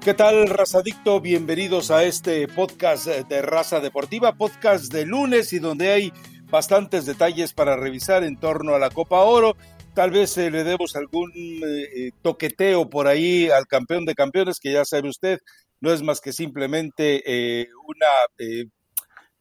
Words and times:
¿Qué 0.00 0.14
tal, 0.14 0.48
razadicto? 0.48 1.20
Bienvenidos 1.20 1.90
a 1.90 2.04
este 2.04 2.46
podcast 2.46 3.06
de 3.06 3.42
Raza 3.42 3.80
Deportiva, 3.80 4.36
podcast 4.36 4.92
de 4.92 5.04
lunes 5.04 5.52
y 5.52 5.58
donde 5.58 5.90
hay 5.90 6.12
bastantes 6.48 7.04
detalles 7.04 7.52
para 7.52 7.76
revisar 7.76 8.22
en 8.22 8.38
torno 8.38 8.76
a 8.76 8.78
la 8.78 8.90
Copa 8.90 9.22
Oro. 9.22 9.56
Tal 9.94 10.12
vez 10.12 10.38
eh, 10.38 10.52
le 10.52 10.62
demos 10.62 10.94
algún 10.94 11.32
eh, 11.34 11.82
eh, 11.96 12.10
toqueteo 12.22 12.88
por 12.88 13.08
ahí 13.08 13.50
al 13.50 13.66
campeón 13.66 14.04
de 14.04 14.14
campeones, 14.14 14.60
que 14.60 14.72
ya 14.72 14.84
sabe 14.84 15.08
usted, 15.08 15.40
no 15.80 15.92
es 15.92 16.00
más 16.02 16.20
que 16.20 16.32
simplemente 16.32 17.66
una, 17.84 18.56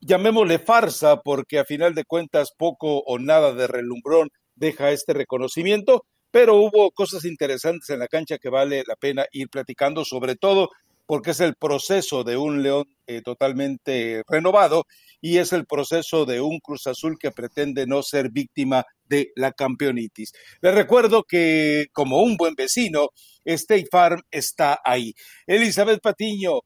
llamémosle 0.01 0.57
farsa, 0.57 1.21
porque 1.21 1.59
a 1.59 1.65
final 1.65 1.93
de 1.93 2.03
cuentas 2.03 2.51
poco 2.57 2.99
o 3.05 3.19
nada 3.19 3.53
de 3.53 3.67
relumbrón 3.67 4.29
deja 4.55 4.89
este 4.89 5.13
reconocimiento 5.13 6.03
pero 6.31 6.55
hubo 6.55 6.91
cosas 6.91 7.25
interesantes 7.25 7.89
en 7.89 7.99
la 7.99 8.07
cancha 8.07 8.37
que 8.37 8.49
vale 8.49 8.83
la 8.87 8.95
pena 8.95 9.25
ir 9.31 9.49
platicando, 9.49 10.05
sobre 10.05 10.35
todo 10.35 10.69
porque 11.07 11.31
es 11.31 11.39
el 11.39 11.55
proceso 11.55 12.23
de 12.23 12.37
un 12.37 12.61
León 12.61 12.85
eh, 13.07 13.21
totalmente 13.21 14.23
renovado 14.27 14.85
y 15.21 15.37
es 15.37 15.53
el 15.53 15.65
proceso 15.65 16.25
de 16.25 16.41
un 16.41 16.59
Cruz 16.59 16.85
Azul 16.85 17.17
que 17.17 17.31
pretende 17.31 17.87
no 17.87 18.03
ser 18.03 18.29
víctima 18.29 18.85
de 19.07 19.31
la 19.35 19.53
campeonitis. 19.53 20.33
Les 20.61 20.75
recuerdo 20.75 21.23
que 21.23 21.87
como 21.93 22.21
un 22.21 22.35
buen 22.35 22.55
vecino, 22.55 23.09
State 23.45 23.87
Farm 23.89 24.21
está 24.29 24.81
ahí. 24.83 25.13
Elizabeth 25.47 26.01
Patiño, 26.01 26.59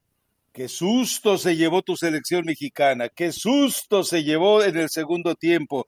qué 0.52 0.68
susto 0.68 1.38
se 1.38 1.56
llevó 1.56 1.82
tu 1.82 1.96
selección 1.96 2.44
mexicana, 2.44 3.08
qué 3.08 3.30
susto 3.30 4.02
se 4.02 4.24
llevó 4.24 4.62
en 4.64 4.76
el 4.76 4.90
segundo 4.90 5.36
tiempo 5.36 5.86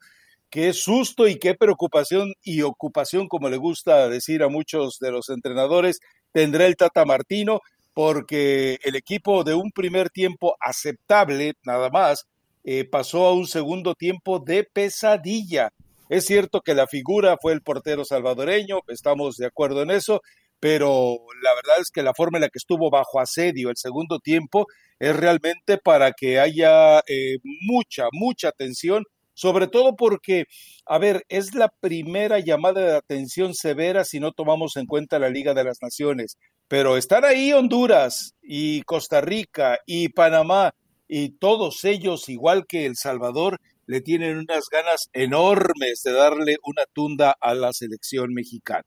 qué 0.54 0.72
susto 0.72 1.26
y 1.26 1.40
qué 1.40 1.56
preocupación 1.56 2.32
y 2.44 2.62
ocupación, 2.62 3.26
como 3.26 3.48
le 3.48 3.56
gusta 3.56 4.08
decir 4.08 4.44
a 4.44 4.48
muchos 4.48 4.98
de 5.00 5.10
los 5.10 5.28
entrenadores, 5.28 5.98
tendrá 6.30 6.66
el 6.66 6.76
Tata 6.76 7.04
Martino, 7.04 7.58
porque 7.92 8.78
el 8.84 8.94
equipo 8.94 9.42
de 9.42 9.54
un 9.54 9.72
primer 9.72 10.10
tiempo 10.10 10.54
aceptable, 10.60 11.54
nada 11.64 11.90
más, 11.90 12.26
eh, 12.62 12.84
pasó 12.84 13.26
a 13.26 13.32
un 13.32 13.48
segundo 13.48 13.96
tiempo 13.96 14.38
de 14.38 14.62
pesadilla. 14.62 15.72
Es 16.08 16.26
cierto 16.26 16.60
que 16.60 16.74
la 16.74 16.86
figura 16.86 17.36
fue 17.42 17.52
el 17.52 17.62
portero 17.62 18.04
salvadoreño, 18.04 18.78
estamos 18.86 19.34
de 19.34 19.46
acuerdo 19.46 19.82
en 19.82 19.90
eso, 19.90 20.20
pero 20.60 21.16
la 21.42 21.52
verdad 21.52 21.80
es 21.80 21.90
que 21.90 22.04
la 22.04 22.14
forma 22.14 22.38
en 22.38 22.42
la 22.42 22.48
que 22.48 22.58
estuvo 22.58 22.90
bajo 22.90 23.18
asedio 23.18 23.70
el 23.70 23.76
segundo 23.76 24.20
tiempo 24.20 24.68
es 25.00 25.16
realmente 25.16 25.78
para 25.78 26.12
que 26.12 26.38
haya 26.38 27.00
eh, 27.08 27.38
mucha, 27.42 28.04
mucha 28.12 28.52
tensión 28.52 29.02
sobre 29.34 29.66
todo 29.66 29.96
porque, 29.96 30.44
a 30.86 30.98
ver, 30.98 31.24
es 31.28 31.54
la 31.54 31.68
primera 31.68 32.38
llamada 32.38 32.80
de 32.80 32.96
atención 32.96 33.54
severa 33.54 34.04
si 34.04 34.20
no 34.20 34.32
tomamos 34.32 34.76
en 34.76 34.86
cuenta 34.86 35.18
la 35.18 35.28
Liga 35.28 35.54
de 35.54 35.64
las 35.64 35.82
Naciones, 35.82 36.38
pero 36.68 36.96
están 36.96 37.24
ahí 37.24 37.52
Honduras 37.52 38.34
y 38.42 38.82
Costa 38.82 39.20
Rica 39.20 39.78
y 39.86 40.08
Panamá 40.08 40.74
y 41.06 41.30
todos 41.30 41.84
ellos, 41.84 42.28
igual 42.28 42.66
que 42.66 42.86
El 42.86 42.96
Salvador, 42.96 43.60
le 43.86 44.00
tienen 44.00 44.38
unas 44.38 44.64
ganas 44.70 45.08
enormes 45.12 46.02
de 46.02 46.12
darle 46.12 46.56
una 46.64 46.84
tunda 46.92 47.36
a 47.40 47.54
la 47.54 47.72
selección 47.72 48.32
mexicana. 48.32 48.84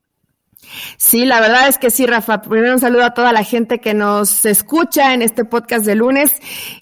Sí, 0.97 1.25
la 1.25 1.39
verdad 1.39 1.67
es 1.67 1.77
que 1.77 1.89
sí, 1.89 2.05
Rafa. 2.05 2.41
Primero 2.41 2.73
un 2.73 2.79
saludo 2.79 3.05
a 3.05 3.13
toda 3.13 3.31
la 3.31 3.43
gente 3.43 3.79
que 3.79 3.93
nos 3.93 4.45
escucha 4.45 5.13
en 5.13 5.21
este 5.21 5.45
podcast 5.45 5.85
de 5.85 5.95
lunes. 5.95 6.33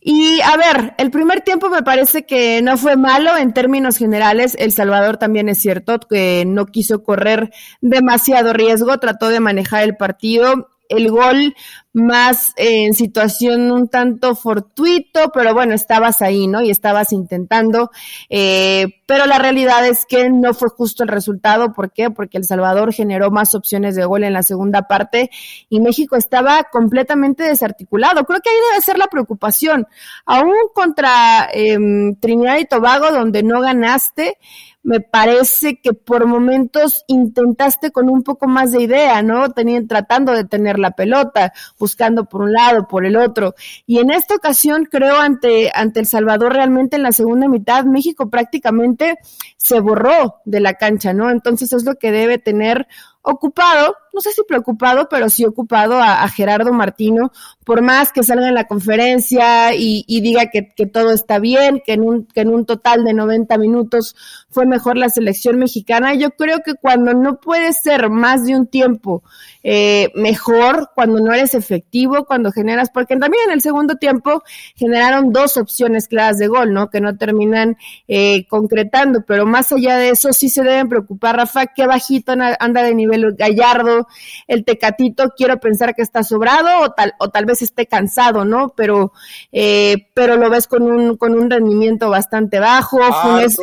Y 0.01 0.41
a 0.41 0.57
ver, 0.57 0.95
el 0.97 1.11
primer 1.11 1.41
tiempo 1.41 1.69
me 1.69 1.83
parece 1.83 2.25
que 2.25 2.61
no 2.61 2.77
fue 2.77 2.95
malo 2.95 3.37
en 3.37 3.53
términos 3.53 3.97
generales. 3.97 4.55
El 4.59 4.71
Salvador 4.71 5.17
también 5.17 5.49
es 5.49 5.59
cierto 5.59 5.99
que 5.99 6.45
no 6.47 6.65
quiso 6.65 7.03
correr 7.03 7.51
demasiado 7.81 8.53
riesgo, 8.53 8.97
trató 8.97 9.29
de 9.29 9.39
manejar 9.39 9.83
el 9.83 9.95
partido 9.95 10.74
el 10.89 11.09
gol 11.09 11.55
más 11.93 12.51
en 12.57 12.93
situación 12.93 13.71
un 13.71 13.87
tanto 13.87 14.35
fortuito, 14.35 15.31
pero 15.33 15.53
bueno, 15.53 15.73
estabas 15.73 16.21
ahí, 16.21 16.45
¿no? 16.45 16.61
Y 16.61 16.69
estabas 16.69 17.13
intentando, 17.13 17.89
eh, 18.29 19.01
pero 19.05 19.25
la 19.25 19.39
realidad 19.39 19.87
es 19.87 20.05
que 20.05 20.29
no 20.29 20.53
fue 20.53 20.67
justo 20.69 21.03
el 21.03 21.09
resultado. 21.09 21.71
¿Por 21.71 21.93
qué? 21.93 22.09
Porque 22.09 22.37
El 22.37 22.43
Salvador 22.43 22.91
generó 22.91 23.31
más 23.31 23.55
opciones 23.55 23.95
de 23.95 24.03
gol 24.03 24.25
en 24.25 24.33
la 24.33 24.43
segunda 24.43 24.83
parte 24.83 25.29
y 25.69 25.79
México 25.79 26.17
estaba 26.17 26.65
completamente 26.65 27.43
desarticulado. 27.43 28.25
Creo 28.25 28.41
que 28.41 28.49
ahí 28.49 28.57
debe 28.71 28.81
ser 28.81 28.97
la 28.97 29.07
preocupación. 29.07 29.87
Aún 30.25 30.55
contra 30.73 31.49
eh, 31.53 31.77
Trinidad 32.19 32.57
y 32.57 32.65
Tobago, 32.65 33.09
donde 33.11 33.41
no 33.41 33.61
ganaste, 33.61 34.37
me 34.85 35.01
parece 35.01 35.81
que 35.81 35.93
por 35.93 36.27
momentos 36.27 37.03
intentaste 37.07 37.91
con 37.91 38.07
un 38.07 38.21
poco 38.21 38.47
más 38.47 38.71
de 38.71 38.83
idea, 38.83 39.23
¿no? 39.23 39.49
Tenían, 39.49 39.87
tratando 39.87 40.31
de 40.31 40.43
tener 40.43 40.77
la 40.77 40.91
pelota, 40.91 41.53
buscando 41.79 42.25
por 42.25 42.43
un 42.43 42.53
lado, 42.53 42.87
por 42.87 43.03
el 43.03 43.17
otro. 43.17 43.55
Y 43.87 43.97
en 43.97 44.11
esta 44.11 44.35
ocasión, 44.35 44.85
creo, 44.85 45.17
ante, 45.17 45.71
ante 45.73 46.01
El 46.01 46.05
Salvador, 46.05 46.53
realmente 46.53 46.97
en 46.97 47.03
la 47.03 47.13
segunda 47.13 47.47
mitad, 47.47 47.83
México 47.85 48.29
prácticamente 48.29 49.17
se 49.57 49.79
borró 49.79 50.35
de 50.45 50.59
la 50.59 50.75
cancha, 50.75 51.13
¿no? 51.13 51.31
Entonces 51.31 51.73
es 51.73 51.83
lo 51.83 51.95
que 51.95 52.11
debe 52.11 52.37
tener 52.37 52.87
ocupado, 53.25 53.95
no 54.13 54.21
sé 54.21 54.31
si 54.31 54.43
preocupado, 54.43 55.07
pero 55.09 55.29
sí 55.29 55.45
ocupado 55.45 55.97
a, 56.01 56.27
Gerardo 56.29 56.71
Martino, 56.71 57.31
por 57.65 57.81
más 57.81 58.11
que 58.11 58.23
salga 58.23 58.47
en 58.47 58.53
la 58.53 58.67
conferencia 58.67 59.73
y, 59.73 60.05
diga 60.21 60.49
que, 60.49 60.61
todo 60.85 61.11
está 61.11 61.39
bien, 61.39 61.81
que 61.85 61.93
en, 61.93 62.01
un, 62.01 62.25
que 62.25 62.41
en 62.41 62.49
un 62.49 62.65
total 62.65 63.03
de 63.03 63.13
90 63.13 63.57
minutos 63.57 64.15
fue 64.49 64.65
mejor 64.65 64.97
la 64.97 65.09
selección 65.09 65.57
mexicana. 65.57 66.13
Yo 66.13 66.31
creo 66.31 66.59
que 66.63 66.75
cuando 66.75 67.13
no 67.13 67.39
puede 67.39 67.73
ser 67.73 68.09
más 68.09 68.45
de 68.45 68.55
un 68.55 68.67
tiempo 68.67 69.23
eh, 69.63 70.11
mejor, 70.15 70.91
cuando 70.93 71.19
no 71.19 71.33
eres 71.33 71.55
efectivo, 71.55 72.25
cuando 72.25 72.51
generas, 72.51 72.89
porque 72.91 73.17
también 73.17 73.45
en 73.47 73.53
el 73.53 73.61
segundo 73.61 73.95
tiempo 73.95 74.43
generaron 74.75 75.33
dos 75.33 75.57
opciones 75.57 76.07
claras 76.07 76.37
de 76.37 76.47
gol, 76.47 76.73
¿no? 76.73 76.89
Que 76.89 77.01
no 77.01 77.17
terminan 77.17 77.75
eh, 78.07 78.45
concretando, 78.47 79.23
pero 79.25 79.45
más 79.45 79.71
allá 79.71 79.97
de 79.97 80.09
eso 80.09 80.31
sí 80.31 80.49
se 80.49 80.63
deben 80.63 80.87
preocupar, 80.87 81.37
Rafa, 81.37 81.67
qué 81.67 81.87
bajito 81.87 82.33
anda 82.59 82.83
de 82.83 82.93
nivel 82.93 83.14
Gallardo, 83.37 84.07
el 84.47 84.65
Tecatito, 84.65 85.29
quiero 85.35 85.59
pensar 85.59 85.95
que 85.95 86.01
está 86.01 86.23
sobrado 86.23 86.81
o 86.81 86.91
tal, 86.91 87.13
o 87.19 87.29
tal 87.29 87.45
vez 87.45 87.61
esté 87.61 87.85
cansado, 87.85 88.45
¿no? 88.45 88.73
Pero, 88.75 89.13
eh, 89.51 90.09
pero 90.13 90.37
lo 90.37 90.49
ves 90.49 90.67
con 90.67 90.83
un, 90.83 91.17
con 91.17 91.33
un 91.33 91.49
rendimiento 91.49 92.09
bastante 92.09 92.59
bajo. 92.59 92.99
Funes, 93.11 93.57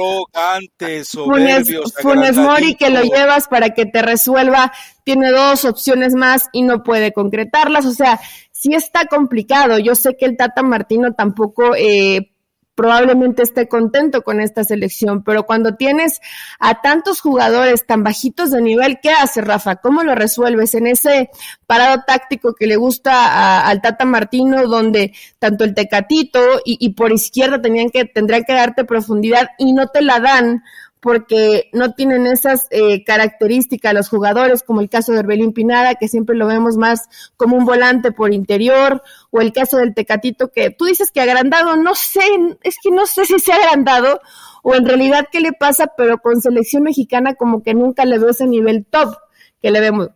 Funes, 2.00 2.36
Mori 2.36 2.74
que 2.74 2.90
lo 2.90 3.02
llevas 3.02 3.48
para 3.48 3.70
que 3.70 3.86
te 3.86 4.02
resuelva, 4.02 4.72
tiene 5.04 5.30
dos 5.30 5.64
opciones 5.64 6.14
más 6.14 6.48
y 6.52 6.62
no 6.62 6.82
puede 6.82 7.12
concretarlas, 7.12 7.86
o 7.86 7.92
sea, 7.92 8.20
sí 8.50 8.74
está 8.74 9.06
complicado. 9.06 9.78
Yo 9.78 9.94
sé 9.94 10.16
que 10.16 10.24
el 10.24 10.36
Tata 10.36 10.62
Martino 10.62 11.14
tampoco 11.14 11.74
eh, 11.76 12.31
probablemente 12.74 13.42
esté 13.42 13.68
contento 13.68 14.22
con 14.22 14.40
esta 14.40 14.64
selección, 14.64 15.22
pero 15.22 15.44
cuando 15.44 15.74
tienes 15.74 16.20
a 16.58 16.80
tantos 16.80 17.20
jugadores 17.20 17.86
tan 17.86 18.02
bajitos 18.02 18.50
de 18.50 18.62
nivel, 18.62 18.98
¿qué 19.02 19.10
hace 19.10 19.40
Rafa? 19.42 19.76
¿Cómo 19.76 20.02
lo 20.02 20.14
resuelves 20.14 20.74
en 20.74 20.86
ese 20.86 21.30
parado 21.66 22.02
táctico 22.06 22.54
que 22.54 22.66
le 22.66 22.76
gusta 22.76 23.66
al 23.66 23.82
Tata 23.82 24.04
Martino, 24.04 24.66
donde 24.66 25.12
tanto 25.38 25.64
el 25.64 25.74
Tecatito 25.74 26.40
y, 26.64 26.78
y 26.80 26.90
por 26.90 27.12
izquierda 27.12 27.60
tenían 27.60 27.90
que, 27.90 28.04
tendrían 28.04 28.44
que 28.44 28.54
darte 28.54 28.84
profundidad 28.84 29.50
y 29.58 29.72
no 29.72 29.88
te 29.88 30.02
la 30.02 30.20
dan 30.20 30.62
porque 31.02 31.68
no 31.72 31.94
tienen 31.94 32.28
esas 32.28 32.68
eh, 32.70 33.02
características 33.02 33.92
los 33.92 34.08
jugadores, 34.08 34.62
como 34.62 34.80
el 34.80 34.88
caso 34.88 35.10
de 35.10 35.18
Herbelín 35.18 35.52
Pinada, 35.52 35.96
que 35.96 36.06
siempre 36.06 36.36
lo 36.36 36.46
vemos 36.46 36.76
más 36.76 37.08
como 37.36 37.56
un 37.56 37.64
volante 37.64 38.12
por 38.12 38.32
interior, 38.32 39.02
o 39.32 39.40
el 39.40 39.52
caso 39.52 39.78
del 39.78 39.94
Tecatito, 39.94 40.52
que 40.52 40.70
tú 40.70 40.84
dices 40.84 41.10
que 41.10 41.20
agrandado, 41.20 41.74
no 41.74 41.96
sé, 41.96 42.22
es 42.62 42.76
que 42.80 42.92
no 42.92 43.06
sé 43.06 43.26
si 43.26 43.40
se 43.40 43.52
ha 43.52 43.56
agrandado, 43.56 44.20
o 44.62 44.76
en 44.76 44.86
realidad 44.86 45.26
qué 45.32 45.40
le 45.40 45.52
pasa, 45.52 45.88
pero 45.96 46.18
con 46.18 46.40
selección 46.40 46.84
mexicana 46.84 47.34
como 47.34 47.64
que 47.64 47.74
nunca 47.74 48.04
le 48.04 48.20
veo 48.20 48.30
ese 48.30 48.46
nivel 48.46 48.86
top 48.88 49.16
que 49.60 49.72
le 49.72 49.80
vemos 49.80 50.10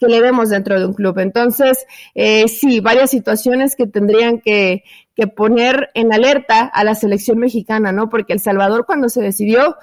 que 0.00 0.08
le 0.08 0.20
vemos 0.20 0.48
dentro 0.48 0.80
de 0.80 0.86
un 0.86 0.94
club. 0.94 1.20
Entonces, 1.20 1.86
eh, 2.16 2.48
sí, 2.48 2.80
varias 2.80 3.10
situaciones 3.10 3.76
que 3.76 3.86
tendrían 3.86 4.40
que, 4.40 4.82
que 5.14 5.28
poner 5.28 5.90
en 5.94 6.12
alerta 6.12 6.64
a 6.64 6.82
la 6.82 6.96
selección 6.96 7.38
mexicana, 7.38 7.92
¿no? 7.92 8.08
Porque 8.08 8.32
El 8.32 8.40
Salvador 8.40 8.84
cuando 8.84 9.08
se 9.08 9.22
decidió 9.22 9.76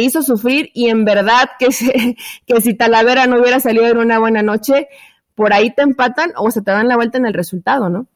hizo 0.00 0.22
sufrir 0.22 0.70
y 0.74 0.88
en 0.88 1.04
verdad 1.04 1.50
que, 1.58 1.68
que 2.46 2.60
si 2.60 2.74
Talavera 2.74 3.26
no 3.26 3.40
hubiera 3.40 3.60
salido 3.60 3.86
en 3.86 3.98
una 3.98 4.18
buena 4.18 4.42
noche, 4.42 4.88
por 5.34 5.52
ahí 5.52 5.74
te 5.74 5.82
empatan 5.82 6.32
o 6.36 6.50
se 6.50 6.62
te 6.62 6.70
dan 6.70 6.88
la 6.88 6.96
vuelta 6.96 7.18
en 7.18 7.26
el 7.26 7.34
resultado, 7.34 7.88
¿no? 7.88 8.08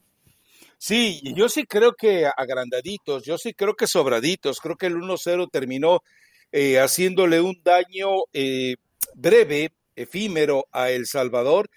Sí, 0.79 1.21
yo 1.35 1.49
sí 1.49 1.65
creo 1.65 1.95
que 1.95 2.27
agrandaditos, 2.27 3.25
yo 3.25 3.37
sí 3.37 3.53
creo 3.53 3.75
que 3.75 3.89
sobraditos, 3.89 4.61
creo 4.61 4.77
que 4.77 4.87
el 4.87 4.95
1-0 4.95 5.49
terminó 5.51 6.03
eh, 6.53 6.79
haciéndole 6.79 7.41
un 7.41 7.61
daño 7.65 8.09
eh, 8.33 8.77
breve, 9.15 9.73
efímero 9.97 10.67
a 10.71 10.91
El 10.91 11.07
Salvador, 11.07 11.69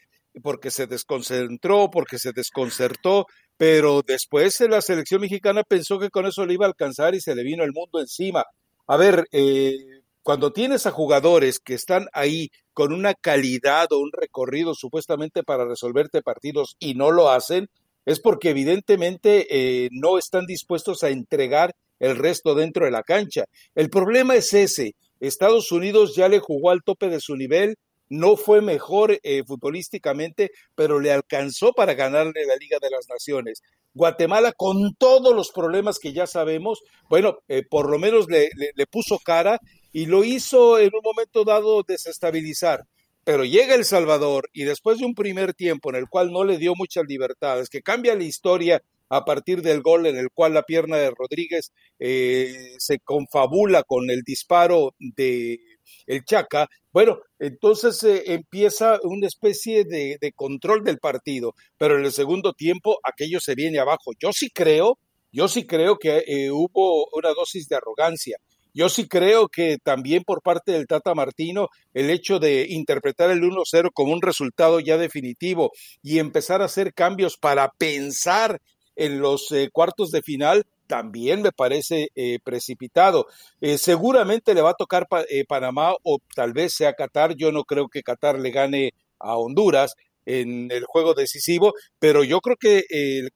porque 0.43 0.69
se 0.69 0.85
desconcentró, 0.85 1.89
porque 1.89 2.19
se 2.19 2.31
desconcertó, 2.31 3.25
pero 3.57 4.03
después 4.05 4.59
la 4.61 4.81
selección 4.81 5.21
mexicana 5.21 5.63
pensó 5.63 5.99
que 5.99 6.09
con 6.09 6.27
eso 6.27 6.45
le 6.45 6.53
iba 6.53 6.65
a 6.65 6.69
alcanzar 6.69 7.15
y 7.15 7.21
se 7.21 7.35
le 7.35 7.43
vino 7.43 7.63
el 7.63 7.73
mundo 7.73 7.99
encima. 7.99 8.45
A 8.91 8.97
ver, 8.97 9.29
eh, 9.31 10.01
cuando 10.21 10.51
tienes 10.51 10.85
a 10.85 10.91
jugadores 10.91 11.59
que 11.59 11.75
están 11.75 12.07
ahí 12.11 12.49
con 12.73 12.91
una 12.91 13.13
calidad 13.13 13.87
o 13.93 13.99
un 13.99 14.11
recorrido 14.11 14.75
supuestamente 14.75 15.43
para 15.43 15.63
resolverte 15.63 16.21
partidos 16.21 16.75
y 16.77 16.93
no 16.93 17.09
lo 17.09 17.29
hacen, 17.29 17.69
es 18.05 18.19
porque 18.19 18.49
evidentemente 18.49 19.47
eh, 19.49 19.87
no 19.93 20.17
están 20.17 20.45
dispuestos 20.45 21.05
a 21.05 21.09
entregar 21.09 21.73
el 21.99 22.17
resto 22.17 22.53
dentro 22.53 22.83
de 22.83 22.91
la 22.91 23.03
cancha. 23.03 23.45
El 23.75 23.89
problema 23.89 24.35
es 24.35 24.53
ese. 24.53 24.95
Estados 25.21 25.71
Unidos 25.71 26.13
ya 26.13 26.27
le 26.27 26.39
jugó 26.39 26.71
al 26.71 26.83
tope 26.83 27.07
de 27.07 27.21
su 27.21 27.37
nivel, 27.37 27.77
no 28.11 28.35
fue 28.35 28.61
mejor 28.61 29.17
eh, 29.23 29.43
futbolísticamente, 29.45 30.51
pero 30.75 30.99
le 30.99 31.13
alcanzó 31.13 31.71
para 31.71 31.93
ganarle 31.93 32.45
la 32.45 32.57
Liga 32.57 32.77
de 32.81 32.89
las 32.89 33.07
Naciones. 33.07 33.63
Guatemala, 33.93 34.51
con 34.51 34.93
todos 34.95 35.33
los 35.33 35.51
problemas 35.51 35.97
que 35.97 36.11
ya 36.11 36.27
sabemos, 36.27 36.81
bueno, 37.09 37.39
eh, 37.47 37.63
por 37.67 37.89
lo 37.89 37.97
menos 37.99 38.27
le, 38.29 38.49
le, 38.75 38.85
puso 38.85 39.17
cara 39.17 39.59
y 39.93 40.07
lo 40.07 40.25
hizo 40.25 40.77
en 40.77 40.91
un 40.93 41.01
momento 41.01 41.45
dado 41.45 41.83
desestabilizar. 41.83 42.85
Pero 43.23 43.45
llega 43.45 43.75
El 43.75 43.85
Salvador 43.85 44.49
y 44.51 44.65
después 44.65 44.99
de 44.99 45.05
un 45.05 45.15
primer 45.15 45.53
tiempo 45.53 45.89
en 45.89 45.95
el 45.95 46.09
cual 46.09 46.33
no 46.33 46.43
le 46.43 46.57
dio 46.57 46.73
muchas 46.75 47.05
libertades, 47.07 47.69
que 47.69 47.81
cambia 47.81 48.15
la 48.15 48.23
historia 48.23 48.83
a 49.07 49.23
partir 49.23 49.61
del 49.61 49.81
gol 49.81 50.05
en 50.05 50.17
el 50.17 50.31
cual 50.31 50.53
la 50.53 50.63
pierna 50.63 50.97
de 50.97 51.11
Rodríguez 51.11 51.71
eh, 51.99 52.75
se 52.77 52.99
confabula 52.99 53.83
con 53.83 54.09
el 54.09 54.23
disparo 54.23 54.95
de 54.99 55.59
el 56.05 56.23
Chaca, 56.23 56.67
bueno, 56.93 57.19
entonces 57.39 58.03
eh, 58.03 58.23
empieza 58.33 58.99
una 59.03 59.27
especie 59.27 59.85
de, 59.85 60.17
control 60.35 60.83
del 60.83 60.99
partido, 60.99 61.55
pero 61.77 61.97
en 61.97 62.05
el 62.05 62.11
segundo 62.11 62.53
tiempo 62.53 62.97
aquello 63.03 63.39
se 63.39 63.55
viene 63.55 63.79
abajo. 63.79 64.11
Yo 64.19 64.33
sí 64.33 64.49
creo, 64.49 64.97
yo 65.31 65.47
sí 65.47 65.65
creo 65.65 65.97
que 65.97 66.23
eh, 66.27 66.51
hubo 66.51 67.07
una 67.13 67.29
dosis 67.33 67.67
de 67.67 67.77
arrogancia. 67.77 68.37
Yo 68.73 68.87
sí 68.87 69.07
creo 69.07 69.49
que 69.49 69.77
también 69.83 70.23
por 70.23 70.41
parte 70.41 70.71
del 70.71 70.87
Tata 70.87 71.13
Martino 71.13 71.67
el 71.93 72.09
hecho 72.09 72.39
de 72.39 72.67
interpretar 72.69 73.29
el 73.29 73.41
1-0 73.41 73.89
como 73.93 74.13
un 74.13 74.21
resultado 74.21 74.79
ya 74.79 74.97
definitivo 74.97 75.71
y 76.01 76.19
empezar 76.19 76.61
a 76.61 76.65
hacer 76.65 76.93
cambios 76.93 77.37
para 77.37 77.69
pensar 77.77 78.61
en 78.95 79.19
los 79.19 79.51
eh, 79.51 79.69
cuartos 79.71 80.11
de 80.11 80.21
final 80.21 80.65
también 80.91 81.41
me 81.41 81.53
parece 81.53 82.09
eh, 82.15 82.39
precipitado. 82.43 83.27
Eh, 83.61 83.77
seguramente 83.77 84.53
le 84.53 84.61
va 84.61 84.71
a 84.71 84.73
tocar 84.73 85.07
Panamá 85.47 85.93
o 86.03 86.19
tal 86.35 86.51
vez 86.51 86.73
sea 86.73 86.95
Qatar. 86.95 87.33
Yo 87.37 87.53
no 87.53 87.63
creo 87.63 87.87
que 87.87 88.03
Qatar 88.03 88.37
le 88.37 88.51
gane 88.51 88.91
a 89.17 89.37
Honduras 89.37 89.95
en 90.25 90.69
el 90.69 90.83
juego 90.83 91.13
decisivo, 91.13 91.71
pero 91.97 92.25
yo 92.25 92.41
creo 92.41 92.57
que 92.57 92.83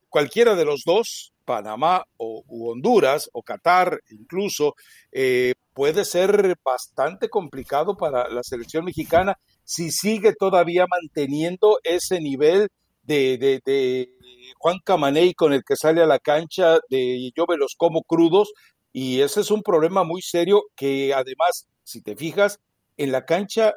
cualquiera 0.10 0.56
de 0.56 0.66
los 0.66 0.82
dos, 0.86 1.32
Panamá 1.46 2.04
o 2.18 2.44
Honduras 2.50 3.30
o 3.32 3.42
Qatar 3.42 4.02
incluso, 4.10 4.76
puede 5.74 6.04
ser 6.04 6.58
bastante 6.62 7.30
complicado 7.30 7.96
para 7.96 8.28
la 8.28 8.44
selección 8.44 8.84
mexicana 8.84 9.38
si 9.64 9.92
sigue 9.92 10.34
todavía 10.34 10.88
manteniendo 10.90 11.80
ese 11.86 12.20
nivel 12.20 12.68
de, 13.06 13.38
de, 13.64 14.10
Juan 14.58 14.80
Camaney 14.84 15.34
con 15.34 15.54
el 15.54 15.64
que 15.64 15.76
sale 15.76 16.02
a 16.02 16.08
la 16.08 16.20
cancha, 16.20 16.80
de 16.90 17.32
yo 17.36 17.46
me 17.48 17.58
los 17.58 17.76
como 17.76 18.04
crudos, 18.04 18.54
y 18.92 19.22
ese 19.22 19.42
es 19.42 19.52
un 19.52 19.62
problema 19.62 20.04
muy 20.04 20.22
serio 20.22 20.64
que 20.76 21.14
además, 21.14 21.68
si 21.84 22.02
te 22.02 22.16
fijas, 22.16 22.60
en 22.98 23.12
la 23.12 23.26
cancha, 23.26 23.74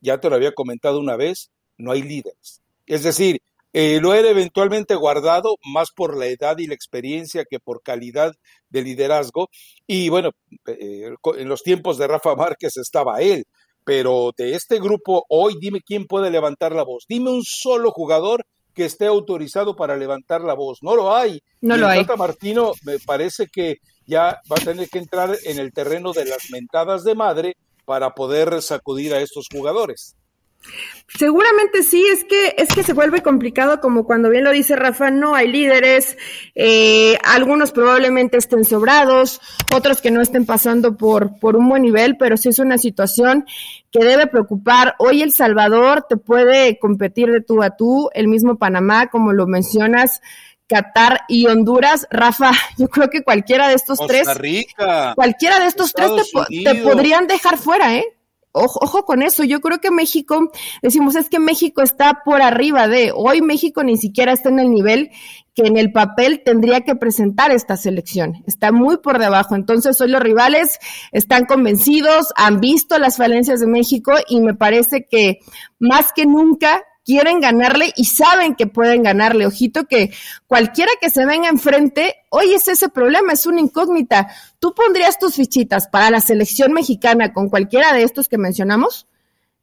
ya 0.00 0.20
te 0.20 0.30
lo 0.30 0.36
había 0.36 0.52
comentado 0.52 1.00
una 1.00 1.16
vez, 1.16 1.50
no 1.78 1.92
hay 1.92 2.02
líderes. 2.02 2.62
Es 2.86 3.02
decir, 3.02 3.40
eh, 3.72 4.00
lo 4.00 4.12
era 4.12 4.28
eventualmente 4.28 4.94
guardado 4.94 5.56
más 5.64 5.90
por 5.92 6.16
la 6.16 6.26
edad 6.26 6.58
y 6.58 6.66
la 6.66 6.74
experiencia 6.74 7.44
que 7.48 7.58
por 7.58 7.82
calidad 7.82 8.34
de 8.68 8.82
liderazgo. 8.82 9.48
Y 9.86 10.10
bueno, 10.10 10.30
eh, 10.66 11.10
en 11.38 11.48
los 11.48 11.62
tiempos 11.62 11.96
de 11.96 12.06
Rafa 12.06 12.34
Márquez 12.36 12.76
estaba 12.76 13.22
él, 13.22 13.46
pero 13.84 14.32
de 14.36 14.54
este 14.54 14.78
grupo, 14.78 15.24
hoy 15.28 15.54
dime 15.60 15.80
quién 15.80 16.06
puede 16.06 16.30
levantar 16.30 16.74
la 16.74 16.84
voz. 16.84 17.04
Dime 17.08 17.30
un 17.30 17.42
solo 17.44 17.90
jugador 17.90 18.46
que 18.74 18.84
esté 18.84 19.06
autorizado 19.06 19.76
para 19.76 19.96
levantar 19.96 20.40
la 20.42 20.54
voz. 20.54 20.78
No 20.82 20.96
lo 20.96 21.14
hay. 21.14 21.42
No 21.60 21.76
lo 21.76 21.86
hay. 21.86 22.06
Martino 22.16 22.72
me 22.84 22.98
parece 22.98 23.46
que 23.46 23.78
ya 24.06 24.40
va 24.50 24.56
a 24.56 24.64
tener 24.64 24.88
que 24.88 24.98
entrar 24.98 25.36
en 25.44 25.58
el 25.58 25.72
terreno 25.72 26.12
de 26.12 26.24
las 26.24 26.50
mentadas 26.50 27.04
de 27.04 27.14
madre 27.14 27.56
para 27.84 28.14
poder 28.14 28.62
sacudir 28.62 29.14
a 29.14 29.20
estos 29.20 29.46
jugadores. 29.52 30.16
Seguramente 31.18 31.82
sí, 31.82 32.04
es 32.10 32.24
que, 32.24 32.54
es 32.56 32.68
que 32.68 32.82
se 32.82 32.94
vuelve 32.94 33.20
complicado, 33.20 33.80
como 33.80 34.04
cuando 34.04 34.30
bien 34.30 34.44
lo 34.44 34.50
dice 34.50 34.76
Rafa, 34.76 35.10
no 35.10 35.34
hay 35.34 35.48
líderes, 35.48 36.16
eh, 36.54 37.18
algunos 37.22 37.70
probablemente 37.70 38.38
estén 38.38 38.64
sobrados, 38.64 39.40
otros 39.74 40.00
que 40.00 40.10
no 40.10 40.22
estén 40.22 40.46
pasando 40.46 40.96
por, 40.96 41.38
por 41.38 41.56
un 41.56 41.68
buen 41.68 41.82
nivel, 41.82 42.16
pero 42.16 42.38
sí 42.38 42.48
es 42.48 42.58
una 42.58 42.78
situación 42.78 43.44
que 43.90 44.04
debe 44.04 44.26
preocupar. 44.26 44.94
Hoy 44.98 45.20
El 45.20 45.32
Salvador 45.32 46.06
te 46.08 46.16
puede 46.16 46.78
competir 46.78 47.30
de 47.30 47.42
tú 47.42 47.62
a 47.62 47.76
tú, 47.76 48.08
el 48.14 48.26
mismo 48.26 48.56
Panamá, 48.56 49.08
como 49.08 49.34
lo 49.34 49.46
mencionas, 49.46 50.22
Qatar 50.66 51.20
y 51.28 51.46
Honduras. 51.46 52.06
Rafa, 52.10 52.52
yo 52.78 52.88
creo 52.88 53.10
que 53.10 53.22
cualquiera 53.22 53.68
de 53.68 53.74
estos 53.74 53.98
tres, 54.06 54.26
cualquiera 55.14 55.60
de 55.60 55.66
estos 55.66 55.92
tres 55.92 56.10
te 56.64 56.74
podrían 56.76 57.26
dejar 57.26 57.58
fuera, 57.58 57.96
¿eh? 57.96 58.06
Ojo, 58.54 59.06
con 59.06 59.22
eso, 59.22 59.44
yo 59.44 59.62
creo 59.62 59.80
que 59.80 59.90
México, 59.90 60.52
decimos, 60.82 61.16
es 61.16 61.30
que 61.30 61.38
México 61.38 61.80
está 61.80 62.20
por 62.22 62.42
arriba 62.42 62.86
de, 62.86 63.10
hoy 63.14 63.40
México 63.40 63.82
ni 63.82 63.96
siquiera 63.96 64.32
está 64.32 64.50
en 64.50 64.58
el 64.58 64.70
nivel 64.70 65.10
que 65.54 65.66
en 65.66 65.78
el 65.78 65.90
papel 65.90 66.42
tendría 66.44 66.82
que 66.82 66.94
presentar 66.94 67.50
esta 67.50 67.78
selección, 67.78 68.42
está 68.46 68.70
muy 68.70 68.98
por 68.98 69.18
debajo, 69.18 69.54
entonces 69.54 69.98
hoy 70.02 70.08
los 70.08 70.22
rivales 70.22 70.78
están 71.12 71.46
convencidos, 71.46 72.32
han 72.36 72.60
visto 72.60 72.98
las 72.98 73.16
falencias 73.16 73.60
de 73.60 73.66
México 73.66 74.12
y 74.28 74.40
me 74.40 74.54
parece 74.54 75.06
que 75.10 75.38
más 75.78 76.12
que 76.12 76.26
nunca 76.26 76.82
quieren 77.04 77.40
ganarle 77.40 77.92
y 77.96 78.04
saben 78.04 78.54
que 78.54 78.66
pueden 78.66 79.02
ganarle. 79.02 79.46
Ojito 79.46 79.84
que 79.86 80.12
cualquiera 80.46 80.92
que 81.00 81.10
se 81.10 81.26
venga 81.26 81.48
enfrente, 81.48 82.16
hoy 82.30 82.54
es 82.54 82.68
ese 82.68 82.88
problema, 82.88 83.32
es 83.32 83.46
una 83.46 83.60
incógnita. 83.60 84.28
¿Tú 84.58 84.74
pondrías 84.74 85.18
tus 85.18 85.34
fichitas 85.34 85.88
para 85.88 86.10
la 86.10 86.20
selección 86.20 86.72
mexicana 86.72 87.32
con 87.32 87.48
cualquiera 87.48 87.92
de 87.92 88.02
estos 88.02 88.28
que 88.28 88.38
mencionamos? 88.38 89.06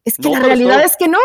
Es 0.03 0.18
que 0.18 0.30
la 0.30 0.39
realidad 0.39 0.83
es 0.83 0.95
que 0.97 1.07
no. 1.07 1.19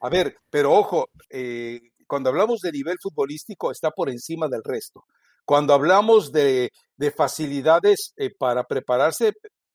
A 0.00 0.08
ver, 0.08 0.38
pero 0.50 0.72
ojo, 0.72 1.08
eh, 1.28 1.80
cuando 2.06 2.30
hablamos 2.30 2.60
de 2.60 2.72
nivel 2.72 2.96
futbolístico 3.00 3.70
está 3.70 3.90
por 3.90 4.10
encima 4.10 4.48
del 4.48 4.64
resto. 4.64 5.04
Cuando 5.44 5.74
hablamos 5.74 6.32
de, 6.32 6.70
facilidades 7.16 8.12
eh, 8.16 8.30
para 8.36 8.64
prepararse, 8.64 9.32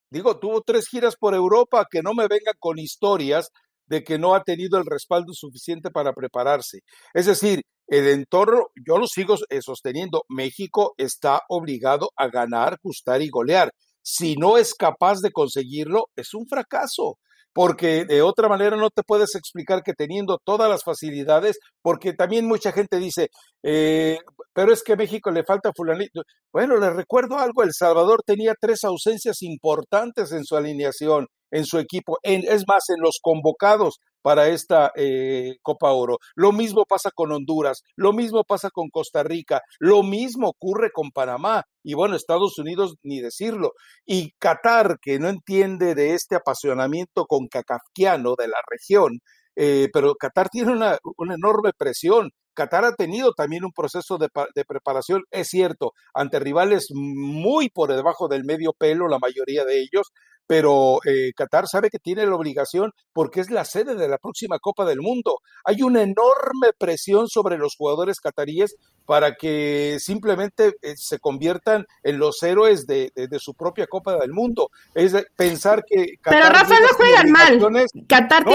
digo, 0.10 0.38
tuvo 0.38 0.62
tres 0.62 0.88
giras 0.88 1.16
por 1.16 1.34
Europa, 1.34 1.86
que 1.90 2.02
no 2.02 2.14
me 2.14 2.28
vengan 2.28 2.56
con 2.60 2.80
historias 2.80 3.52
de 3.88 4.04
que 4.04 4.18
no 4.18 4.36
ha 4.36 4.44
tenido 4.44 4.78
el 4.78 4.86
respaldo 4.86 5.34
suficiente 5.34 5.92
para 5.92 6.14
prepararse. 6.14 6.80
Es 7.14 7.26
decir, 7.26 7.62
el 7.88 8.08
entorno, 8.08 8.68
yo 8.76 8.98
lo 8.98 9.08
sigo 9.08 9.36
eh, 9.50 9.62
sosteniendo, 9.62 10.26
México 10.28 10.96
está 10.98 11.42
obligado 11.50 12.12
a 12.16 12.28
ganar, 12.30 12.80
gustar 12.82 13.22
y 13.22 13.30
golear. 13.30 13.72
Si 14.02 14.36
no 14.36 14.58
es 14.58 14.74
capaz 14.74 15.22
de 15.22 15.32
conseguirlo, 15.32 16.10
es 16.16 16.34
un 16.34 16.48
fracaso 16.48 17.20
porque 17.56 18.04
de 18.04 18.22
otra 18.22 18.50
manera 18.50 18.76
no 18.76 18.90
te 18.90 19.02
puedes 19.02 19.34
explicar 19.34 19.82
que 19.82 19.94
teniendo 19.94 20.40
todas 20.44 20.70
las 20.70 20.84
facilidades, 20.84 21.58
porque 21.82 22.12
también 22.12 22.46
mucha 22.46 22.74
gente 22.74 23.00
dice, 23.00 23.30
eh, 23.64 24.18
pero 24.54 24.74
es 24.74 24.84
que 24.84 24.92
a 24.92 24.98
México 24.98 25.32
le 25.32 25.46
falta 25.46 25.72
fulanito. 25.74 26.24
Bueno, 26.52 26.76
les 26.76 26.94
recuerdo 26.94 27.38
algo, 27.38 27.64
El 27.64 27.72
Salvador 27.72 28.24
tenía 28.26 28.56
tres 28.60 28.84
ausencias 28.84 29.42
importantes 29.42 30.34
en 30.34 30.44
su 30.44 30.58
alineación, 30.58 31.28
en 31.50 31.64
su 31.64 31.80
equipo, 31.80 32.18
en, 32.24 32.42
es 32.44 32.66
más, 32.68 32.90
en 32.90 33.02
los 33.02 33.20
convocados 33.22 34.00
para 34.26 34.48
esta 34.48 34.92
eh, 34.96 35.58
Copa 35.62 35.92
Oro. 35.92 36.18
Lo 36.34 36.52
mismo 36.52 36.86
pasa 36.86 37.12
con 37.14 37.32
Honduras, 37.32 37.84
lo 37.96 38.12
mismo 38.12 38.44
pasa 38.44 38.72
con 38.72 38.90
Costa 38.90 39.22
Rica, 39.22 39.62
lo 39.78 40.02
mismo 40.02 40.50
ocurre 40.50 40.90
con 40.92 41.12
Panamá 41.12 41.62
y 41.84 41.94
bueno, 41.94 42.16
Estados 42.16 42.58
Unidos 42.58 42.96
ni 43.04 43.22
decirlo. 43.22 43.74
Y 44.04 44.32
Qatar, 44.40 44.98
que 45.00 45.20
no 45.20 45.30
entiende 45.30 45.94
de 45.94 46.16
este 46.16 46.34
apasionamiento 46.34 47.28
con 47.28 47.42
concacafquiano 47.46 48.34
de 48.36 48.48
la 48.48 48.58
región, 48.68 49.20
eh, 49.56 49.90
pero 49.94 50.16
Qatar 50.16 50.50
tiene 50.50 50.72
una, 50.72 50.98
una 51.18 51.36
enorme 51.36 51.70
presión 51.78 52.32
Qatar 52.56 52.86
ha 52.86 52.96
tenido 52.96 53.34
también 53.34 53.66
un 53.66 53.72
proceso 53.72 54.18
de, 54.18 54.30
preparación, 54.66 55.24
es 55.30 55.50
cierto, 55.50 55.92
ante 56.14 56.40
rivales 56.40 56.88
muy 56.94 57.70
por 57.70 57.94
debajo 57.94 58.28
del 58.28 58.46
medio 58.46 58.74
pelo, 58.74 59.08
la 59.08 59.20
mayoría 59.20 59.66
de 59.66 59.82
ellos, 59.82 60.12
pero 60.48 61.00
eh, 61.06 61.32
Qatar 61.36 61.68
sabe 61.68 61.90
que 61.90 62.00
tiene 62.00 62.26
la 62.26 62.36
obligación 62.36 62.92
porque 63.14 63.42
es 63.42 63.50
la 63.50 63.66
sede 63.66 63.96
de 63.96 64.08
la 64.08 64.18
próxima 64.18 64.60
Copa 64.60 64.86
del 64.86 65.02
Mundo. 65.02 65.40
Hay 65.64 65.82
una 65.82 66.02
enorme 66.02 66.72
presión 66.78 67.28
sobre 67.28 67.58
los 67.58 67.76
jugadores 67.76 68.20
cataríes 68.20 68.76
para 69.06 69.36
que 69.36 69.98
simplemente 70.00 70.74
eh, 70.82 70.94
se 70.98 71.20
conviertan 71.20 71.86
en 72.04 72.18
los 72.18 72.42
héroes 72.44 72.86
de, 72.88 73.12
su 73.40 73.54
propia 73.54 73.88
Copa 73.88 74.18
del 74.18 74.32
Mundo. 74.32 74.70
Es 74.94 75.14
pensar 75.36 75.84
que... 75.86 76.16
Pero 76.24 76.50
Rafa 76.50 76.80
no 76.80 76.88
juegan 76.96 77.32
mal. 77.32 77.88
Qatar 78.08 78.46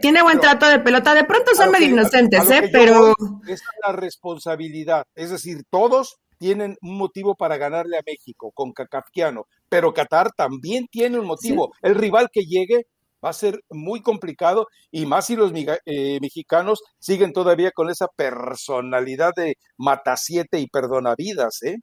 tiene, 0.00 0.22
buen 0.22 0.40
trato 0.40 0.66
de 0.66 0.80
pelota. 0.80 1.14
De 1.14 1.24
pronto 1.24 1.54
son 1.54 1.70
medio 1.70 1.88
inocentes, 1.88 2.50
¿eh? 2.50 2.68
Pero... 2.70 3.14
Esa 3.44 3.52
es 3.54 3.62
la 3.86 3.92
responsabilidad. 3.92 5.06
Es 5.14 5.30
decir, 5.30 5.62
todos 5.70 6.18
tienen 6.38 6.76
un 6.82 6.96
motivo 6.96 7.34
para 7.34 7.56
ganarle 7.56 7.98
a 7.98 8.02
México 8.06 8.52
con 8.52 8.72
Kafkiano, 8.72 9.46
pero 9.68 9.92
Qatar 9.92 10.30
también 10.36 10.86
tiene 10.90 11.18
un 11.18 11.26
motivo. 11.26 11.72
El 11.82 11.94
rival 11.94 12.28
que 12.32 12.42
llegue 12.42 12.86
va 13.24 13.30
a 13.30 13.32
ser 13.32 13.60
muy 13.70 14.00
complicado 14.00 14.66
y 14.90 15.06
más 15.06 15.26
si 15.26 15.36
los 15.36 15.52
eh, 15.54 16.18
mexicanos 16.20 16.82
siguen 16.98 17.32
todavía 17.32 17.72
con 17.72 17.90
esa 17.90 18.06
personalidad 18.16 19.32
de 19.36 19.56
matasiete 19.76 20.60
y 20.60 20.68
perdonavidas, 20.68 21.62
¿eh? 21.62 21.76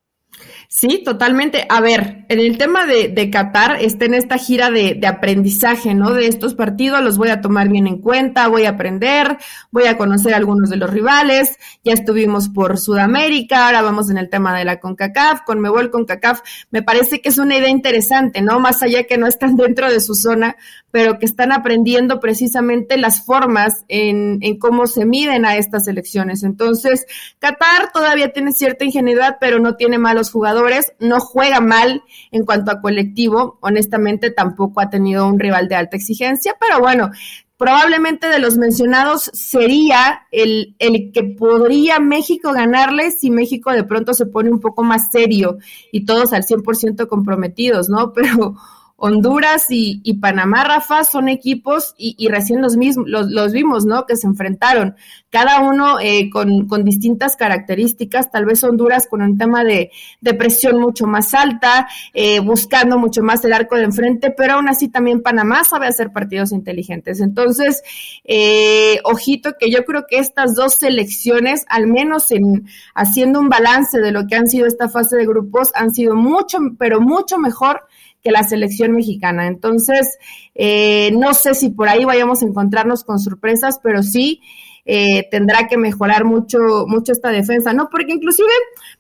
Sí, 0.68 1.04
totalmente. 1.06 1.66
A 1.70 1.80
ver, 1.80 2.26
en 2.28 2.40
el 2.40 2.58
tema 2.58 2.86
de, 2.86 3.30
Qatar, 3.32 3.78
está 3.82 4.06
en 4.06 4.14
esta 4.14 4.38
gira 4.38 4.72
de, 4.72 5.00
aprendizaje, 5.08 5.94
¿no? 5.94 6.14
De 6.14 6.28
estos 6.28 6.56
partidos, 6.56 7.02
los 7.02 7.18
voy 7.18 7.30
a 7.30 7.42
tomar 7.42 7.70
bien 7.70 7.88
en 7.88 8.00
cuenta, 8.00 8.48
voy 8.48 8.66
a 8.66 8.72
aprender, 8.72 9.38
voy 9.72 9.86
a 9.86 9.98
conocer 9.98 10.34
algunos 10.34 10.70
de 10.70 10.78
los 10.78 10.90
rivales. 10.90 11.58
Ya 11.84 11.94
estuvimos 11.94 12.50
por 12.50 12.78
Sudamérica, 12.78 13.68
ahora 13.68 13.82
vamos 13.84 14.10
en 14.10 14.18
el 14.18 14.30
tema 14.30 14.58
de 14.58 14.66
la 14.66 14.80
CONCACAF, 14.80 15.44
con 15.46 15.62
Mebol 15.62 15.92
CONCACAF. 15.92 16.42
Me 16.72 16.82
parece 16.82 17.22
que 17.22 17.30
es 17.30 17.38
una 17.38 17.56
idea 17.56 17.70
interesante, 17.70 18.42
¿no? 18.42 18.60
Más 18.60 18.82
allá 18.84 19.04
que 19.04 19.18
no 19.18 19.28
están 19.28 19.56
dentro 19.56 19.90
de 19.90 20.02
su 20.02 20.16
zona, 20.16 20.58
pero 20.92 21.20
que 21.20 21.26
están 21.26 21.52
aprendiendo 21.52 22.20
precisamente 22.20 22.98
las 22.98 23.24
formas 23.26 23.86
en, 23.88 24.40
en 24.42 24.58
cómo 24.58 24.88
se 24.88 25.06
miden 25.06 25.46
a 25.46 25.58
estas 25.58 25.88
elecciones. 25.88 26.44
Entonces, 26.44 27.06
Qatar 27.40 27.92
todavía 27.94 28.34
tiene 28.34 28.52
cierta 28.52 28.86
ingenuidad, 28.86 29.38
pero 29.40 29.60
no 29.60 29.76
tiene 29.76 30.00
malos 30.00 30.25
jugadores, 30.32 30.94
no 31.00 31.20
juega 31.20 31.60
mal 31.60 32.04
en 32.32 32.46
cuanto 32.46 32.72
a 32.72 32.82
colectivo, 32.82 33.58
honestamente 33.62 34.32
tampoco 34.32 34.82
ha 34.82 34.90
tenido 34.90 35.28
un 35.28 35.40
rival 35.40 35.68
de 35.68 35.76
alta 35.76 35.98
exigencia, 35.98 36.56
pero 36.60 36.80
bueno, 36.80 37.12
probablemente 37.58 38.28
de 38.28 38.40
los 38.40 38.58
mencionados 38.58 39.30
sería 39.34 40.28
el, 40.32 40.76
el 40.80 41.12
que 41.14 41.24
podría 41.24 42.00
México 42.00 42.52
ganarle 42.52 43.12
si 43.12 43.32
México 43.32 43.72
de 43.72 43.84
pronto 43.84 44.14
se 44.14 44.26
pone 44.26 44.52
un 44.52 44.60
poco 44.60 44.84
más 44.84 45.10
serio 45.12 45.58
y 45.92 46.06
todos 46.06 46.34
al 46.34 46.44
100% 46.44 47.08
comprometidos, 47.08 47.90
¿no? 47.90 48.12
Pero 48.14 48.56
Honduras 48.98 49.66
y, 49.70 50.14
Panamá, 50.20 50.64
Rafa, 50.64 51.04
son 51.04 51.28
equipos 51.28 51.94
y, 51.98 52.28
recién 52.30 52.62
los, 52.62 52.78
mismos, 52.78 53.08
los, 53.10 53.52
vimos, 53.52 53.86
¿no? 53.86 54.06
Que 54.06 54.16
se 54.16 54.26
enfrentaron, 54.26 54.96
cada 55.30 55.60
uno 55.60 56.00
eh, 56.00 56.30
con, 56.30 56.66
distintas 56.86 57.36
características, 57.36 58.32
tal 58.32 58.46
vez 58.46 58.64
Honduras 58.64 59.06
con 59.06 59.22
un 59.22 59.38
tema 59.38 59.66
de, 59.66 59.92
presión 60.40 60.80
mucho 60.80 61.08
más 61.08 61.34
alta, 61.34 61.90
eh, 62.14 62.40
buscando 62.40 62.98
mucho 62.98 63.22
más 63.22 63.44
el 63.44 63.52
arco 63.52 63.76
de 63.76 63.84
enfrente, 63.84 64.32
pero 64.32 64.54
aún 64.54 64.70
así 64.70 64.88
también 64.88 65.22
Panamá 65.22 65.66
sabe 65.66 65.88
hacer 65.88 66.14
partidos 66.14 66.54
inteligentes. 66.54 67.20
Entonces, 67.20 67.84
eh, 68.24 69.00
ojito 69.04 69.56
que 69.60 69.70
yo 69.70 69.84
creo 69.84 70.06
que 70.10 70.20
estas 70.20 70.56
dos 70.56 70.76
selecciones, 70.76 71.66
al 71.68 71.88
menos 71.88 72.32
en 72.32 72.66
haciendo 72.94 73.42
un 73.42 73.50
balance 73.50 74.00
de 74.00 74.14
lo 74.14 74.26
que 74.26 74.36
han 74.36 74.48
sido 74.48 74.68
esta 74.68 74.88
fase 74.88 75.18
de 75.18 75.26
grupos, 75.26 75.72
han 75.76 75.94
sido 75.94 76.16
mucho, 76.16 76.60
pero 76.80 77.02
mucho 77.02 77.38
mejor 77.38 77.82
que 78.26 78.32
la 78.32 78.44
selección 78.44 78.92
mexicana. 78.92 79.46
Entonces, 79.46 80.18
eh, 80.56 81.12
no 81.12 81.36
sé 81.36 81.54
si 81.54 81.70
por 81.70 81.88
ahí 81.88 82.04
vayamos 82.06 82.42
a 82.42 82.48
encontrarnos 82.48 83.04
con 83.04 83.20
sorpresas, 83.20 83.80
pero 83.84 84.02
sí 84.02 84.42
eh, 84.84 85.28
tendrá 85.30 85.68
que 85.68 85.78
mejorar 85.78 86.26
mucho, 86.26 86.58
mucho 86.88 87.12
esta 87.12 87.30
defensa, 87.30 87.72
¿no? 87.72 87.88
Porque 87.92 88.14
inclusive, 88.14 88.50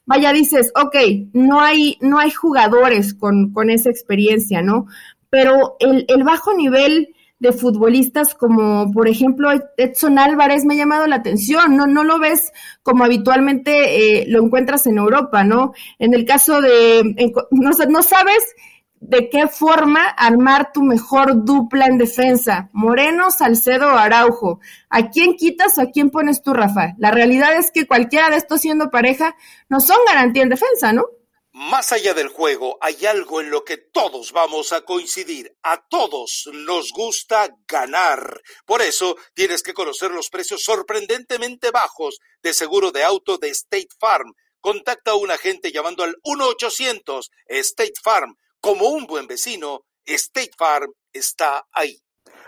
vaya, 0.05 0.31
dices, 0.31 0.71
ok, 0.75 0.95
no 1.33 1.59
hay, 1.59 1.97
no 2.01 2.19
hay 2.19 2.29
jugadores 2.29 3.15
con, 3.15 3.51
con 3.51 3.71
esa 3.71 3.89
experiencia, 3.89 4.61
¿no? 4.61 4.85
Pero 5.31 5.75
el, 5.79 6.05
el 6.07 6.23
bajo 6.23 6.53
nivel 6.53 7.09
de 7.39 7.51
futbolistas 7.51 8.33
como 8.33 8.91
por 8.93 9.09
ejemplo 9.09 9.49
Edson 9.75 10.17
Álvarez 10.17 10.63
me 10.63 10.75
ha 10.75 10.77
llamado 10.77 11.05
la 11.05 11.17
atención, 11.17 11.75
no, 11.75 11.85
no 11.85 12.03
lo 12.05 12.17
ves 12.17 12.53
como 12.81 13.03
habitualmente 13.03 14.21
eh, 14.21 14.25
lo 14.29 14.41
encuentras 14.41 14.87
en 14.87 14.97
Europa, 14.97 15.43
¿no? 15.43 15.73
En 15.99 16.13
el 16.13 16.23
caso 16.25 16.61
de, 16.61 17.35
no, 17.51 17.71
no 17.89 18.03
sabes 18.03 18.55
de 18.99 19.29
qué 19.29 19.47
forma 19.47 20.03
armar 20.05 20.71
tu 20.71 20.81
mejor 20.81 21.45
dupla 21.45 21.85
en 21.85 21.97
defensa. 21.97 22.69
Moreno, 22.73 23.29
Salcedo 23.31 23.87
o 23.87 23.97
Araujo. 23.97 24.59
¿A 24.89 25.09
quién 25.09 25.35
quitas 25.35 25.77
o 25.77 25.81
a 25.81 25.91
quién 25.91 26.09
pones 26.09 26.41
tú, 26.41 26.53
Rafa? 26.53 26.93
La 26.97 27.11
realidad 27.11 27.55
es 27.57 27.71
que 27.71 27.87
cualquiera 27.87 28.29
de 28.29 28.37
estos 28.37 28.61
siendo 28.61 28.89
pareja 28.89 29.35
no 29.69 29.79
son 29.79 29.97
garantía 30.07 30.43
en 30.43 30.49
defensa, 30.49 30.93
¿no? 30.93 31.05
Más 31.51 31.93
allá 31.93 32.13
del 32.13 32.27
juego, 32.27 32.77
hay 32.81 33.05
algo 33.05 33.39
en 33.39 33.49
lo 33.49 33.63
que 33.63 33.77
todos 33.77 34.33
vamos 34.33 34.73
a 34.73 34.81
coincidir. 34.81 35.55
A 35.63 35.87
todos 35.87 36.49
nos 36.51 36.91
gusta 36.91 37.55
ganar. 37.65 38.41
Por 38.65 38.81
eso 38.81 39.15
tienes 39.33 39.63
que 39.63 39.73
conocer 39.73 40.11
los 40.11 40.29
precios 40.29 40.63
sorprendentemente 40.63 41.71
bajos 41.71 42.19
de 42.43 42.53
seguro 42.53 42.91
de 42.91 43.05
auto 43.05 43.37
de 43.37 43.51
State 43.51 43.87
Farm. 43.97 44.33
Contacta 44.59 45.11
a 45.11 45.15
un 45.15 45.31
agente 45.31 45.71
llamando 45.71 46.03
al 46.03 46.17
1-800 46.23 47.29
State 47.47 47.93
Farm 48.03 48.35
como 48.65 48.89
un 48.89 49.05
buen 49.05 49.27
vecino, 49.27 49.81
State 50.03 50.53
Farm 50.57 50.91
está 51.13 51.67
ahí. 51.71 51.99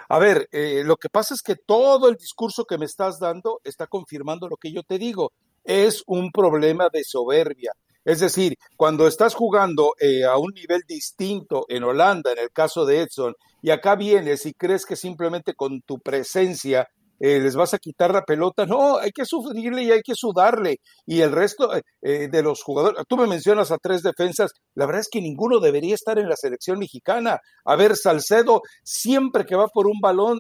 A 0.09 0.17
ver, 0.17 0.50
eh, 0.51 0.81
lo 0.83 0.95
que 0.97 1.09
pasa 1.09 1.36
es 1.36 1.43
que 1.43 1.55
todo 1.55 2.09
el 2.09 2.15
discurso 2.15 2.65
que 2.65 2.79
me 2.79 2.86
estás 2.86 3.19
dando 3.19 3.62
está 3.63 3.86
confirmando 3.86 4.47
lo 4.47 4.57
que 4.57 4.71
yo 4.71 4.81
te 4.81 4.97
digo. 4.97 5.31
Es 5.63 6.01
un 6.07 6.31
problema 6.31 6.89
de 6.91 7.03
soberbia. 7.03 7.71
Es 8.03 8.19
decir, 8.19 8.55
cuando 8.75 9.05
estás 9.05 9.36
jugando 9.36 9.91
eh, 10.00 10.24
a 10.24 10.39
un 10.39 10.53
nivel 10.55 10.81
distinto 10.88 11.65
en 11.69 11.83
Holanda, 11.83 12.31
en 12.31 12.39
el 12.39 12.50
caso 12.51 12.83
de 12.83 13.01
Edson, 13.01 13.36
y 13.62 13.69
acá 13.69 13.95
vienes 13.95 14.47
y 14.47 14.53
crees 14.53 14.88
que 14.88 14.95
simplemente 14.95 15.53
con 15.53 15.81
tu 15.81 16.00
presencia 16.00 16.88
eh, 17.19 17.39
les 17.39 17.55
vas 17.55 17.74
a 17.74 17.79
quitar 17.79 18.12
la 18.12 18.24
pelota. 18.24 18.65
No, 18.65 18.97
hay 18.97 19.12
que 19.12 19.25
sufrirle 19.25 19.83
y 19.83 19.91
hay 19.91 20.01
que 20.01 20.13
sudarle. 20.15 20.77
Y 21.05 21.21
el 21.21 21.31
resto 21.31 21.75
eh, 21.75 21.83
eh, 22.01 22.27
de 22.29 22.43
los 22.43 22.63
jugadores, 22.63 23.03
tú 23.07 23.17
me 23.17 23.27
mencionas 23.27 23.71
a 23.71 23.77
tres 23.77 24.03
defensas, 24.03 24.51
la 24.75 24.86
verdad 24.86 25.01
es 25.01 25.09
que 25.12 25.21
ninguno 25.21 25.59
debería 25.59 25.95
estar 25.95 26.19
en 26.19 26.29
la 26.29 26.36
selección 26.36 26.79
mexicana. 26.79 27.39
A 27.65 27.75
ver, 27.75 27.95
Salcedo, 27.95 28.62
siempre 28.83 29.45
que 29.45 29.55
va 29.55 29.67
por 29.67 29.88
un 29.88 30.00
balón, 30.00 30.39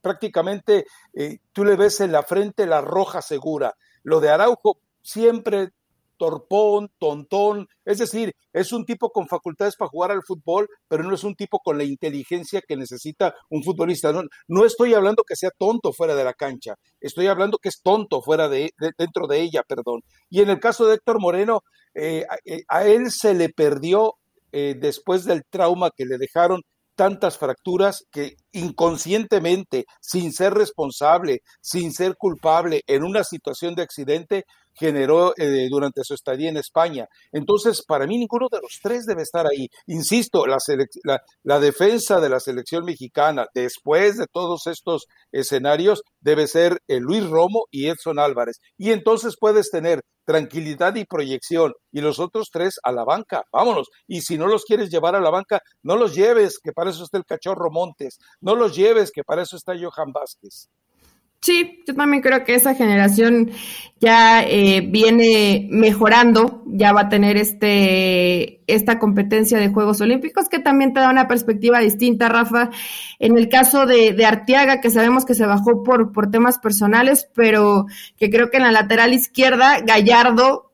prácticamente 0.00 0.84
tú 1.52 1.64
le 1.64 1.76
ves 1.76 2.00
en 2.00 2.12
la 2.12 2.22
frente 2.22 2.66
la 2.66 2.80
roja 2.80 3.22
segura. 3.22 3.74
Lo 4.02 4.20
de 4.20 4.30
Araujo, 4.30 4.80
siempre 5.02 5.70
torpón, 6.18 6.90
tontón, 6.98 7.66
es 7.84 7.98
decir, 7.98 8.34
es 8.52 8.72
un 8.72 8.84
tipo 8.84 9.10
con 9.10 9.28
facultades 9.28 9.76
para 9.76 9.88
jugar 9.88 10.10
al 10.10 10.22
fútbol, 10.26 10.68
pero 10.88 11.04
no 11.04 11.14
es 11.14 11.24
un 11.24 11.34
tipo 11.34 11.60
con 11.60 11.78
la 11.78 11.84
inteligencia 11.84 12.60
que 12.66 12.76
necesita 12.76 13.34
un 13.48 13.62
futbolista. 13.62 14.12
No, 14.48 14.64
estoy 14.66 14.94
hablando 14.94 15.22
que 15.22 15.36
sea 15.36 15.50
tonto 15.56 15.92
fuera 15.92 16.14
de 16.14 16.24
la 16.24 16.34
cancha, 16.34 16.74
estoy 17.00 17.28
hablando 17.28 17.58
que 17.58 17.70
es 17.70 17.80
tonto 17.82 18.20
fuera 18.20 18.48
de, 18.48 18.72
dentro 18.98 19.26
de 19.26 19.40
ella, 19.40 19.62
perdón. 19.66 20.02
Y 20.28 20.42
en 20.42 20.50
el 20.50 20.60
caso 20.60 20.86
de 20.86 20.96
Héctor 20.96 21.20
Moreno, 21.20 21.62
eh, 21.94 22.24
a, 22.68 22.84
él 22.84 23.10
se 23.10 23.32
le 23.34 23.48
perdió 23.48 24.14
eh, 24.52 24.74
después 24.78 25.24
del 25.24 25.44
trauma 25.48 25.90
que 25.96 26.04
le 26.04 26.18
dejaron 26.18 26.62
tantas 26.98 27.38
fracturas 27.38 28.04
que 28.10 28.34
inconscientemente, 28.50 29.84
sin 30.00 30.32
ser 30.32 30.54
responsable, 30.54 31.42
sin 31.60 31.92
ser 31.92 32.16
culpable, 32.16 32.82
en 32.88 33.04
una 33.04 33.22
situación 33.22 33.76
de 33.76 33.82
accidente, 33.82 34.44
generó 34.78 35.32
eh, 35.36 35.68
durante 35.70 36.04
su 36.04 36.14
estadía 36.14 36.48
en 36.48 36.56
España. 36.56 37.06
Entonces, 37.32 37.82
para 37.86 38.06
mí 38.06 38.18
ninguno 38.18 38.48
de 38.50 38.60
los 38.60 38.78
tres 38.82 39.06
debe 39.06 39.22
estar 39.22 39.46
ahí. 39.46 39.68
Insisto, 39.86 40.46
la, 40.46 40.58
la, 41.42 41.60
defensa 41.60 42.20
de 42.20 42.28
la 42.28 42.40
selección 42.40 42.84
mexicana 42.84 43.46
después 43.54 44.16
de 44.16 44.26
todos 44.26 44.66
estos 44.66 45.06
escenarios 45.32 46.02
debe 46.20 46.46
ser 46.46 46.78
eh, 46.88 47.00
Luis 47.00 47.28
Romo 47.28 47.66
y 47.70 47.88
Edson 47.88 48.18
Álvarez. 48.18 48.60
Y 48.76 48.92
entonces 48.92 49.36
puedes 49.38 49.70
tener 49.70 50.02
tranquilidad 50.24 50.94
y 50.96 51.06
proyección 51.06 51.72
y 51.90 52.02
los 52.02 52.18
otros 52.18 52.50
tres 52.52 52.78
a 52.82 52.92
la 52.92 53.02
banca, 53.02 53.44
vámonos. 53.50 53.88
Y 54.06 54.20
si 54.20 54.36
no 54.36 54.46
los 54.46 54.64
quieres 54.64 54.90
llevar 54.90 55.16
a 55.16 55.20
la 55.20 55.30
banca, 55.30 55.62
no 55.82 55.96
los 55.96 56.14
lleves, 56.14 56.58
que 56.62 56.72
para 56.72 56.90
eso 56.90 57.04
está 57.04 57.16
el 57.16 57.24
cachorro 57.24 57.70
Montes, 57.70 58.18
no 58.42 58.54
los 58.54 58.76
lleves, 58.76 59.10
que 59.10 59.24
para 59.24 59.42
eso 59.42 59.56
está 59.56 59.72
Johan 59.72 60.12
Vázquez. 60.12 60.68
Sí, 61.40 61.82
yo 61.86 61.94
también 61.94 62.20
creo 62.20 62.44
que 62.44 62.54
esa 62.54 62.74
generación 62.74 63.50
ya 64.00 64.42
eh, 64.42 64.80
viene 64.80 65.66
mejorando, 65.70 66.62
ya 66.66 66.92
va 66.92 67.02
a 67.02 67.08
tener 67.08 67.36
este 67.36 68.60
esta 68.68 68.98
competencia 68.98 69.58
de 69.58 69.70
Juegos 69.70 70.00
Olímpicos 70.00 70.48
que 70.48 70.58
también 70.58 70.92
te 70.92 71.00
da 71.00 71.10
una 71.10 71.26
perspectiva 71.26 71.80
distinta, 71.80 72.28
Rafa. 72.28 72.70
En 73.18 73.36
el 73.38 73.48
caso 73.48 73.86
de, 73.86 74.12
de 74.12 74.26
Arteaga, 74.26 74.80
que 74.80 74.90
sabemos 74.90 75.24
que 75.24 75.34
se 75.34 75.46
bajó 75.46 75.82
por, 75.82 76.12
por 76.12 76.30
temas 76.30 76.58
personales, 76.58 77.28
pero 77.34 77.86
que 78.18 78.30
creo 78.30 78.50
que 78.50 78.58
en 78.58 78.64
la 78.64 78.72
lateral 78.72 79.14
izquierda, 79.14 79.80
Gallardo 79.80 80.67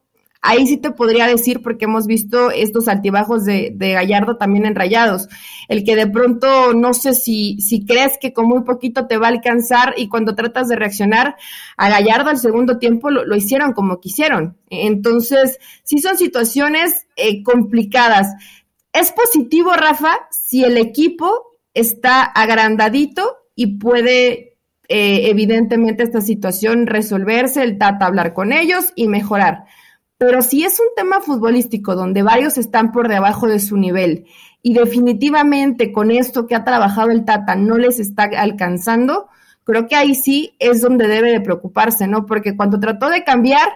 Ahí 0.47 0.67
sí 0.67 0.77
te 0.77 0.91
podría 0.91 1.27
decir, 1.27 1.63
porque 1.63 1.87
hemos 1.87 2.07
visto 2.07 2.51
estos 2.51 2.87
altibajos 2.87 3.47
de, 3.47 3.75
Gallardo 3.79 4.37
también 4.37 4.67
en 4.67 4.75
rayados. 4.75 5.27
El 5.69 5.85
que 5.85 5.97
de 5.97 6.07
pronto 6.07 6.75
no 6.75 6.93
sé 6.93 7.15
si, 7.15 7.59
si 7.63 7.87
crees 7.87 8.19
que 8.21 8.35
con 8.35 8.49
muy 8.49 8.63
poquito 8.63 9.07
te 9.07 9.17
va 9.17 9.29
a 9.29 9.31
alcanzar 9.31 9.95
y 9.97 10.11
cuando 10.11 10.35
tratas 10.35 10.69
de 10.69 10.77
reaccionar 10.77 11.37
a 11.79 11.89
Gallardo 11.89 12.29
al 12.29 12.37
segundo 12.37 12.79
tiempo 12.79 13.11
lo, 13.11 13.35
hicieron 13.35 13.73
como 13.73 14.01
quisieron. 14.01 14.59
Entonces, 14.69 15.59
sí 15.83 15.99
son 16.01 16.19
situaciones 16.19 17.07
eh, 17.17 17.43
complicadas. 17.43 18.35
Es 18.93 19.13
positivo, 19.13 19.73
Rafa, 19.73 20.29
si 20.31 20.63
el 20.63 20.77
equipo 20.77 21.57
está 21.73 22.23
agrandadito 22.23 23.35
y 23.55 23.79
puede 23.79 24.59
eh, 24.89 25.31
evidentemente 25.31 26.03
esta 26.03 26.21
situación 26.21 26.87
resolverse, 26.87 27.63
el 27.63 27.79
Tata 27.79 28.05
hablar 28.05 28.35
con 28.35 28.53
ellos 28.53 28.93
y 28.95 29.09
mejorar 29.09 29.65
Pero 30.18 30.42
si 30.42 30.64
es 30.64 30.78
un 30.80 30.87
tema 30.97 31.21
futbolístico 31.21 31.94
donde 31.94 32.23
varios 32.23 32.56
están 32.56 32.92
por 32.92 33.09
debajo 33.09 33.47
de 33.47 33.59
su 33.59 33.76
nivel 33.76 34.26
y 34.62 34.75
definitivamente 34.75 35.92
con 35.92 36.11
esto 36.11 36.47
que 36.47 36.54
ha 36.54 36.64
trabajado 36.64 37.11
el 37.11 37.25
Tata 37.25 37.56
no 37.56 37.76
les 37.78 37.99
está 37.99 38.25
alcanzando, 38.37 39.28
creo 39.64 39.88
que 39.88 39.97
ahí 39.97 40.14
sí 40.14 40.54
es 40.59 40.80
donde 40.80 41.09
debe 41.09 41.33
de 41.33 41.40
preocuparse, 41.40 42.06
¿no? 42.06 42.26
Porque 42.26 42.56
cuando 42.56 42.78
trató 42.78 43.09
de 43.09 43.25
cambiar, 43.25 43.68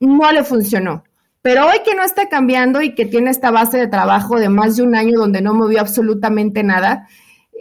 no 0.00 0.32
le 0.32 0.42
funcionó. 0.44 1.04
Pero 1.42 1.66
hoy 1.66 1.80
que 1.84 1.94
no 1.94 2.02
está 2.02 2.30
cambiando 2.30 2.80
y 2.80 2.94
que 2.94 3.04
tiene 3.04 3.30
esta 3.30 3.50
base 3.50 3.76
de 3.76 3.86
trabajo 3.86 4.38
de 4.38 4.48
más 4.48 4.76
de 4.76 4.82
un 4.82 4.94
año 4.94 5.18
donde 5.18 5.42
no 5.42 5.52
movió 5.52 5.80
absolutamente 5.80 6.62
nada, 6.62 7.06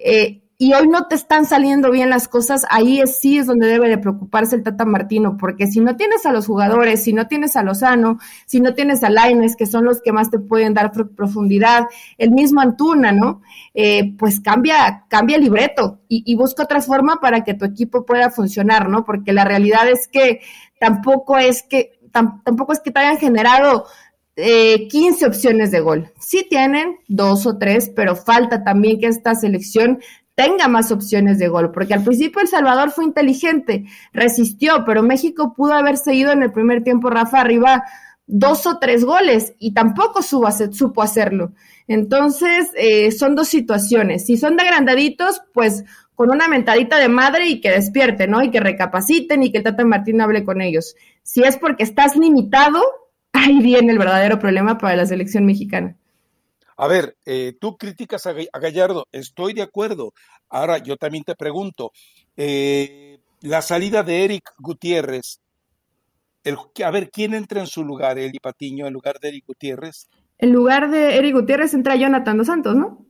eh, 0.05 0.42
y 0.63 0.73
hoy 0.73 0.87
no 0.87 1.07
te 1.07 1.15
están 1.15 1.45
saliendo 1.45 1.91
bien 1.91 2.09
las 2.09 2.29
cosas, 2.29 2.65
ahí 2.69 3.01
es, 3.01 3.19
sí 3.19 3.37
es 3.37 3.47
donde 3.47 3.67
debe 3.67 3.89
de 3.89 3.97
preocuparse 3.97 4.55
el 4.55 4.63
Tata 4.63 4.85
Martino, 4.85 5.35
porque 5.37 5.67
si 5.67 5.81
no 5.81 5.97
tienes 5.97 6.25
a 6.25 6.31
los 6.31 6.47
jugadores, 6.47 7.03
si 7.03 7.11
no 7.11 7.27
tienes 7.27 7.57
a 7.57 7.63
Lozano, 7.63 8.17
si 8.45 8.61
no 8.61 8.73
tienes 8.73 9.03
a 9.03 9.09
Laines, 9.09 9.57
que 9.57 9.65
son 9.65 9.83
los 9.83 10.01
que 10.01 10.13
más 10.13 10.31
te 10.31 10.39
pueden 10.39 10.73
dar 10.73 10.93
profundidad, 10.93 11.87
el 12.17 12.31
mismo 12.31 12.61
Antuna, 12.61 13.11
¿no? 13.11 13.41
Eh, 13.73 14.15
pues 14.17 14.39
cambia, 14.39 15.03
cambia 15.09 15.35
el 15.35 15.43
libreto 15.43 15.99
y, 16.07 16.33
busca 16.35 16.63
otra 16.63 16.79
forma 16.79 17.17
para 17.19 17.43
que 17.43 17.55
tu 17.55 17.65
equipo 17.65 18.05
pueda 18.05 18.29
funcionar, 18.29 18.87
¿no? 18.87 19.03
Porque 19.03 19.33
la 19.33 19.43
realidad 19.43 19.89
es 19.89 20.07
que 20.07 20.39
tampoco 20.79 21.37
es 21.37 21.63
que 21.63 21.99
tampoco 22.13 22.71
es 22.71 22.79
que 22.79 22.91
te 22.91 23.01
hayan 23.01 23.17
generado 23.17 23.83
eh, 24.37 24.87
15 24.87 25.25
opciones 25.25 25.71
de 25.71 25.81
gol. 25.81 26.11
Sí 26.19 26.47
tienen 26.49 26.97
dos 27.09 27.45
o 27.45 27.57
tres, 27.57 27.91
pero 27.95 28.15
falta 28.15 28.63
también 28.63 28.99
que 28.99 29.07
esta 29.07 29.35
selección 29.35 29.99
tenga 30.35 30.67
más 30.67 30.91
opciones 30.91 31.37
de 31.39 31.47
gol, 31.47 31.71
porque 31.71 31.93
al 31.93 32.03
principio 32.03 32.41
El 32.41 32.47
Salvador 32.47 32.91
fue 32.91 33.05
inteligente, 33.05 33.85
resistió, 34.11 34.83
pero 34.85 35.03
México 35.03 35.53
pudo 35.55 35.73
haber 35.73 35.97
seguido 35.97 36.31
en 36.31 36.43
el 36.43 36.51
primer 36.51 36.83
tiempo 36.83 37.09
Rafa 37.09 37.41
arriba 37.41 37.83
dos 38.25 38.65
o 38.65 38.79
tres 38.79 39.03
goles 39.03 39.53
y 39.59 39.73
tampoco 39.73 40.21
supo 40.21 41.01
hacerlo. 41.01 41.53
Entonces, 41.87 42.71
eh, 42.75 43.11
son 43.11 43.35
dos 43.35 43.49
situaciones. 43.49 44.25
Si 44.25 44.37
son 44.37 44.55
de 44.55 44.63
agrandaditos, 44.63 45.41
pues 45.53 45.83
con 46.15 46.29
una 46.31 46.47
mentadita 46.47 46.97
de 46.99 47.09
madre 47.09 47.47
y 47.47 47.59
que 47.59 47.71
despierte, 47.71 48.27
¿no? 48.27 48.43
Y 48.43 48.51
que 48.51 48.59
recapaciten 48.59 49.43
y 49.43 49.51
que 49.51 49.59
el 49.59 49.63
Tata 49.63 49.83
Martín 49.83 50.21
hable 50.21 50.43
con 50.43 50.61
ellos. 50.61 50.95
Si 51.23 51.43
es 51.43 51.57
porque 51.57 51.83
estás 51.83 52.15
limitado, 52.15 52.81
ahí 53.33 53.59
viene 53.59 53.91
el 53.91 53.99
verdadero 53.99 54.39
problema 54.39 54.77
para 54.77 54.95
la 54.95 55.05
selección 55.05 55.45
mexicana. 55.45 55.97
A 56.77 56.87
ver, 56.87 57.17
eh, 57.25 57.53
tú 57.59 57.77
criticas 57.77 58.25
a, 58.25 58.33
Gallardo, 58.59 59.07
estoy 59.11 59.53
de 59.53 59.61
acuerdo. 59.61 60.13
Ahora 60.49 60.77
yo 60.77 60.97
también 60.97 61.23
te 61.23 61.35
pregunto, 61.35 61.91
eh, 62.37 63.19
la 63.41 63.61
salida 63.61 64.03
de 64.03 64.25
Eric 64.25 64.51
Gutiérrez, 64.57 65.39
el, 66.43 66.57
a 66.83 66.91
ver, 66.91 67.09
¿quién 67.09 67.33
entra 67.33 67.61
en 67.61 67.67
su 67.67 67.83
lugar, 67.83 68.17
Eli 68.19 68.39
Patiño, 68.39 68.85
en 68.85 68.93
lugar 68.93 69.19
de 69.19 69.29
Eric 69.29 69.45
Gutiérrez? 69.47 70.07
En 70.37 70.51
lugar 70.51 70.89
de 70.89 71.17
Eric 71.17 71.35
Gutiérrez 71.35 71.73
entra 71.73 71.95
Jonathan 71.95 72.37
Dos 72.37 72.47
Santos, 72.47 72.75
¿no? 72.75 73.05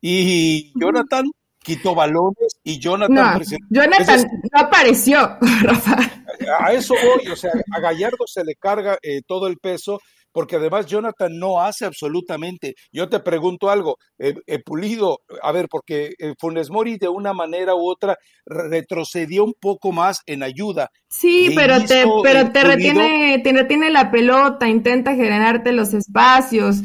Y 0.00 0.72
Jonathan 0.78 1.24
quitó 1.62 1.94
balones 1.94 2.58
y 2.62 2.78
Jonathan... 2.78 3.14
No, 3.14 3.56
Jonathan 3.70 4.26
no 4.52 4.60
apareció, 4.60 5.38
Rafa. 5.62 5.96
A 6.60 6.72
eso 6.72 6.94
voy, 6.94 7.28
o 7.28 7.36
sea, 7.36 7.52
a 7.72 7.80
Gallardo 7.80 8.24
se 8.26 8.44
le 8.44 8.54
carga 8.54 8.98
eh, 9.02 9.20
todo 9.26 9.46
el 9.46 9.58
peso 9.58 10.00
porque 10.32 10.56
además 10.56 10.86
Jonathan 10.86 11.38
no 11.38 11.60
hace 11.60 11.84
absolutamente. 11.84 12.74
Yo 12.92 13.08
te 13.08 13.20
pregunto 13.20 13.70
algo, 13.70 13.96
eh, 14.18 14.34
eh, 14.46 14.58
Pulido, 14.64 15.20
a 15.42 15.52
ver, 15.52 15.68
porque 15.68 16.12
eh, 16.18 16.34
Funes 16.38 16.70
Mori 16.70 16.98
de 16.98 17.08
una 17.08 17.32
manera 17.32 17.74
u 17.74 17.90
otra 17.90 18.16
retrocedió 18.46 19.44
un 19.44 19.54
poco 19.58 19.92
más 19.92 20.20
en 20.26 20.42
ayuda. 20.42 20.90
Sí, 21.08 21.52
pero 21.54 21.82
te, 21.84 22.04
pero 22.22 22.52
te 22.52 22.62
retiene, 22.62 23.40
te 23.42 23.52
retiene 23.52 23.90
la 23.90 24.10
pelota, 24.10 24.68
intenta 24.68 25.14
generarte 25.14 25.72
los 25.72 25.92
espacios, 25.94 26.82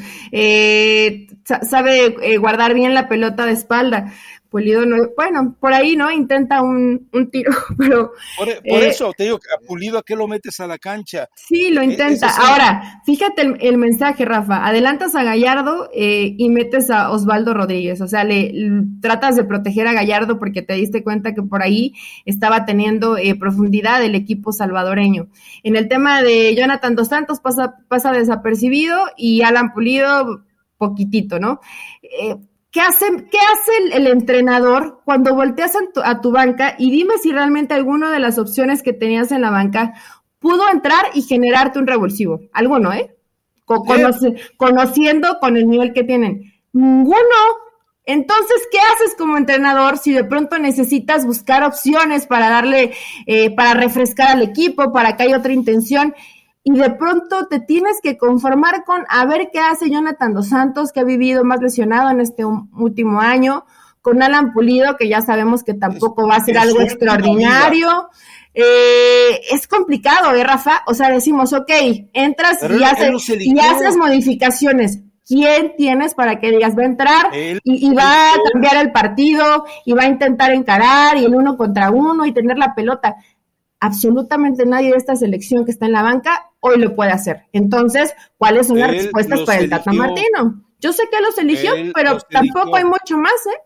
sabe 1.62 2.38
guardar 2.38 2.74
bien 2.74 2.94
la 2.94 3.08
pelota 3.08 3.46
de 3.46 3.54
espalda. 3.54 4.14
Pulido 4.50 4.86
no, 4.86 5.10
bueno, 5.18 5.56
por 5.60 5.74
ahí, 5.74 5.96
¿no? 5.96 6.12
Intenta 6.12 6.62
un, 6.62 7.10
un 7.12 7.32
tiro, 7.32 7.52
pero... 7.78 8.12
Por, 8.38 8.50
eh, 8.50 8.62
eso 8.88 9.12
te 9.16 9.24
digo, 9.26 9.38
a 9.38 9.66
Pulido, 9.66 9.98
¿a 9.98 10.04
qué 10.04 10.16
lo 10.16 10.28
metes 10.28 10.60
a 10.60 10.68
la 10.68 10.78
cancha? 10.78 11.28
Sí, 11.36 11.72
lo 11.72 11.82
e, 11.82 11.86
intenta. 11.86 12.30
Ahora, 12.30 13.02
fíjate 13.06 13.42
el, 13.60 13.78
mensaje, 13.78 14.24
Rafa. 14.26 14.66
Adelantas 14.66 15.16
a 15.16 15.24
Gallardo 15.24 15.90
eh, 15.94 16.36
y 16.38 16.50
metes 16.50 16.90
a 16.90 17.12
Osvaldo 17.12 17.54
Rodríguez. 17.54 18.02
O 18.02 18.08
sea, 18.08 18.24
le, 18.24 18.54
tratas 19.02 19.36
de 19.36 19.44
proteger 19.44 19.88
a 19.88 19.94
Gallardo 19.94 20.40
porque 20.40 20.62
te 20.62 20.74
diste 20.74 21.04
cuenta 21.04 21.34
que 21.34 21.42
por 21.42 21.62
ahí 21.62 21.94
estaba 22.26 22.66
teniendo 22.66 23.18
eh, 23.18 23.36
profundidad 23.36 24.04
el 24.04 24.16
equipo 24.16 24.52
salvadoreño. 24.52 25.28
En 25.64 25.76
el 25.76 25.88
tema 25.88 26.22
de 26.22 26.56
Jonathan 26.56 26.96
Dos 26.96 27.10
Santos 27.10 27.40
pasa, 27.40 27.76
pasa 27.88 28.12
desapercibido 28.12 29.00
y 29.18 29.42
Alan 29.42 29.74
Pulido 29.74 30.46
poquitito, 30.78 31.40
¿no? 31.40 31.60
¿Qué 32.76 32.82
hace, 32.82 33.06
qué 33.32 33.38
hace 33.38 33.96
el, 33.96 34.06
entrenador 34.08 35.00
cuando 35.06 35.34
volteas 35.34 35.78
a 36.04 36.20
tu, 36.20 36.32
banca 36.34 36.76
y 36.78 36.92
dime 36.92 37.14
si 37.18 37.32
realmente 37.32 37.74
alguna 37.74 38.12
de 38.12 38.20
las 38.20 38.38
opciones 38.38 38.84
que 38.84 38.92
tenías 38.92 39.32
en 39.32 39.40
la 39.40 39.50
banca 39.50 39.94
pudo 40.40 40.70
entrar 40.70 41.06
y 41.14 41.22
generarte 41.22 41.80
un 41.80 41.88
revulsivo? 41.88 42.42
Alguno, 42.52 42.92
¿eh? 42.92 43.16
conociendo 44.58 45.40
con 45.40 45.56
el 45.56 45.70
nivel 45.70 45.94
que 45.94 46.04
tienen. 46.04 46.52
Ninguno. 46.74 47.16
Entonces, 48.04 48.68
¿qué 48.70 48.80
haces 48.80 49.16
como 49.18 49.38
entrenador 49.38 49.98
si 49.98 50.12
de 50.12 50.26
pronto 50.26 50.60
necesitas 50.60 51.26
buscar 51.26 51.64
opciones 51.64 52.28
para 52.28 52.50
darle, 52.50 52.92
eh, 53.26 53.56
para 53.56 53.74
refrescar 53.74 54.32
al 54.32 54.42
equipo, 54.42 54.92
para 54.92 55.16
que 55.16 55.24
haya 55.24 55.38
otra 55.38 55.54
intención? 55.54 56.14
Y 56.68 56.72
de 56.72 56.90
pronto 56.90 57.46
te 57.46 57.60
tienes 57.60 58.02
que 58.02 58.18
conformar 58.18 58.84
con 58.86 59.06
a 59.08 59.24
ver 59.28 59.50
qué 59.54 59.60
hace 59.60 59.88
Jonathan 59.88 60.34
Dos 60.34 60.50
Santos, 60.50 60.92
que 60.92 61.00
ha 61.00 61.04
vivido 61.04 61.44
más 61.44 61.62
lesionado 61.62 62.10
en 62.10 62.22
este 62.22 62.44
último 62.44 63.22
año, 63.22 63.66
con 64.02 64.24
Alan 64.24 64.52
Pulido, 64.52 64.98
que 64.98 65.08
ya 65.08 65.22
sabemos 65.22 65.64
que 65.64 65.76
tampoco 65.76 66.28
va 66.28 66.38
a 66.38 66.44
ser 66.44 66.58
algo 66.58 66.82
extraordinario. 66.82 68.10
Eh, 68.52 69.42
es 69.52 69.68
complicado, 69.68 70.34
¿eh, 70.34 70.44
Rafa? 70.44 70.82
O 70.88 70.96
sea, 70.96 71.12
decimos, 71.12 71.54
ok, 71.54 71.70
entras 72.14 72.58
y, 72.64 73.54
y 73.54 73.60
haces 73.60 73.96
modificaciones. 73.96 75.02
¿Quién 75.24 75.76
tienes 75.78 76.16
para 76.16 76.40
que 76.40 76.50
digas, 76.50 76.76
va 76.76 76.82
a 76.82 76.86
entrar 76.86 77.32
y, 77.36 77.60
y, 77.64 77.94
va 77.94 78.30
a 78.30 78.38
cambiar 78.52 78.78
el 78.78 78.92
partido 78.92 79.66
y 79.84 79.94
va 79.94 80.04
a 80.04 80.08
intentar 80.08 80.52
encarar 80.52 81.18
y 81.18 81.26
el 81.26 81.36
uno 81.36 81.58
contra 81.58 81.90
uno 81.92 82.26
y 82.26 82.32
tener 82.32 82.58
la 82.58 82.74
pelota? 82.74 83.16
Absolutamente 83.80 84.66
nadie 84.66 84.92
de 84.92 84.98
esta 84.98 85.16
selección 85.16 85.66
que 85.66 85.72
está 85.72 85.86
en 85.86 85.94
la 85.94 86.04
banca 86.04 86.52
hoy 86.60 86.80
lo 86.80 86.96
puede 86.96 87.12
hacer. 87.12 87.44
Entonces, 87.54 88.14
¿cuáles 88.38 88.68
son 88.68 88.80
las 88.80 88.92
respuestas 88.92 89.42
para 89.42 89.60
el 89.60 89.70
Tata 89.70 89.94
Martino? 89.94 90.64
Yo 90.80 90.94
sé 90.94 91.04
que 91.12 91.22
los 91.22 91.38
eligió, 91.38 91.74
pero 91.94 92.18
tampoco 92.30 92.76
hay 92.76 92.84
mucho 92.84 93.18
más, 93.18 93.34
¿eh? 93.48 93.60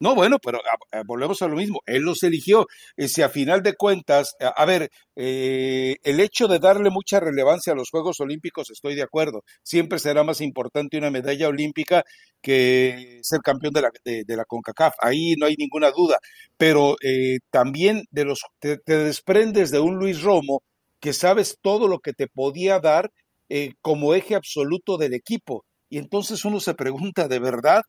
No, 0.00 0.14
bueno, 0.14 0.38
pero 0.38 0.58
ah, 0.58 0.76
ah, 0.92 1.02
volvemos 1.04 1.42
a 1.42 1.48
lo 1.48 1.56
mismo. 1.56 1.80
Él 1.84 2.02
los 2.02 2.22
eligió. 2.22 2.66
Si 2.96 3.20
a 3.22 3.28
final 3.28 3.62
de 3.62 3.74
cuentas, 3.74 4.36
a, 4.40 4.64
ver, 4.64 4.90
eh, 5.16 5.96
el 6.04 6.20
hecho 6.20 6.46
de 6.46 6.60
darle 6.60 6.90
mucha 6.90 7.18
relevancia 7.18 7.72
a 7.72 7.76
los 7.76 7.90
Juegos 7.90 8.20
Olímpicos, 8.20 8.70
estoy 8.70 8.94
de 8.94 9.02
acuerdo. 9.02 9.42
Siempre 9.62 9.98
será 9.98 10.22
más 10.22 10.40
importante 10.40 10.98
una 10.98 11.10
medalla 11.10 11.48
olímpica 11.48 12.04
que 12.40 13.18
ser 13.22 13.40
campeón 13.40 13.72
de 13.72 13.82
la, 13.82 13.90
de, 14.04 14.36
la 14.36 14.44
CONCACAF. 14.44 14.94
Ahí 15.00 15.34
no 15.36 15.46
hay 15.46 15.56
ninguna 15.58 15.90
duda. 15.90 16.18
Pero 16.56 16.96
eh, 17.02 17.38
también 17.50 18.04
de 18.12 18.24
los, 18.24 18.40
te, 18.60 18.78
desprendes 18.86 19.72
de 19.72 19.80
un 19.80 19.96
Luis 19.96 20.22
Romo 20.22 20.62
que 21.00 21.12
sabes 21.12 21.58
todo 21.60 21.88
lo 21.88 21.98
que 21.98 22.12
te 22.12 22.28
podía 22.28 22.78
dar 22.78 23.10
eh, 23.48 23.74
como 23.80 24.14
eje 24.14 24.36
absoluto 24.36 24.96
del 24.96 25.14
equipo. 25.14 25.64
Y 25.90 25.98
entonces 25.98 26.44
uno 26.44 26.60
se 26.60 26.74
pregunta, 26.74 27.26
¿de 27.26 27.38
verdad 27.40 27.82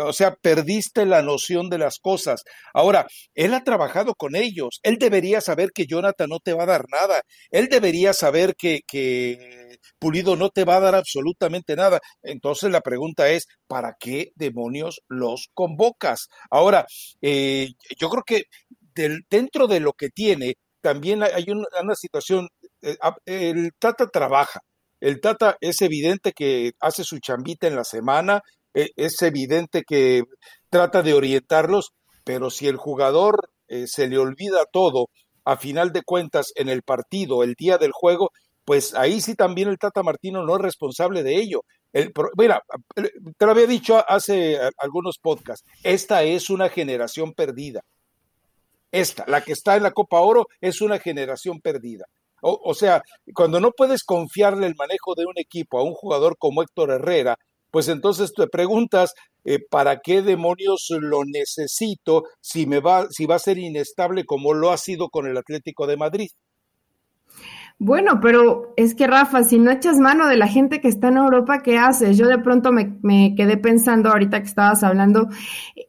o 0.00 0.12
sea, 0.12 0.34
perdiste 0.36 1.06
la 1.06 1.22
noción 1.22 1.68
de 1.70 1.78
las 1.78 1.98
cosas. 1.98 2.44
Ahora, 2.72 3.06
él 3.34 3.54
ha 3.54 3.64
trabajado 3.64 4.14
con 4.14 4.36
ellos. 4.36 4.80
Él 4.82 4.98
debería 4.98 5.40
saber 5.40 5.70
que 5.72 5.86
Jonathan 5.86 6.28
no 6.28 6.38
te 6.38 6.52
va 6.52 6.64
a 6.64 6.66
dar 6.66 6.84
nada. 6.88 7.22
Él 7.50 7.68
debería 7.68 8.12
saber 8.12 8.54
que, 8.56 8.80
que 8.86 9.78
Pulido 9.98 10.36
no 10.36 10.50
te 10.50 10.64
va 10.64 10.76
a 10.76 10.80
dar 10.80 10.94
absolutamente 10.94 11.76
nada. 11.76 12.00
Entonces 12.22 12.70
la 12.70 12.80
pregunta 12.80 13.28
es, 13.28 13.46
¿para 13.66 13.96
qué 13.98 14.32
demonios 14.34 15.02
los 15.08 15.48
convocas? 15.54 16.28
Ahora, 16.50 16.86
eh, 17.20 17.70
yo 17.98 18.08
creo 18.08 18.22
que 18.24 18.44
dentro 19.28 19.66
de 19.66 19.80
lo 19.80 19.92
que 19.92 20.10
tiene, 20.10 20.54
también 20.80 21.22
hay 21.22 21.46
una, 21.50 21.94
situación, 21.94 22.48
eh, 22.82 22.96
el 23.26 23.72
Tata 23.78 24.08
trabaja. 24.08 24.60
El 25.00 25.20
Tata 25.20 25.56
es 25.60 25.80
evidente 25.82 26.32
que 26.32 26.72
hace 26.80 27.04
su 27.04 27.18
chambita 27.20 27.66
en 27.66 27.76
la 27.76 27.84
semana, 27.84 28.42
es 28.74 29.22
evidente 29.22 29.82
que 29.86 30.22
trata 30.68 31.02
de 31.02 31.14
orientarlos, 31.14 31.90
pero 32.24 32.50
si 32.50 32.68
el 32.68 32.76
jugador 32.76 33.50
eh, 33.68 33.86
se 33.86 34.08
le 34.08 34.18
olvida 34.18 34.64
todo, 34.72 35.08
a 35.44 35.56
final 35.56 35.92
de 35.92 36.02
cuentas, 36.02 36.52
en 36.54 36.68
el 36.68 36.82
partido, 36.82 37.42
el 37.42 37.54
día 37.54 37.78
del 37.78 37.92
juego, 37.92 38.30
pues 38.64 38.94
ahí 38.94 39.20
sí 39.20 39.34
también 39.34 39.68
el 39.68 39.78
Tata 39.78 40.02
Martino 40.02 40.44
no 40.44 40.56
es 40.56 40.62
responsable 40.62 41.22
de 41.22 41.36
ello. 41.36 41.62
mira, 42.36 42.62
te 42.94 43.46
lo 43.46 43.52
había 43.52 43.66
dicho 43.66 44.04
hace 44.08 44.58
algunos 44.78 45.18
podcasts, 45.18 45.68
esta 45.82 46.22
es 46.22 46.50
una 46.50 46.68
generación 46.68 47.32
perdida. 47.32 47.80
Esta, 48.92 49.24
la 49.28 49.42
que 49.42 49.52
está 49.52 49.76
en 49.76 49.84
la 49.84 49.92
Copa 49.92 50.20
Oro, 50.20 50.46
es 50.60 50.80
una 50.80 50.98
generación 50.98 51.60
perdida. 51.60 52.06
O, 52.42 52.74
sea, 52.74 53.02
cuando 53.34 53.60
no 53.60 53.70
puedes 53.72 54.02
confiarle 54.02 54.66
el 54.66 54.74
manejo 54.74 55.14
de 55.14 55.26
un 55.26 55.36
equipo 55.36 55.78
a 55.78 55.84
un 55.84 55.92
jugador 55.92 56.36
como 56.38 56.62
Héctor 56.62 56.90
Herrera, 56.90 57.36
pues 57.70 57.88
entonces 57.88 58.32
te 58.34 58.46
preguntas 58.48 59.14
eh, 59.44 59.58
para 59.70 60.00
qué 60.00 60.22
demonios 60.22 60.88
lo 61.00 61.20
necesito 61.24 62.24
si 62.40 62.66
me 62.66 62.80
va, 62.80 63.06
si 63.10 63.26
va 63.26 63.36
a 63.36 63.38
ser 63.38 63.58
inestable 63.58 64.24
como 64.24 64.54
lo 64.54 64.70
ha 64.70 64.76
sido 64.76 65.08
con 65.08 65.26
el 65.26 65.36
Atlético 65.36 65.86
de 65.86 65.96
Madrid. 65.96 66.28
Bueno, 67.82 68.20
pero 68.20 68.74
es 68.76 68.94
que 68.94 69.06
Rafa, 69.06 69.42
si 69.42 69.58
no 69.58 69.70
echas 69.70 69.98
mano 69.98 70.28
de 70.28 70.36
la 70.36 70.46
gente 70.46 70.82
que 70.82 70.88
está 70.88 71.08
en 71.08 71.16
Europa, 71.16 71.62
¿qué 71.62 71.78
haces? 71.78 72.18
Yo 72.18 72.26
de 72.28 72.36
pronto 72.36 72.72
me, 72.72 73.34
quedé 73.34 73.56
pensando 73.56 74.10
ahorita 74.10 74.40
que 74.40 74.48
estabas 74.48 74.82
hablando, 74.82 75.30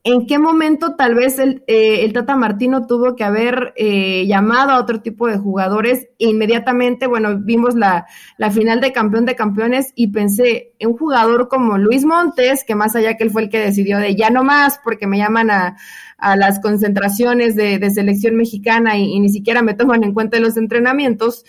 ¿en 0.05 0.25
qué 0.25 0.39
momento 0.39 0.95
tal 0.95 1.15
vez 1.15 1.37
el, 1.37 1.65
eh, 1.67 2.05
el 2.05 2.13
Tata 2.13 2.37
Martino 2.37 2.87
tuvo 2.87 3.17
que 3.17 3.25
haber 3.25 3.73
eh, 3.75 4.25
llamado 4.25 4.71
a 4.71 4.79
otro 4.79 5.01
tipo 5.01 5.27
de 5.27 5.37
jugadores? 5.37 6.07
Inmediatamente, 6.17 7.07
bueno, 7.07 7.37
vimos 7.37 7.75
la, 7.75 8.05
la 8.37 8.51
final 8.51 8.79
de 8.79 8.93
campeón 8.93 9.25
de 9.25 9.35
campeones 9.35 9.91
y 9.93 10.13
pensé, 10.13 10.71
en 10.79 10.91
un 10.91 10.97
jugador 10.97 11.49
como 11.49 11.77
Luis 11.77 12.05
Montes, 12.05 12.63
que 12.63 12.73
más 12.73 12.95
allá 12.95 13.17
que 13.17 13.25
él 13.25 13.31
fue 13.31 13.41
el 13.41 13.49
que 13.49 13.59
decidió 13.59 13.97
de 13.97 14.15
ya 14.15 14.29
no 14.29 14.45
más, 14.45 14.79
porque 14.81 15.07
me 15.07 15.17
llaman 15.17 15.51
a 15.51 15.75
a 16.21 16.35
las 16.35 16.59
concentraciones 16.59 17.55
de, 17.55 17.89
selección 17.89 18.35
mexicana 18.35 18.95
y, 18.97 19.19
ni 19.19 19.29
siquiera 19.29 19.63
me 19.63 19.73
toman 19.73 20.03
en 20.03 20.13
cuenta 20.13 20.39
los 20.39 20.55
entrenamientos, 20.55 21.43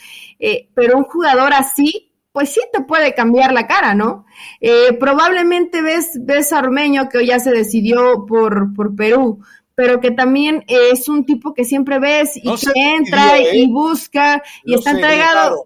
eh, 0.44 0.68
pero 0.74 0.98
un 0.98 1.05
jugador 1.05 1.52
así, 1.55 2.12
pues 2.33 2.52
sí 2.52 2.61
te 2.72 2.81
puede 2.81 3.14
cambiar 3.14 3.52
la 3.52 3.68
cara, 3.68 3.94
¿no? 3.94 4.26
Eh, 4.61 4.92
probablemente 4.98 5.83
ves, 5.83 6.18
ves 6.20 6.52
a 6.52 6.59
Armeño 6.59 7.09
que 7.09 7.18
hoy 7.18 7.26
ya 7.28 7.38
se 7.38 7.52
decidió 7.52 8.26
por, 8.26 8.74
por 8.74 8.96
Perú, 8.96 9.38
pero 9.76 10.00
que 10.00 10.11
también 10.11 10.64
es 10.66 11.09
un 11.09 11.24
tipo 11.24 11.55
que 11.55 11.64
siempre 11.64 12.00
ves 12.00 12.37
y 12.37 12.42
que 12.42 12.72
entra 12.74 13.38
y 13.38 13.62
¿eh? 13.62 13.68
busca 13.70 14.42
y 14.64 14.74
está 14.74 14.90
entregado. 14.90 15.64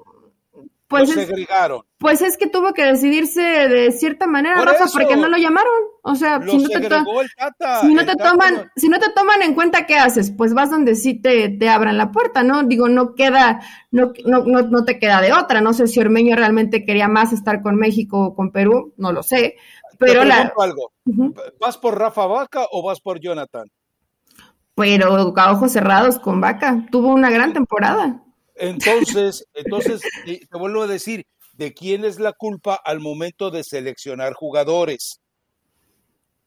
Pues 0.88 1.08
es, 1.16 1.30
pues 1.98 2.20
es 2.20 2.36
que 2.36 2.46
tuvo 2.46 2.74
que 2.74 2.84
decidirse 2.84 3.40
de 3.40 3.90
cierta 3.90 4.26
manera, 4.26 4.62
Rafa, 4.62 4.84
porque 4.92 5.16
no 5.16 5.28
lo 5.28 5.38
llamaron. 5.38 5.72
O 6.02 6.14
sea, 6.14 6.40
si 6.46 6.58
no, 6.58 6.68
te, 6.68 6.88
si 7.80 7.94
no 7.94 8.04
te 8.04 8.16
toman, 8.16 8.70
si 8.76 8.88
no 8.88 8.98
te 8.98 9.10
toman 9.10 9.40
en 9.42 9.54
cuenta, 9.54 9.86
¿qué 9.86 9.96
haces? 9.96 10.30
Pues 10.30 10.52
vas 10.52 10.70
donde 10.70 10.94
sí 10.94 11.14
te, 11.14 11.48
te 11.48 11.68
abran 11.70 11.96
la 11.96 12.12
puerta, 12.12 12.42
¿no? 12.42 12.64
Digo, 12.64 12.88
no 12.88 13.14
queda, 13.14 13.60
no, 13.90 14.12
no, 14.26 14.42
no, 14.44 14.84
te 14.84 14.98
queda 14.98 15.22
de 15.22 15.32
otra. 15.32 15.62
No 15.62 15.72
sé 15.72 15.86
si 15.86 15.98
Ormeño 15.98 16.36
realmente 16.36 16.84
quería 16.84 17.08
más 17.08 17.32
estar 17.32 17.62
con 17.62 17.76
México 17.76 18.26
o 18.26 18.34
con 18.34 18.52
Perú, 18.52 18.92
no 18.98 19.12
lo 19.12 19.22
sé. 19.22 19.56
Pero 19.98 20.24
la... 20.24 20.52
algo. 20.58 20.92
¿Vas 21.58 21.78
por 21.78 21.98
Rafa 21.98 22.26
Vaca 22.26 22.66
o 22.72 22.82
vas 22.82 23.00
por 23.00 23.20
Jonathan? 23.20 23.70
Pero 24.74 25.34
a 25.34 25.52
ojos 25.52 25.72
cerrados 25.72 26.18
con 26.18 26.42
Vaca. 26.42 26.86
Tuvo 26.90 27.08
una 27.08 27.30
gran 27.30 27.54
temporada. 27.54 28.22
Entonces, 28.56 29.46
entonces, 29.54 30.02
te 30.24 30.58
vuelvo 30.58 30.82
a 30.82 30.86
decir, 30.86 31.26
¿de 31.56 31.72
quién 31.72 32.04
es 32.04 32.18
la 32.18 32.32
culpa 32.32 32.80
al 32.84 33.00
momento 33.00 33.50
de 33.50 33.64
seleccionar 33.64 34.34
jugadores? 34.34 35.20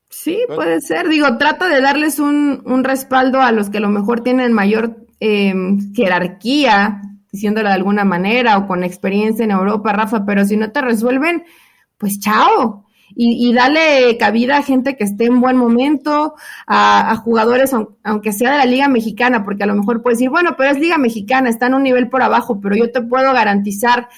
Sí, 0.09 0.39
puede 0.47 0.81
ser. 0.81 1.07
Digo, 1.07 1.37
trata 1.37 1.69
de 1.69 1.81
darles 1.81 2.19
un, 2.19 2.63
un 2.65 2.83
respaldo 2.83 3.41
a 3.41 3.51
los 3.51 3.69
que 3.69 3.77
a 3.77 3.81
lo 3.81 3.89
mejor 3.89 4.21
tienen 4.21 4.53
mayor 4.53 4.97
eh, 5.19 5.53
jerarquía, 5.93 7.01
diciéndolo 7.31 7.69
de 7.69 7.75
alguna 7.75 8.05
manera, 8.05 8.57
o 8.57 8.67
con 8.67 8.83
experiencia 8.83 9.45
en 9.45 9.51
Europa, 9.51 9.93
Rafa, 9.93 10.25
pero 10.25 10.45
si 10.45 10.57
no 10.57 10.71
te 10.71 10.81
resuelven, 10.81 11.43
pues 11.97 12.19
chao 12.19 12.85
y, 13.15 13.49
y 13.49 13.53
dale 13.53 14.17
cabida 14.17 14.57
a 14.57 14.63
gente 14.63 14.95
que 14.95 15.03
esté 15.03 15.25
en 15.25 15.41
buen 15.41 15.57
momento, 15.57 16.35
a, 16.67 17.15
jugadores, 17.17 17.73
aunque 18.03 18.33
sea 18.33 18.51
de 18.51 18.57
la 18.59 18.65
Liga 18.65 18.87
Mexicana, 18.87 19.43
porque 19.43 19.63
a 19.63 19.67
lo 19.67 19.75
mejor 19.75 20.01
puedes 20.01 20.19
decir, 20.19 20.29
bueno, 20.29 20.55
pero 20.57 20.71
es 20.71 20.79
Liga 20.79 20.97
Mexicana, 20.97 21.49
está 21.49 21.67
en 21.67 21.73
un 21.75 21.83
nivel 21.83 22.09
por 22.09 22.21
abajo, 22.21 22.59
pero 22.61 22.75
yo 22.75 22.91
te 22.91 23.01
puedo 23.01 23.33
garantizar 23.33 24.09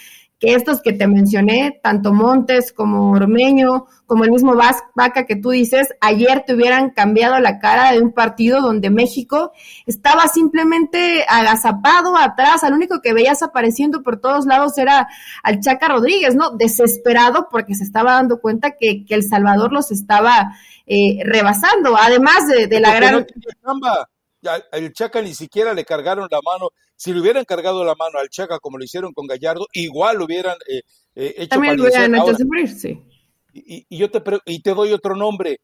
que 0.42 0.56
estos 0.56 0.82
que 0.82 0.92
te 0.92 1.06
mencioné, 1.06 1.80
tanto 1.84 2.14
Montes 2.14 2.74
como 2.74 3.12
Ormeño, 3.12 3.86
como 4.08 4.24
el 4.24 4.32
mismo 4.32 4.56
Vaca 4.96 5.28
que 5.28 5.36
tú 5.36 5.52
dices, 5.52 5.90
ayer 6.02 6.44
te 6.48 6.56
hubieran 6.56 6.90
cambiado 6.90 7.40
la 7.40 7.60
cara 7.60 7.92
de 7.92 8.02
un 8.02 8.12
partido 8.12 8.60
donde 8.60 8.90
México 8.90 9.52
estaba 9.86 10.28
simplemente 10.28 11.26
agazapado 11.30 12.18
atrás, 12.18 12.64
al 12.64 12.74
único 12.74 13.02
que 13.02 13.14
veías 13.14 13.44
apareciendo 13.44 14.02
por 14.02 14.20
todos 14.20 14.48
lados 14.48 14.80
era 14.80 15.08
al 15.44 15.60
Chaca 15.60 15.90
Rodríguez, 15.90 16.34
¿no? 16.34 16.50
Desesperado 16.58 17.48
porque 17.52 17.76
se 17.76 17.84
estaba 17.84 18.14
dando 18.14 18.42
cuenta 18.42 18.72
que, 18.72 19.06
que 19.06 19.14
El 19.14 19.24
Salvador 19.24 19.72
los 19.72 19.92
estaba 19.92 20.58
eh, 20.88 21.20
rebasando, 21.24 21.96
además 21.96 22.48
de, 22.48 22.80
la 22.80 22.96
gran 22.96 23.28
el 24.72 24.94
Chaca 24.94 25.22
ni 25.22 25.36
siquiera 25.36 25.74
le 25.74 25.86
cargaron 25.86 26.28
la 26.30 26.40
mano. 26.42 26.72
Si 27.02 27.12
le 27.12 27.20
hubieran 27.20 27.46
cargado 27.46 27.84
la 27.84 27.96
mano 27.96 28.20
al 28.20 28.30
Chaca 28.30 28.60
como 28.60 28.78
lo 28.78 28.84
hicieron 28.84 29.12
con 29.14 29.26
Gallardo, 29.26 29.66
igual 29.74 30.18
lo 30.18 30.26
hubieran 30.26 30.56
eh, 30.70 30.82
eh, 31.16 31.34
hecho 31.36 31.48
También 31.48 31.76
lo 31.76 31.86
hubieran 31.86 32.14
hecho 32.14 32.36
sufrir, 32.36 32.70
sí. 32.70 33.02
Y, 33.54 33.98
yo 33.98 34.12
te, 34.12 34.22
y 34.46 34.62
te 34.62 34.76
doy 34.76 34.94
otro 34.94 35.16
nombre, 35.16 35.62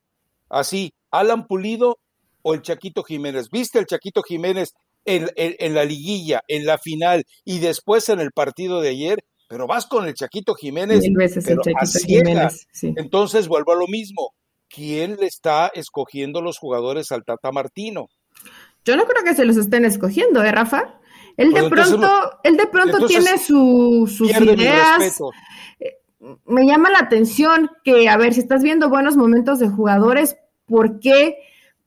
así, 0.49 0.95
Alan 1.11 1.45
Pulido 1.45 1.99
o 2.41 2.55
el 2.55 2.63
Chaquito 2.63 3.03
Jiménez. 3.03 3.51
¿Viste 3.51 3.77
el 3.77 3.85
Chaquito 3.85 4.23
Jiménez 4.23 4.73
en, 5.05 5.29
en, 5.35 5.75
la 5.75 5.85
liguilla, 5.85 6.41
en 6.47 6.65
la 6.65 6.79
final 6.79 7.23
y 7.45 7.59
después 7.59 8.09
en 8.09 8.19
el 8.19 8.31
partido 8.31 8.81
de 8.81 8.89
ayer? 8.89 9.23
Pero 9.47 9.67
vas 9.67 9.85
con 9.85 10.07
el 10.07 10.15
Chaquito 10.15 10.55
Jiménez. 10.55 11.01
Mil 11.01 11.17
veces 11.17 11.47
el 11.49 11.59
Chaquito 11.59 11.99
Jiménez. 12.03 12.65
Entonces 12.81 13.47
vuelvo 13.47 13.73
a 13.73 13.75
lo 13.75 13.85
mismo. 13.85 14.33
¿Quién 14.69 15.17
le 15.17 15.27
está 15.27 15.67
escogiendo 15.67 16.41
los 16.41 16.57
jugadores 16.57 17.11
al 17.11 17.23
Tata 17.23 17.51
Martino? 17.51 18.07
Yo 18.83 18.95
no 18.95 19.05
creo 19.05 19.23
que 19.23 19.35
se 19.35 19.45
los 19.45 19.55
estén 19.55 19.85
escogiendo, 19.85 20.43
¿eh, 20.43 20.51
Rafa? 20.51 20.99
Él 21.37 21.53
de 21.53 21.69
pues 21.69 21.87
pronto, 21.87 22.09
él 22.43 22.57
de 22.57 22.65
pronto 22.65 23.05
tiene 23.05 23.37
sus 23.37 24.19
ideas. 24.21 25.21
Eh, 25.79 25.99
me 26.45 26.65
llama 26.65 26.89
la 26.89 26.99
atención 26.99 27.69
que, 27.83 28.09
a 28.09 28.17
ver, 28.17 28.33
si 28.33 28.39
estás 28.39 28.63
viendo 28.63 28.89
buenos 28.89 29.15
momentos 29.15 29.59
de 29.59 29.69
jugadores, 29.69 30.35
¿por 30.65 30.99
qué? 30.99 31.37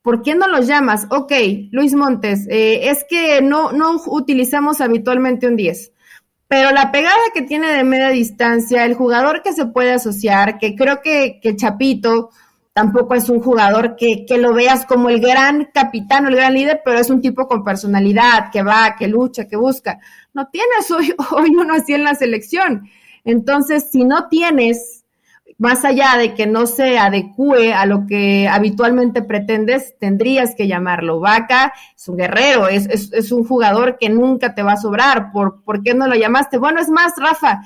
¿Por 0.02 0.22
qué 0.22 0.36
no 0.36 0.46
los 0.46 0.68
llamas? 0.68 1.06
Ok, 1.10 1.32
Luis 1.72 1.94
Montes, 1.94 2.46
eh, 2.48 2.88
es 2.88 3.04
que 3.08 3.42
no, 3.42 3.72
no 3.72 4.00
utilizamos 4.06 4.80
habitualmente 4.80 5.48
un 5.48 5.56
10. 5.56 5.92
Pero 6.46 6.70
la 6.70 6.90
pegada 6.90 7.16
que 7.34 7.42
tiene 7.42 7.72
de 7.72 7.84
media 7.84 8.08
distancia, 8.08 8.84
el 8.84 8.94
jugador 8.94 9.42
que 9.42 9.52
se 9.52 9.66
puede 9.66 9.92
asociar, 9.92 10.58
que 10.58 10.74
creo 10.74 11.02
que, 11.02 11.38
que 11.42 11.56
Chapito, 11.56 12.30
tampoco 12.80 13.14
es 13.14 13.28
un 13.28 13.40
jugador 13.40 13.94
que, 13.94 14.24
que, 14.24 14.38
lo 14.38 14.54
veas 14.54 14.86
como 14.86 15.10
el 15.10 15.20
gran 15.20 15.66
capitán 15.66 16.24
o 16.24 16.28
el 16.30 16.36
gran 16.36 16.54
líder, 16.54 16.80
pero 16.82 16.98
es 16.98 17.10
un 17.10 17.20
tipo 17.20 17.46
con 17.46 17.62
personalidad, 17.62 18.50
que 18.50 18.62
va, 18.62 18.96
que 18.98 19.06
lucha, 19.06 19.46
que 19.46 19.56
busca. 19.56 19.98
No 20.32 20.48
tienes 20.48 20.90
hoy, 20.90 21.14
hoy 21.32 21.50
uno 21.54 21.74
así 21.74 21.92
en 21.92 22.04
la 22.04 22.14
selección. 22.14 22.88
Entonces, 23.22 23.90
si 23.92 24.06
no 24.06 24.28
tienes, 24.28 25.04
más 25.58 25.84
allá 25.84 26.16
de 26.16 26.32
que 26.32 26.46
no 26.46 26.66
se 26.66 26.98
adecue 26.98 27.74
a 27.74 27.84
lo 27.84 28.06
que 28.06 28.48
habitualmente 28.48 29.20
pretendes, 29.20 29.98
tendrías 29.98 30.54
que 30.54 30.66
llamarlo. 30.66 31.20
Vaca 31.20 31.74
es 31.94 32.08
un 32.08 32.16
guerrero, 32.16 32.66
es, 32.66 32.86
es, 32.86 33.12
es 33.12 33.30
un 33.30 33.44
jugador 33.44 33.98
que 34.00 34.08
nunca 34.08 34.54
te 34.54 34.62
va 34.62 34.72
a 34.72 34.78
sobrar. 34.78 35.32
¿Por, 35.32 35.62
¿Por 35.64 35.82
qué 35.82 35.92
no 35.92 36.06
lo 36.06 36.14
llamaste? 36.14 36.56
Bueno, 36.56 36.80
es 36.80 36.88
más, 36.88 37.12
Rafa, 37.18 37.60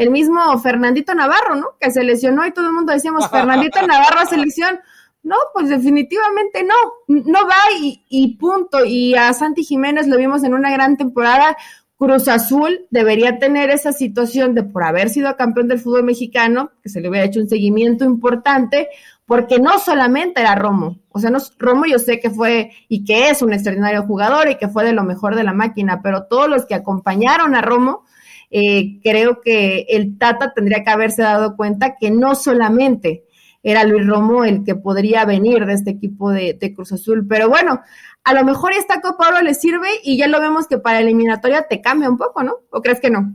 el 0.00 0.10
mismo 0.10 0.58
Fernandito 0.60 1.14
Navarro, 1.14 1.56
¿no? 1.56 1.76
Que 1.78 1.90
se 1.90 2.02
lesionó 2.02 2.46
y 2.46 2.52
todo 2.52 2.64
el 2.64 2.72
mundo 2.72 2.90
decíamos, 2.90 3.28
Fernandito 3.28 3.86
Navarro 3.86 4.20
a 4.20 4.24
selección. 4.24 4.80
No, 5.22 5.36
pues 5.52 5.68
definitivamente 5.68 6.64
no, 6.64 6.74
no 7.06 7.46
va 7.46 7.58
y, 7.78 8.02
y, 8.08 8.38
punto. 8.38 8.82
Y 8.86 9.14
a 9.14 9.30
Santi 9.34 9.62
Jiménez 9.62 10.08
lo 10.08 10.16
vimos 10.16 10.42
en 10.42 10.54
una 10.54 10.70
gran 10.70 10.96
temporada. 10.96 11.54
Cruz 11.98 12.28
Azul 12.28 12.86
debería 12.88 13.38
tener 13.38 13.68
esa 13.68 13.92
situación 13.92 14.54
de 14.54 14.62
por 14.62 14.84
haber 14.84 15.10
sido 15.10 15.36
campeón 15.36 15.68
del 15.68 15.80
fútbol 15.80 16.04
mexicano, 16.04 16.70
que 16.82 16.88
se 16.88 17.02
le 17.02 17.10
hubiera 17.10 17.26
hecho 17.26 17.40
un 17.40 17.50
seguimiento 17.50 18.06
importante, 18.06 18.88
porque 19.26 19.58
no 19.58 19.78
solamente 19.78 20.40
era 20.40 20.54
Romo, 20.54 20.98
o 21.10 21.18
sea, 21.18 21.28
no, 21.28 21.38
Romo 21.58 21.84
yo 21.84 21.98
sé 21.98 22.18
que 22.18 22.30
fue 22.30 22.70
y 22.88 23.04
que 23.04 23.28
es 23.28 23.42
un 23.42 23.52
extraordinario 23.52 24.02
jugador 24.04 24.48
y 24.48 24.56
que 24.56 24.68
fue 24.68 24.82
de 24.82 24.94
lo 24.94 25.04
mejor 25.04 25.36
de 25.36 25.44
la 25.44 25.52
máquina, 25.52 26.00
pero 26.02 26.24
todos 26.24 26.48
los 26.48 26.64
que 26.64 26.74
acompañaron 26.74 27.54
a 27.54 27.60
Romo, 27.60 28.06
eh, 28.50 29.00
creo 29.02 29.40
que 29.40 29.86
el 29.88 30.18
Tata 30.18 30.52
tendría 30.52 30.82
que 30.82 30.90
haberse 30.90 31.22
dado 31.22 31.56
cuenta 31.56 31.96
que 31.96 32.10
no 32.10 32.34
solamente 32.34 33.24
era 33.62 33.84
Luis 33.84 34.06
Romo 34.06 34.44
el 34.44 34.64
que 34.64 34.74
podría 34.74 35.24
venir 35.24 35.66
de 35.66 35.74
este 35.74 35.90
equipo 35.90 36.30
de, 36.30 36.72
Cruz 36.74 36.92
Azul, 36.92 37.26
pero 37.28 37.48
bueno, 37.48 37.80
a 38.24 38.34
lo 38.34 38.44
mejor 38.44 38.72
esta 38.72 39.00
Copa 39.00 39.28
Oro 39.28 39.42
le 39.42 39.54
sirve 39.54 39.88
y 40.02 40.16
ya 40.16 40.26
lo 40.26 40.40
vemos 40.40 40.66
que 40.66 40.78
para 40.78 41.00
eliminatoria 41.00 41.66
te 41.68 41.80
cambia 41.80 42.08
un 42.08 42.18
poco, 42.18 42.42
¿no? 42.42 42.56
¿O 42.70 42.80
crees 42.80 43.00
que 43.00 43.10
no? 43.10 43.34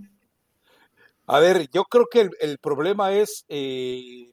A 1.28 1.40
ver, 1.40 1.70
yo 1.72 1.86
creo 1.86 2.08
que 2.12 2.30
el, 2.40 2.58
problema 2.60 3.14
es 3.14 3.46
eh, 3.50 4.32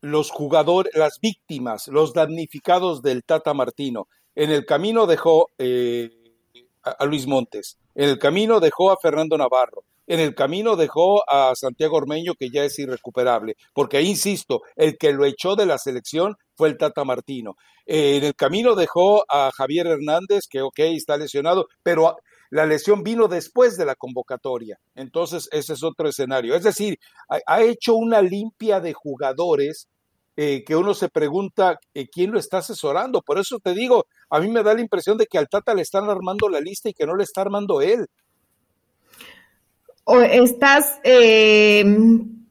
los 0.00 0.30
jugadores, 0.30 0.94
las 0.94 1.20
víctimas, 1.20 1.88
los 1.88 2.14
damnificados 2.14 3.02
del 3.02 3.24
Tata 3.24 3.52
Martino. 3.52 4.08
En 4.34 4.50
el 4.50 4.64
camino 4.64 5.06
dejó 5.06 5.50
eh, 5.58 6.17
a 6.90 7.04
Luis 7.06 7.26
Montes, 7.26 7.78
en 7.94 8.08
el 8.08 8.18
camino 8.18 8.60
dejó 8.60 8.90
a 8.90 8.96
Fernando 9.00 9.36
Navarro, 9.36 9.84
en 10.06 10.20
el 10.20 10.34
camino 10.34 10.76
dejó 10.76 11.22
a 11.28 11.54
Santiago 11.54 11.96
Ormeño, 11.96 12.34
que 12.34 12.48
ya 12.50 12.64
es 12.64 12.78
irrecuperable, 12.78 13.56
porque 13.74 14.00
insisto, 14.00 14.62
el 14.74 14.96
que 14.96 15.12
lo 15.12 15.26
echó 15.26 15.54
de 15.54 15.66
la 15.66 15.76
selección 15.78 16.36
fue 16.56 16.68
el 16.68 16.78
Tata 16.78 17.04
Martino. 17.04 17.56
en 17.84 18.24
el 18.24 18.34
camino 18.34 18.74
dejó 18.74 19.24
a 19.28 19.50
Javier 19.54 19.86
Hernández, 19.86 20.46
que 20.48 20.62
ok, 20.62 20.78
está 20.78 21.16
lesionado, 21.16 21.66
pero 21.82 22.16
la 22.50 22.66
lesión 22.66 23.02
vino 23.02 23.28
después 23.28 23.76
de 23.76 23.84
la 23.84 23.94
convocatoria. 23.94 24.78
Entonces, 24.94 25.48
ese 25.52 25.74
es 25.74 25.82
otro 25.82 26.08
escenario. 26.08 26.54
Es 26.54 26.62
decir, 26.62 26.98
ha, 27.46 27.62
hecho 27.62 27.94
una 27.94 28.22
limpia 28.22 28.80
de 28.80 28.94
jugadores 28.94 29.88
eh, 30.40 30.62
que 30.64 30.76
uno 30.76 30.94
se 30.94 31.08
pregunta 31.08 31.80
eh, 31.92 32.06
quién 32.08 32.30
lo 32.30 32.38
está 32.38 32.58
asesorando. 32.58 33.22
Por 33.22 33.40
eso 33.40 33.58
te 33.58 33.74
digo, 33.74 34.06
a 34.30 34.38
mí 34.38 34.48
me 34.48 34.62
da 34.62 34.72
la 34.72 34.80
impresión 34.80 35.18
de 35.18 35.26
que 35.26 35.36
al 35.36 35.48
Tata 35.48 35.74
le 35.74 35.82
están 35.82 36.08
armando 36.08 36.48
la 36.48 36.60
lista 36.60 36.88
y 36.88 36.94
que 36.94 37.06
no 37.06 37.16
le 37.16 37.24
está 37.24 37.40
armando 37.40 37.80
él. 37.80 38.06
¿O 40.04 40.20
estás 40.20 41.00
eh, 41.02 41.84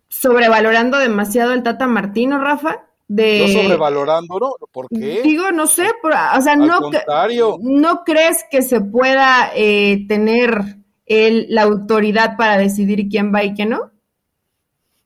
sobrevalorando 0.10 0.98
demasiado 0.98 1.54
al 1.54 1.64
Tata 1.64 1.88
Martino, 1.88 2.44
Rafa? 2.44 2.90
De... 3.08 3.48
No 3.48 3.62
sobrevalorando, 3.62 4.38
¿no? 4.38 4.68
¿Por 4.70 4.90
qué? 4.90 5.22
Digo, 5.24 5.54
no 5.54 5.66
sé, 5.66 5.88
o 6.04 6.42
sea, 6.42 6.58
no, 6.58 6.92
no 7.62 8.04
crees 8.04 8.44
que 8.52 8.64
se 8.64 8.82
pueda 8.82 9.54
eh, 9.56 10.06
tener 10.10 10.76
el, 11.06 11.46
la 11.48 11.62
autoridad 11.62 12.36
para 12.36 12.58
decidir 12.58 13.08
quién 13.10 13.34
va 13.34 13.46
y 13.46 13.54
quién 13.54 13.70
no? 13.70 13.92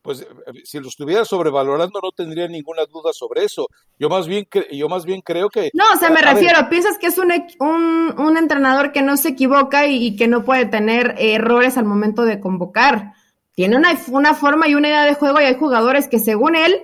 Pues 0.02 0.22
eh, 0.22 0.28
si 0.64 0.80
lo 0.80 0.88
estuviera 0.88 1.26
sobrevalorando 1.26 2.00
no 2.02 2.12
tendría 2.12 2.48
ninguna 2.48 2.86
duda 2.86 3.12
sobre 3.14 3.44
eso. 3.44 3.68
Yo 4.00 4.10
más 4.10 4.28
bien, 4.28 4.48
yo 4.72 4.90
más 4.90 5.06
bien 5.06 5.22
creo 5.22 5.50
que... 5.50 5.70
No, 5.74 5.84
o 5.94 5.98
sea, 5.98 6.10
me 6.10 6.22
refiero, 6.22 6.58
piensas 6.70 6.98
que 6.98 7.08
es 7.08 7.18
un, 7.18 7.32
un, 7.60 8.20
un, 8.20 8.38
entrenador 8.38 8.92
que 8.92 9.02
no 9.02 9.16
se 9.18 9.30
equivoca 9.30 9.88
y, 9.88 10.16
que 10.16 10.28
no 10.28 10.44
puede 10.44 10.66
tener 10.66 11.16
errores 11.20 11.78
al 11.78 11.86
momento 11.86 12.24
de 12.24 12.40
convocar. 12.40 13.14
Tiene 13.54 13.78
una, 13.78 13.98
una 14.08 14.34
forma 14.34 14.68
y 14.68 14.76
una 14.76 14.88
idea 14.88 15.06
de 15.06 15.14
juego 15.14 15.40
y 15.40 15.44
hay 15.44 15.56
jugadores 15.56 16.08
que 16.08 16.20
según 16.20 16.56
él 16.56 16.82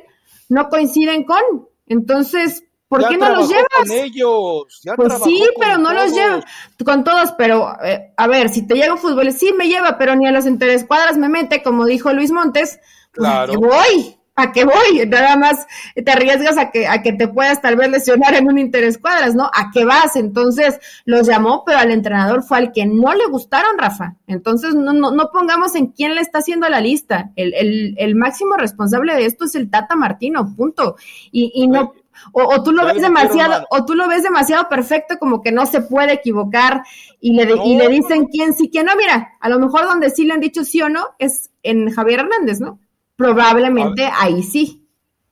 no 0.50 0.70
coinciden 0.70 1.24
con. 1.24 1.42
Entonces, 1.88 2.64
¿por 2.88 3.08
qué 3.08 3.18
no 3.18 3.30
los 3.30 3.50
llevas? 3.50 3.66
Con 3.78 3.92
ellos, 3.92 4.82
pues 4.96 5.14
sí, 5.24 5.44
pero 5.60 5.78
no 5.78 5.94
los 5.94 6.14
llevas 6.14 6.46
con 6.86 7.04
todos, 7.04 7.34
pero 7.38 7.76
eh, 7.84 8.14
a 8.16 8.28
ver, 8.28 8.50
si 8.50 8.68
te 8.68 8.76
llega 8.76 8.94
un 8.94 9.00
fútbol, 9.00 9.32
sí 9.32 9.54
me 9.54 9.68
lleva, 9.68 9.98
pero 9.98 10.16
ni 10.16 10.28
a 10.28 10.32
los 10.32 10.46
interescuadras 10.46 11.18
me 11.18 11.30
mete, 11.30 11.64
como 11.64 11.86
dijo 11.86 12.14
Luis 12.14 12.32
Montes, 12.32 12.80
pues, 13.18 13.30
claro. 13.30 13.54
voy. 13.60 14.18
¿A 14.40 14.52
qué 14.52 14.66
voy? 14.66 15.04
Nada 15.08 15.36
más 15.36 15.66
te 15.96 16.12
arriesgas 16.12 16.60
a 16.60 16.70
que, 16.70 16.86
a 16.86 17.02
que 17.02 17.12
te 17.12 17.28
puedas 17.28 17.60
tal 17.60 17.76
vez 17.76 17.90
lesionar 17.90 18.36
en 18.36 18.48
un 18.48 18.60
interés 18.60 19.00
cuadras, 19.00 19.34
¿no? 19.34 19.46
¿A 19.46 19.72
qué 19.74 19.84
vas? 19.84 20.16
Entonces 20.16 20.80
los 21.06 21.26
llamó, 21.26 21.64
pero 21.66 21.80
al 21.80 21.90
entrenador 21.90 22.44
fue 22.44 22.60
al 22.60 22.72
que 22.72 22.86
no 22.86 23.16
le 23.16 23.26
gustaron, 23.26 23.80
Rafa. 23.80 24.16
Entonces 24.28 24.76
no, 24.76 24.94
no, 24.94 25.10
no 25.10 25.32
pongamos 25.32 25.74
en 25.74 25.88
quién 25.88 26.14
le 26.14 26.22
está 26.22 26.38
haciendo 26.38 26.70
la 26.70 26.82
lista. 26.82 27.32
El, 27.36 27.56
el, 27.56 27.96
el 27.98 28.14
máximo 28.14 28.58
responsable 28.58 29.16
de 29.16 29.26
esto 29.26 29.46
es 29.46 29.56
el 29.56 29.72
Tata 29.72 29.96
Martino, 29.96 30.54
punto. 30.56 30.98
Y, 31.32 31.52
y 31.56 31.68
no, 31.68 31.96
o, 32.32 32.44
o, 32.44 32.62
tú 32.62 32.72
lo 32.74 32.86
ves 32.86 33.02
demasiado, 33.02 33.66
o 33.72 33.86
tú 33.86 33.96
lo 33.96 34.08
ves 34.08 34.22
demasiado 34.22 34.70
perfecto, 34.70 35.18
como 35.18 35.42
que 35.42 35.52
no 35.52 35.66
se 35.66 35.82
puede 35.82 36.14
equivocar, 36.14 36.84
y 37.20 37.34
le, 37.34 37.52
y 37.66 37.76
le 37.76 37.90
dicen 37.90 38.26
quién 38.26 38.54
sí, 38.54 38.70
quién 38.70 38.86
no. 38.86 38.96
Mira, 38.96 39.34
a 39.40 39.50
lo 39.50 39.58
mejor 39.58 39.86
donde 39.86 40.12
sí 40.12 40.26
le 40.26 40.34
han 40.34 40.42
dicho 40.42 40.64
sí 40.64 40.80
o 40.80 40.90
no 40.90 41.08
es 41.18 41.50
en 41.64 41.90
Javier 41.90 42.20
Hernández, 42.20 42.60
¿no? 42.60 42.80
Probablemente 43.18 44.08
ahí 44.14 44.44
sí. 44.44 44.88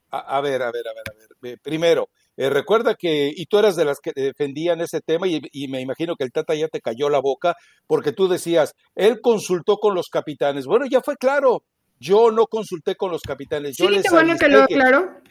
A, 0.09 0.41
ver, 0.41 0.61
a 0.61 0.71
ver, 0.71 0.87
a 0.87 0.93
ver, 0.93 1.03
a 1.09 1.39
ver. 1.41 1.59
Primero, 1.61 2.09
eh, 2.37 2.49
recuerda 2.49 2.95
que, 2.95 3.31
y 3.35 3.45
tú 3.45 3.59
eras 3.59 3.75
de 3.75 3.85
las 3.85 3.99
que 3.99 4.11
defendían 4.15 4.81
ese 4.81 5.01
tema, 5.01 5.27
y, 5.27 5.67
me 5.67 5.81
imagino 5.81 6.15
que 6.15 6.23
el 6.23 6.31
Tata 6.31 6.55
ya 6.55 6.67
te 6.67 6.81
cayó 6.81 7.09
la 7.09 7.19
boca, 7.19 7.55
porque 7.85 8.11
tú 8.11 8.27
decías, 8.27 8.73
él 8.95 9.21
consultó 9.21 9.77
con 9.77 9.93
los 9.93 10.07
capitanes. 10.09 10.65
Bueno, 10.65 10.85
ya 10.89 11.01
fue 11.01 11.15
claro, 11.17 11.63
yo 11.99 12.31
no 12.31 12.47
consulté 12.47 12.95
con 12.95 13.11
los 13.11 13.21
capitanes. 13.21 13.77
Yo 13.77 13.87
sí, 13.87 14.01
bueno 14.09 14.35
que 14.37 14.47
lo 14.47 14.65
claro. 14.67 15.21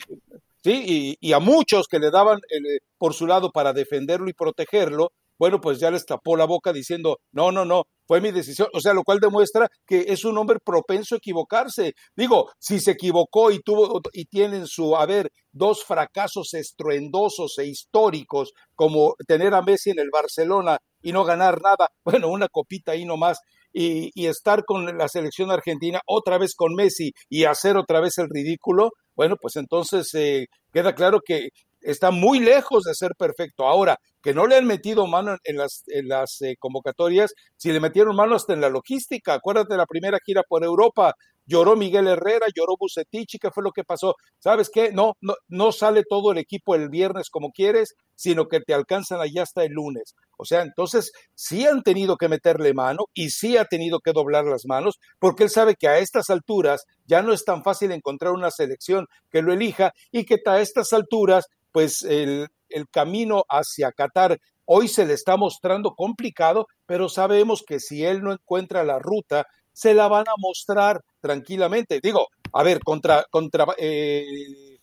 Sí, 0.63 1.17
y, 1.21 1.33
a 1.33 1.41
muchos 1.41 1.89
que 1.89 1.99
le 1.99 2.11
daban 2.11 2.39
eh, 2.51 2.79
por 2.97 3.15
su 3.15 3.27
lado 3.27 3.51
para 3.53 3.73
defenderlo 3.73 4.31
y 4.31 4.33
protegerlo, 4.33 5.13
bueno, 5.39 5.61
pues 5.61 5.79
ya 5.79 5.91
les 5.91 6.05
tapó 6.05 6.37
la 6.37 6.45
boca 6.45 6.73
diciendo, 6.73 7.19
no, 7.33 7.53
no, 7.53 7.65
no, 7.65 7.85
fue 8.07 8.21
mi 8.21 8.31
decisión, 8.31 8.69
o 8.73 8.81
sea, 8.81 8.93
lo 8.93 9.03
cual 9.03 9.19
demuestra 9.21 9.69
que 9.87 10.07
es 10.09 10.25
un 10.25 10.37
hombre 10.39 10.59
propenso 10.65 11.15
a 11.15 11.19
equivocarse. 11.19 11.95
Digo, 12.17 12.51
si 12.59 12.81
se 12.81 12.93
equivocó 12.93 13.51
y 13.51 13.61
tuvo 13.61 14.01
y 14.13 14.27
tiene 14.27 14.59
en 14.59 14.67
su 14.67 14.97
haber 14.97 15.31
dos 15.53 15.85
fracasos 15.85 16.55
estruendosos 16.55 17.59
e 17.59 17.67
históricos, 17.67 18.53
como 18.75 19.15
tener 19.27 19.55
a 19.55 19.63
Messi 19.63 19.91
en 19.91 20.01
el 20.01 20.11
Barcelona 20.11 20.79
y 21.03 21.13
no 21.13 21.25
ganar 21.25 21.61
nada, 21.63 21.89
bueno, 22.05 22.29
una 22.29 22.49
copita 22.49 22.93
ahí 22.93 23.05
nomás, 23.05 23.39
y, 23.73 24.11
y 24.15 24.27
estar 24.27 24.65
con 24.65 24.97
la 24.97 25.09
selección 25.09 25.51
argentina 25.51 26.01
otra 26.07 26.39
vez 26.39 26.55
con 26.55 26.75
Messi 26.75 27.13
y 27.29 27.45
hacer 27.45 27.77
otra 27.77 28.01
vez 28.01 28.19
el 28.19 28.29
ridículo, 28.31 28.91
bueno, 29.17 29.37
pues 29.41 29.57
entonces 29.57 30.13
eh, 30.15 30.47
queda 30.73 30.95
claro 30.95 31.21
que 31.25 31.49
está 31.81 32.11
muy 32.11 32.41
lejos 32.41 32.85
de 32.85 32.95
ser 32.95 33.13
perfecto. 33.17 33.67
Ahora, 33.67 33.99
que 34.25 34.33
no 34.33 34.47
le 34.47 34.57
han 34.57 34.65
metido 34.65 35.07
mano 35.07 35.37
en 35.45 35.59
las, 35.59 35.85
en 35.87 36.09
las 36.09 36.41
eh, 36.41 36.57
convocatorias, 36.59 37.35
si 37.59 37.71
le 37.73 37.79
metieron 37.79 38.17
mano 38.17 38.35
hasta 38.37 38.55
en 38.55 38.63
la 38.63 38.71
logística. 38.71 39.35
Acuérdate 39.35 39.77
la 39.77 39.85
primera 39.85 40.19
gira 40.25 40.43
por 40.49 40.65
Europa, 40.65 41.15
lloró 41.45 41.77
Miguel 41.77 42.09
Herrera, 42.09 42.47
lloró 42.57 42.77
Bucetich, 42.81 43.39
¿qué 43.39 43.51
fue 43.51 43.63
lo 43.63 43.73
que 43.73 43.85
pasó? 43.85 44.15
¿Sabes 44.39 44.71
qué? 44.73 44.93
No, 44.93 45.13
no, 45.21 45.35
no 45.49 45.73
sale 45.73 46.05
todo 46.09 46.33
el 46.33 46.39
equipo 46.39 46.75
el 46.75 46.89
viernes 46.89 47.29
como 47.29 47.51
quieres, 47.51 47.97
sino 48.15 48.49
que 48.49 48.61
te 48.61 48.73
alcanzan 48.73 49.21
allá 49.21 49.43
hasta 49.43 49.63
el 49.63 49.73
lunes. 49.73 50.15
O 50.39 50.47
sea, 50.47 50.63
entonces 50.63 51.13
sí 51.35 51.67
han 51.67 51.83
tenido 51.83 52.17
que 52.17 52.31
meterle 52.31 52.73
mano 52.73 53.05
y 53.13 53.29
sí 53.29 53.59
ha 53.59 53.67
tenido 53.67 54.01
que 54.01 54.13
doblar 54.13 54.47
las 54.47 54.65
manos, 54.65 55.01
porque 55.19 55.43
él 55.43 55.51
sabe 55.51 55.75
que 55.75 55.89
a 55.89 55.99
estas 55.99 56.31
alturas 56.31 56.87
ya 57.05 57.21
no 57.21 57.35
es 57.35 57.45
tan 57.45 57.63
fácil 57.63 57.93
encontrar 57.93 58.33
una 58.33 58.51
selección 58.51 59.07
que 59.31 59.43
lo 59.43 59.53
elija 59.53 59.93
y 60.11 60.25
que 60.25 60.39
a 60.47 60.61
estas 60.61 60.95
alturas 60.95 61.45
pues 61.75 62.05
el, 62.05 62.49
camino 62.93 63.45
hacia 63.49 63.91
Qatar 63.91 64.41
hoy 64.65 64.87
se 64.87 65.05
le 65.05 65.15
está 65.15 65.37
mostrando 65.37 65.95
complicado, 65.95 66.69
pero 66.87 67.09
sabemos 67.09 67.65
que 67.67 67.81
si 67.81 68.05
él 68.05 68.23
no 68.23 68.33
encuentra 68.33 68.85
la 68.85 69.01
ruta, 69.01 69.47
se 69.73 69.93
la 69.93 70.07
van 70.07 70.27
a 70.29 70.35
mostrar 70.39 71.01
tranquilamente. 71.21 72.01
Digo, 72.01 72.29
a 72.53 72.63
ver, 72.63 72.79
contra, 72.81 73.25
contra, 73.29 73.67
eh, 73.77 74.79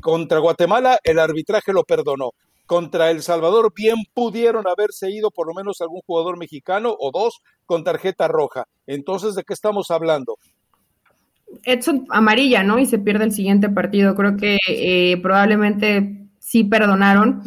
contra 0.00 0.38
Guatemala 0.38 0.98
el 1.04 1.18
arbitraje 1.18 1.72
lo 1.74 1.84
perdonó. 1.84 2.30
Contra 2.64 3.10
El 3.10 3.22
Salvador 3.22 3.72
bien 3.74 3.96
pudieron 4.14 4.66
haberse 4.68 5.10
ido 5.10 5.30
por 5.30 5.48
lo 5.48 5.54
menos 5.54 5.82
algún 5.82 6.00
jugador 6.06 6.38
mexicano 6.38 6.96
o 6.98 7.10
dos 7.12 7.40
con 7.66 7.84
tarjeta 7.84 8.26
roja. 8.26 8.64
Entonces, 8.86 9.34
¿de 9.34 9.44
qué 9.44 9.52
estamos 9.52 9.90
hablando? 9.90 10.38
Edson 11.64 12.06
amarilla, 12.10 12.62
¿no? 12.62 12.78
Y 12.78 12.86
se 12.86 12.98
pierde 12.98 13.24
el 13.24 13.32
siguiente 13.32 13.68
partido. 13.68 14.14
Creo 14.14 14.36
que 14.36 14.58
eh, 14.68 15.18
probablemente 15.22 16.28
sí 16.38 16.64
perdonaron. 16.64 17.42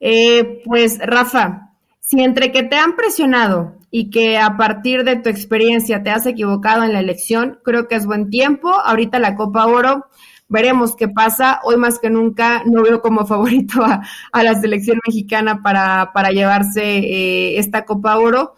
Eh, 0.00 0.62
pues, 0.64 0.98
Rafa, 0.98 1.72
si 2.00 2.22
entre 2.22 2.52
que 2.52 2.62
te 2.62 2.76
han 2.76 2.96
presionado 2.96 3.76
y 3.90 4.10
que 4.10 4.38
a 4.38 4.56
partir 4.56 5.04
de 5.04 5.16
tu 5.16 5.28
experiencia 5.28 6.02
te 6.02 6.10
has 6.10 6.26
equivocado 6.26 6.84
en 6.84 6.92
la 6.92 7.00
elección, 7.00 7.58
creo 7.64 7.88
que 7.88 7.96
es 7.96 8.06
buen 8.06 8.30
tiempo. 8.30 8.68
Ahorita 8.68 9.18
la 9.18 9.34
Copa 9.36 9.66
Oro, 9.66 10.06
veremos 10.48 10.94
qué 10.96 11.08
pasa. 11.08 11.60
Hoy 11.64 11.76
más 11.76 11.98
que 11.98 12.10
nunca 12.10 12.62
no 12.64 12.82
veo 12.82 13.00
como 13.00 13.26
favorito 13.26 13.84
a, 14.32 14.42
la 14.42 14.54
selección 14.54 15.00
mexicana 15.06 15.62
para, 15.62 16.30
llevarse 16.30 16.98
eh, 16.98 17.58
esta 17.58 17.84
Copa 17.84 18.16
Oro 18.18 18.54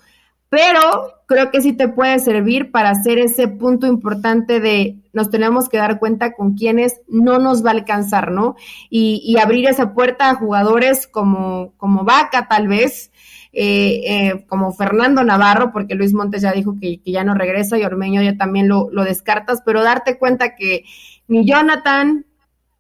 pero 0.49 1.15
creo 1.27 1.51
que 1.51 1.61
sí 1.61 1.73
te 1.73 1.89
puede 1.89 2.19
servir 2.19 2.71
para 2.71 2.91
hacer 2.91 3.19
ese 3.19 3.49
punto 3.49 3.87
importante 3.87 4.61
de 4.61 4.97
nos 5.13 5.31
tenemos 5.31 5.69
que 5.69 5.79
dar 5.79 5.99
cuenta 5.99 6.33
con 6.33 6.55
quienes 6.55 7.01
no 7.09 7.39
nos 7.39 7.65
va 7.65 7.71
a 7.71 7.75
alcanzar, 7.75 8.31
¿no? 8.31 8.57
Y, 8.89 9.23
y 9.25 9.39
abrir 9.39 9.69
esa 9.69 9.93
puerta 9.93 10.31
a 10.31 10.35
jugadores 10.35 11.07
como, 11.07 11.75
como 11.77 12.05
Vaca, 12.05 12.49
tal 12.49 12.69
vez, 12.69 13.11
eh, 13.53 14.03
eh, 14.07 14.47
como 14.47 14.73
Fernando 14.73 15.25
Navarro, 15.25 15.73
porque 15.73 15.95
Luis 15.95 16.13
Montes 16.13 16.43
ya 16.43 16.53
dijo 16.53 16.77
que, 16.79 17.01
ya 17.05 17.25
no 17.25 17.35
regresa 17.35 17.79
y 17.79 17.83
Ormeño 17.83 18.23
ya 18.23 18.37
también 18.37 18.69
lo, 18.69 18.89
descartas, 19.05 19.63
pero 19.65 19.83
darte 19.83 20.19
cuenta 20.19 20.55
que 20.55 20.85
ni 21.27 21.45
Jonathan, 21.45 22.27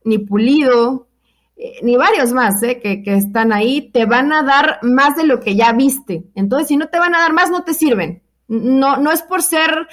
ni 0.04 0.18
Pulido, 0.18 1.07
ni 1.82 1.96
varios 1.96 2.32
más 2.32 2.62
eh, 2.62 2.80
que, 2.80 3.02
que, 3.02 3.14
están 3.14 3.52
ahí, 3.52 3.90
te 3.92 4.04
van 4.04 4.32
a 4.32 4.42
dar 4.42 4.78
más 4.82 5.16
de 5.16 5.26
lo 5.26 5.40
que 5.40 5.56
ya 5.56 5.72
viste. 5.72 6.24
Entonces, 6.34 6.68
si 6.68 6.76
no 6.76 6.88
te 6.88 6.98
van 6.98 7.14
a 7.14 7.18
dar 7.18 7.32
más, 7.32 7.50
no 7.50 7.64
te 7.64 7.74
sirven. 7.74 8.22
No, 8.46 8.96
no 8.96 9.10
es 9.12 9.22
por 9.22 9.42
ser 9.42 9.88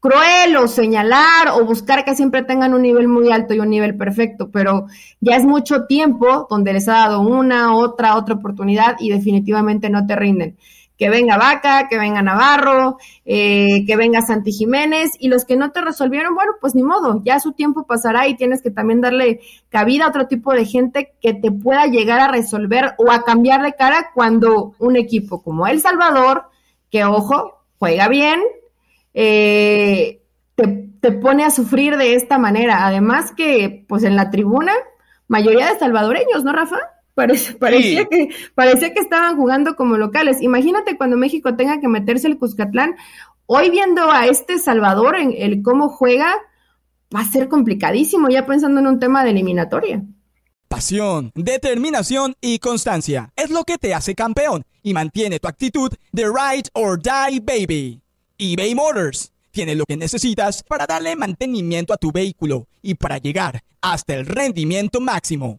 cruel 0.00 0.56
o 0.56 0.68
señalar 0.68 1.48
o 1.54 1.64
buscar 1.64 2.04
que 2.04 2.14
siempre 2.14 2.44
tengan 2.44 2.72
un 2.72 2.82
nivel 2.82 3.08
muy 3.08 3.32
alto 3.32 3.54
y 3.54 3.58
un 3.58 3.70
nivel 3.70 3.96
perfecto, 3.96 4.50
pero 4.50 4.86
ya 5.20 5.36
es 5.36 5.44
mucho 5.44 5.86
tiempo 5.86 6.46
donde 6.48 6.72
les 6.72 6.88
ha 6.88 6.92
dado 6.92 7.20
una, 7.20 7.74
otra, 7.74 8.16
otra 8.16 8.36
oportunidad 8.36 8.96
y 9.00 9.10
definitivamente 9.10 9.90
no 9.90 10.06
te 10.06 10.14
rinden 10.14 10.56
que 10.98 11.08
venga 11.08 11.38
Vaca, 11.38 11.86
que 11.88 11.96
venga 11.96 12.20
Navarro, 12.22 12.98
eh, 13.24 13.84
que 13.86 13.96
venga 13.96 14.20
Santi 14.20 14.50
Jiménez, 14.50 15.12
y 15.20 15.28
los 15.28 15.44
que 15.44 15.56
no 15.56 15.70
te 15.70 15.80
resolvieron, 15.80 16.34
bueno, 16.34 16.52
pues 16.60 16.74
ni 16.74 16.82
modo, 16.82 17.22
ya 17.24 17.38
su 17.38 17.52
tiempo 17.52 17.86
pasará 17.86 18.26
y 18.26 18.36
tienes 18.36 18.62
que 18.62 18.72
también 18.72 19.00
darle 19.00 19.40
cabida 19.68 20.04
a 20.04 20.08
otro 20.08 20.26
tipo 20.26 20.52
de 20.52 20.64
gente 20.64 21.14
que 21.20 21.34
te 21.34 21.52
pueda 21.52 21.86
llegar 21.86 22.18
a 22.18 22.28
resolver 22.28 22.94
o 22.98 23.12
a 23.12 23.22
cambiar 23.22 23.62
de 23.62 23.74
cara 23.74 24.10
cuando 24.12 24.74
un 24.80 24.96
equipo 24.96 25.40
como 25.40 25.68
El 25.68 25.80
Salvador, 25.80 26.46
que 26.90 27.04
ojo, 27.04 27.62
juega 27.78 28.08
bien, 28.08 28.42
eh, 29.14 30.20
te, 30.56 30.88
te 31.00 31.12
pone 31.12 31.44
a 31.44 31.50
sufrir 31.50 31.96
de 31.96 32.14
esta 32.14 32.38
manera. 32.38 32.86
Además 32.86 33.32
que, 33.36 33.84
pues 33.88 34.02
en 34.02 34.16
la 34.16 34.30
tribuna, 34.30 34.72
mayoría 35.28 35.72
de 35.72 35.78
salvadoreños, 35.78 36.42
¿no, 36.42 36.52
Rafa? 36.52 36.78
parecía, 37.60 38.04
que, 38.06 38.28
parecía 38.54 38.92
que 38.94 39.00
estaban 39.00 39.36
jugando 39.36 39.76
como 39.76 39.96
locales. 39.96 40.40
Imagínate 40.40 40.96
cuando 40.96 41.16
México 41.16 41.56
tenga 41.56 41.80
que 41.80 41.88
meterse 41.88 42.28
el 42.28 42.38
Cuscatlán. 42.38 42.96
Hoy 43.46 43.70
viendo 43.70 44.10
a 44.10 44.26
este 44.26 44.58
Salvador 44.58 45.16
en 45.16 45.34
el 45.36 45.62
cómo 45.62 45.88
juega, 45.88 46.34
va 47.14 47.20
a 47.20 47.30
ser 47.30 47.48
complicadísimo, 47.48 48.28
ya 48.28 48.46
pensando 48.46 48.80
en 48.80 48.86
un 48.86 49.00
tema 49.00 49.24
de 49.24 49.30
eliminatoria. 49.30 50.02
Pasión, 50.68 51.32
determinación 51.34 52.34
y 52.42 52.58
constancia 52.58 53.32
es 53.36 53.50
lo 53.50 53.64
que 53.64 53.78
te 53.78 53.94
hace 53.94 54.14
campeón 54.14 54.64
y 54.82 54.92
mantiene 54.92 55.40
tu 55.40 55.48
actitud 55.48 55.90
de 56.12 56.24
ride 56.24 56.68
or 56.74 57.00
die 57.00 57.40
baby. 57.40 58.02
eBay 58.36 58.74
Motors 58.74 59.32
tiene 59.50 59.74
lo 59.74 59.86
que 59.86 59.96
necesitas 59.96 60.62
para 60.62 60.86
darle 60.86 61.16
mantenimiento 61.16 61.94
a 61.94 61.96
tu 61.96 62.12
vehículo 62.12 62.68
y 62.82 62.94
para 62.94 63.16
llegar 63.16 63.62
hasta 63.80 64.14
el 64.14 64.26
rendimiento 64.26 65.00
máximo. 65.00 65.58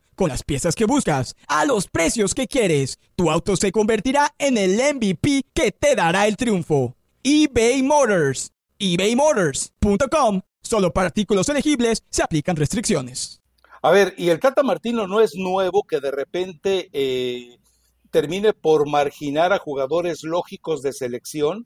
Con 0.21 0.29
las 0.29 0.43
piezas 0.43 0.75
que 0.75 0.85
buscas, 0.85 1.35
a 1.47 1.65
los 1.65 1.87
precios 1.87 2.35
que 2.35 2.45
quieres, 2.45 2.99
tu 3.15 3.31
auto 3.31 3.55
se 3.55 3.71
convertirá 3.71 4.35
en 4.37 4.55
el 4.55 4.75
MVP 4.75 5.45
que 5.51 5.71
te 5.71 5.95
dará 5.95 6.27
el 6.27 6.37
triunfo. 6.37 6.95
eBay 7.23 7.81
Motors. 7.81 8.51
ebaymotors.com 8.77 10.41
Solo 10.61 10.93
para 10.93 11.07
artículos 11.07 11.49
elegibles 11.49 12.03
se 12.11 12.21
aplican 12.21 12.55
restricciones. 12.55 13.41
A 13.81 13.89
ver, 13.89 14.13
y 14.15 14.29
el 14.29 14.39
Tata 14.39 14.61
Martino 14.61 15.07
no 15.07 15.21
es 15.21 15.33
nuevo 15.33 15.85
que 15.89 15.99
de 15.99 16.11
repente 16.11 16.89
eh, 16.93 17.57
termine 18.11 18.53
por 18.53 18.87
marginar 18.87 19.51
a 19.53 19.57
jugadores 19.57 20.21
lógicos 20.21 20.83
de 20.83 20.93
selección 20.93 21.65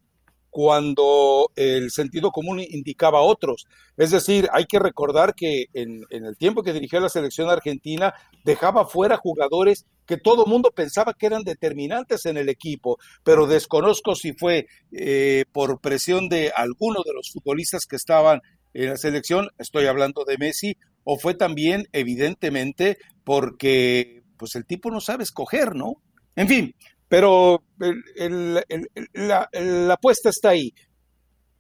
cuando 0.55 1.51
el 1.57 1.91
sentido 1.91 2.31
común 2.31 2.61
indicaba 2.61 3.19
otros. 3.19 3.65
Es 3.97 4.11
decir, 4.11 4.47
hay 4.53 4.63
que 4.63 4.79
recordar 4.79 5.35
que 5.35 5.65
en, 5.73 6.05
el 6.09 6.37
tiempo 6.37 6.63
que 6.63 6.71
dirigía 6.71 7.01
la 7.01 7.09
selección 7.09 7.49
argentina 7.49 8.13
dejaba 8.45 8.85
fuera 8.85 9.17
jugadores 9.17 9.85
que 10.05 10.17
todo 10.17 10.45
mundo 10.45 10.71
pensaba 10.73 11.15
que 11.15 11.25
eran 11.25 11.43
determinantes 11.43 12.25
en 12.27 12.37
el 12.37 12.47
equipo, 12.47 12.97
pero 13.23 13.47
desconozco 13.47 14.15
si 14.15 14.33
fue 14.33 14.67
eh, 14.91 15.45
por 15.51 15.81
presión 15.81 16.29
de 16.29 16.51
alguno 16.55 17.01
de 17.03 17.13
los 17.13 17.31
futbolistas 17.33 17.85
que 17.85 17.95
estaban 17.95 18.41
en 18.73 18.91
la 18.91 18.97
selección, 18.97 19.49
estoy 19.57 19.87
hablando 19.87 20.25
de 20.25 20.37
Messi, 20.37 20.77
o 21.03 21.17
fue 21.17 21.33
también 21.33 21.87
evidentemente 21.91 22.97
porque 23.23 24.21
pues 24.37 24.55
el 24.55 24.65
tipo 24.65 24.91
no 24.91 25.01
sabe 25.01 25.23
escoger, 25.23 25.75
¿no? 25.75 25.95
En 26.35 26.47
fin, 26.47 26.75
pero 27.07 27.63
la, 29.13 29.49
apuesta 29.91 30.29
está 30.29 30.49
ahí. 30.49 30.73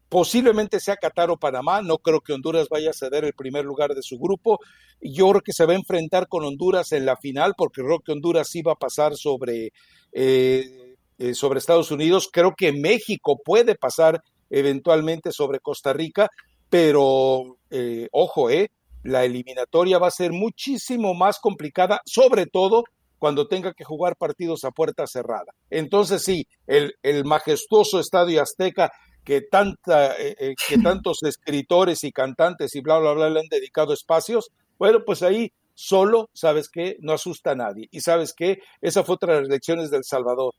Posiblemente 0.09 0.79
sea 0.79 0.97
Qatar 0.97 1.31
o 1.31 1.37
Panamá, 1.37 1.81
no 1.81 1.97
creo 1.97 2.21
que 2.21 2.33
Honduras 2.33 2.69
vaya 2.69 2.91
a 2.91 2.93
ceder 2.93 3.25
el 3.25 3.33
primer 3.33 3.65
lugar 3.65 3.95
de 3.95 4.03
su 4.03 4.17
grupo. 4.19 4.59
Yo 5.01 5.29
creo 5.29 5.41
que 5.41 5.53
se 5.53 5.65
va 5.65 5.73
a 5.73 5.77
enfrentar 5.77 6.27
con 6.27 6.45
Honduras 6.45 6.91
en 6.91 7.05
la 7.05 7.17
final, 7.17 7.53
porque 7.57 7.81
creo 7.81 7.99
que 7.99 8.11
Honduras 8.11 8.47
sí 8.49 8.61
va 8.61 8.73
a 8.73 8.75
pasar 8.75 9.15
sobre, 9.15 9.71
eh, 10.13 10.95
eh, 11.17 11.33
sobre 11.33 11.59
Estados 11.59 11.91
Unidos. 11.91 12.29
Creo 12.31 12.53
que 12.55 12.71
México 12.71 13.41
puede 13.43 13.75
pasar 13.75 14.21
eventualmente 14.49 15.31
sobre 15.31 15.59
Costa 15.59 15.91
Rica, 15.91 16.29
pero 16.69 17.57
eh, 17.69 18.07
ojo, 18.11 18.49
eh, 18.49 18.71
la 19.03 19.23
eliminatoria 19.25 19.97
va 19.97 20.07
a 20.07 20.11
ser 20.11 20.31
muchísimo 20.31 21.13
más 21.13 21.39
complicada, 21.39 22.01
sobre 22.05 22.45
todo 22.45 22.83
cuando 23.17 23.47
tenga 23.47 23.73
que 23.73 23.83
jugar 23.83 24.17
partidos 24.17 24.65
a 24.65 24.71
puerta 24.71 25.07
cerrada. 25.07 25.53
Entonces 25.69 26.23
sí, 26.23 26.47
el, 26.67 26.95
el 27.01 27.25
majestuoso 27.25 27.99
Estadio 27.99 28.41
Azteca 28.41 28.91
que, 29.25 29.41
tanta, 29.41 30.15
eh, 30.15 30.35
eh, 30.39 30.55
que 30.67 30.77
tantos 30.83 31.23
escritores 31.23 32.03
y 32.03 32.11
cantantes 32.11 32.75
y 32.75 32.81
bla, 32.81 32.99
bla, 32.99 33.13
bla 33.13 33.29
le 33.29 33.39
han 33.41 33.47
dedicado 33.49 33.93
espacios, 33.93 34.51
bueno, 34.77 35.03
pues 35.05 35.23
ahí 35.23 35.51
solo, 35.73 36.29
¿sabes 36.33 36.69
qué? 36.69 36.97
No 36.99 37.13
asusta 37.13 37.51
a 37.51 37.55
nadie. 37.55 37.87
Y 37.91 38.01
¿sabes 38.01 38.33
qué? 38.33 38.59
Esa 38.81 39.03
fue 39.03 39.15
otra 39.15 39.33
de 39.33 39.41
las 39.41 39.49
lecciones 39.49 39.91
del 39.91 40.03
Salvador. 40.03 40.53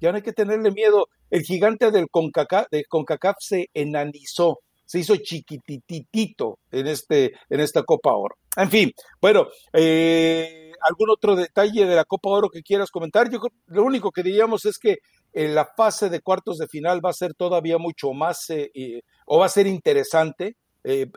Ya 0.00 0.10
no 0.10 0.16
hay 0.16 0.22
que 0.22 0.32
tenerle 0.32 0.70
miedo. 0.70 1.08
El 1.30 1.42
gigante 1.42 1.90
del 1.90 2.08
CONCACAF, 2.10 2.68
del 2.70 2.86
CONCACAF 2.86 3.36
se 3.40 3.70
enanizó 3.74 4.60
se 4.86 5.00
hizo 5.00 5.16
chiquititito 5.16 6.60
en, 6.70 6.86
este, 6.86 7.32
en 7.50 7.60
esta 7.60 7.82
Copa 7.82 8.14
Oro. 8.14 8.36
En 8.56 8.70
fin, 8.70 8.92
bueno, 9.20 9.48
eh, 9.72 10.72
¿algún 10.80 11.10
otro 11.10 11.36
detalle 11.36 11.84
de 11.84 11.96
la 11.96 12.04
Copa 12.04 12.30
Oro 12.30 12.48
que 12.48 12.62
quieras 12.62 12.90
comentar? 12.90 13.28
Yo 13.28 13.40
lo 13.66 13.82
único 13.82 14.12
que 14.12 14.22
diríamos 14.22 14.64
es 14.64 14.78
que 14.78 14.98
en 15.36 15.54
la 15.54 15.68
fase 15.76 16.08
de 16.08 16.20
cuartos 16.20 16.56
de 16.58 16.66
final 16.66 17.04
va 17.04 17.10
a 17.10 17.12
ser 17.12 17.34
todavía 17.34 17.76
mucho 17.78 18.12
más, 18.12 18.48
eh, 18.48 19.02
o 19.26 19.38
va 19.38 19.46
a 19.46 19.50
ser 19.50 19.66
interesante, 19.66 20.56
eh, 20.82 21.10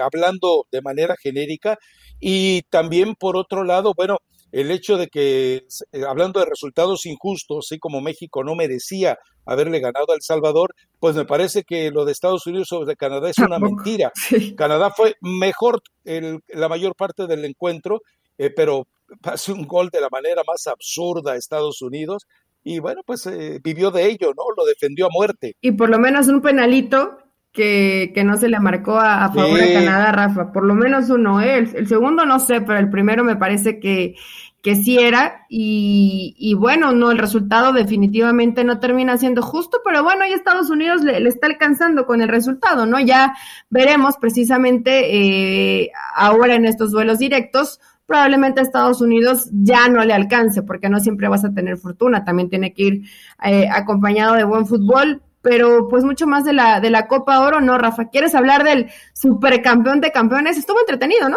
hablando 0.00 0.66
de 0.70 0.82
manera 0.82 1.16
genérica, 1.20 1.78
y 2.20 2.62
también 2.70 3.14
por 3.16 3.36
otro 3.36 3.64
lado, 3.64 3.92
bueno, 3.96 4.18
el 4.52 4.70
hecho 4.70 4.96
de 4.96 5.08
que, 5.08 5.66
eh, 5.92 6.02
hablando 6.08 6.40
de 6.40 6.46
resultados 6.46 7.06
injustos, 7.06 7.66
así 7.66 7.78
como 7.78 8.00
México 8.00 8.42
no 8.44 8.54
merecía 8.54 9.18
haberle 9.44 9.80
ganado 9.80 10.06
a 10.10 10.14
El 10.14 10.22
Salvador, 10.22 10.74
pues 11.00 11.16
me 11.16 11.24
parece 11.24 11.64
que 11.64 11.90
lo 11.90 12.04
de 12.04 12.12
Estados 12.12 12.46
Unidos 12.46 12.68
sobre 12.68 12.96
Canadá 12.96 13.30
es 13.30 13.38
una 13.38 13.58
mentira. 13.58 14.12
Canadá 14.56 14.90
fue 14.90 15.14
mejor 15.20 15.82
el, 16.04 16.40
la 16.48 16.68
mayor 16.68 16.94
parte 16.94 17.26
del 17.26 17.44
encuentro, 17.44 18.02
eh, 18.38 18.50
pero 18.50 18.86
pasó 19.22 19.54
un 19.54 19.66
gol 19.66 19.90
de 19.90 20.00
la 20.00 20.08
manera 20.10 20.42
más 20.46 20.66
absurda 20.66 21.32
a 21.32 21.36
Estados 21.36 21.82
Unidos 21.82 22.26
y 22.68 22.80
bueno, 22.80 23.00
pues 23.04 23.26
eh, 23.26 23.60
vivió 23.64 23.90
de 23.90 24.06
ello, 24.10 24.34
¿no? 24.36 24.42
Lo 24.54 24.66
defendió 24.66 25.06
a 25.06 25.10
muerte. 25.10 25.56
Y 25.62 25.72
por 25.72 25.88
lo 25.88 25.98
menos 25.98 26.28
un 26.28 26.42
penalito 26.42 27.16
que, 27.50 28.12
que 28.14 28.24
no 28.24 28.36
se 28.36 28.48
le 28.48 28.60
marcó 28.60 28.98
a, 28.98 29.32
favor 29.32 29.58
de 29.58 29.72
Canadá, 29.72 30.12
Rafa. 30.12 30.52
Por 30.52 30.64
lo 30.64 30.74
menos 30.74 31.08
uno, 31.08 31.40
¿eh? 31.40 31.56
el, 31.56 31.88
segundo 31.88 32.26
no 32.26 32.38
sé, 32.38 32.60
pero 32.60 32.78
el 32.78 32.90
primero 32.90 33.24
me 33.24 33.36
parece 33.36 33.80
que, 33.80 34.16
que 34.60 34.76
sí 34.76 34.98
era. 34.98 35.46
Y, 35.48 36.34
y, 36.36 36.52
bueno, 36.52 36.92
no, 36.92 37.10
el 37.10 37.16
resultado 37.16 37.72
definitivamente 37.72 38.64
no 38.64 38.80
termina 38.80 39.16
siendo 39.16 39.40
justo, 39.40 39.80
pero 39.82 40.02
bueno, 40.02 40.26
y 40.26 40.32
Estados 40.34 40.68
Unidos 40.68 41.02
le, 41.02 41.20
le 41.20 41.28
está 41.30 41.46
alcanzando 41.46 42.04
con 42.04 42.20
el 42.20 42.28
resultado, 42.28 42.84
¿no? 42.84 43.00
Ya 43.00 43.34
veremos 43.70 44.18
precisamente 44.18 45.84
eh, 45.84 45.90
ahora 46.14 46.54
en 46.54 46.66
estos 46.66 46.90
duelos 46.90 47.18
directos 47.18 47.80
probablemente 48.08 48.60
a 48.60 48.62
Estados 48.62 49.02
Unidos 49.02 49.50
ya 49.52 49.86
no 49.88 50.02
le 50.02 50.14
alcance, 50.14 50.62
porque 50.62 50.88
no 50.88 50.98
siempre 50.98 51.28
vas 51.28 51.44
a 51.44 51.52
tener 51.52 51.76
fortuna, 51.76 52.24
también 52.24 52.48
tiene 52.48 52.72
que 52.72 52.82
ir 52.82 53.02
eh, 53.44 53.68
acompañado 53.70 54.34
de 54.34 54.44
buen 54.44 54.66
fútbol, 54.66 55.22
pero 55.42 55.88
pues 55.88 56.04
mucho 56.04 56.26
más 56.26 56.44
de 56.44 56.54
la, 56.54 56.80
de 56.80 56.88
la 56.88 57.06
Copa 57.06 57.40
Oro, 57.40 57.60
¿no, 57.60 57.76
Rafa? 57.76 58.08
¿Quieres 58.08 58.34
hablar 58.34 58.64
del 58.64 58.90
supercampeón 59.12 60.00
de 60.00 60.10
campeones? 60.10 60.56
Estuvo 60.56 60.80
entretenido, 60.80 61.28
¿no? 61.28 61.36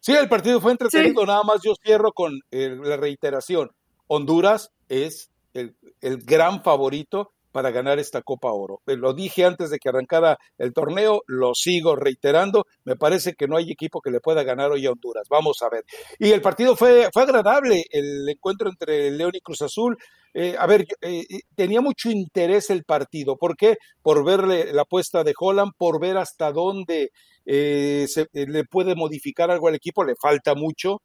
Sí, 0.00 0.12
el 0.12 0.28
partido 0.28 0.60
fue 0.60 0.72
entretenido, 0.72 1.24
nada 1.24 1.42
más 1.44 1.62
yo 1.64 1.72
cierro 1.82 2.12
con 2.12 2.38
eh, 2.50 2.76
la 2.82 2.98
reiteración. 2.98 3.70
Honduras 4.06 4.70
es 4.90 5.30
el, 5.54 5.74
el 6.02 6.18
gran 6.18 6.62
favorito 6.62 7.32
para 7.54 7.70
ganar 7.70 8.00
esta 8.00 8.20
Copa 8.20 8.50
Oro. 8.50 8.82
Eh, 8.84 8.96
lo 8.96 9.14
dije 9.14 9.44
antes 9.44 9.70
de 9.70 9.78
que 9.78 9.88
arrancara 9.88 10.36
el 10.58 10.72
torneo, 10.72 11.22
lo 11.28 11.54
sigo 11.54 11.94
reiterando. 11.94 12.64
Me 12.82 12.96
parece 12.96 13.34
que 13.34 13.46
no 13.46 13.56
hay 13.56 13.70
equipo 13.70 14.00
que 14.00 14.10
le 14.10 14.18
pueda 14.18 14.42
ganar 14.42 14.72
hoy 14.72 14.86
a 14.86 14.90
Honduras. 14.90 15.28
Vamos 15.30 15.62
a 15.62 15.68
ver. 15.68 15.84
Y 16.18 16.32
el 16.32 16.42
partido 16.42 16.74
fue, 16.74 17.10
fue 17.12 17.22
agradable, 17.22 17.84
el 17.90 18.28
encuentro 18.28 18.68
entre 18.68 19.12
León 19.12 19.30
y 19.34 19.40
Cruz 19.40 19.62
Azul. 19.62 19.96
Eh, 20.34 20.56
a 20.58 20.66
ver, 20.66 20.84
eh, 21.00 21.22
tenía 21.54 21.80
mucho 21.80 22.10
interés 22.10 22.70
el 22.70 22.82
partido. 22.82 23.36
¿Por 23.36 23.56
qué? 23.56 23.76
Por 24.02 24.24
verle 24.24 24.72
la 24.72 24.82
apuesta 24.82 25.22
de 25.22 25.34
Holland, 25.38 25.74
por 25.78 26.00
ver 26.00 26.16
hasta 26.16 26.50
dónde 26.50 27.10
se, 27.46 28.26
le 28.32 28.64
puede 28.64 28.96
modificar 28.96 29.52
algo 29.52 29.68
al 29.68 29.76
equipo. 29.76 30.02
Le 30.02 30.14
falta 30.20 30.56
mucho. 30.56 31.02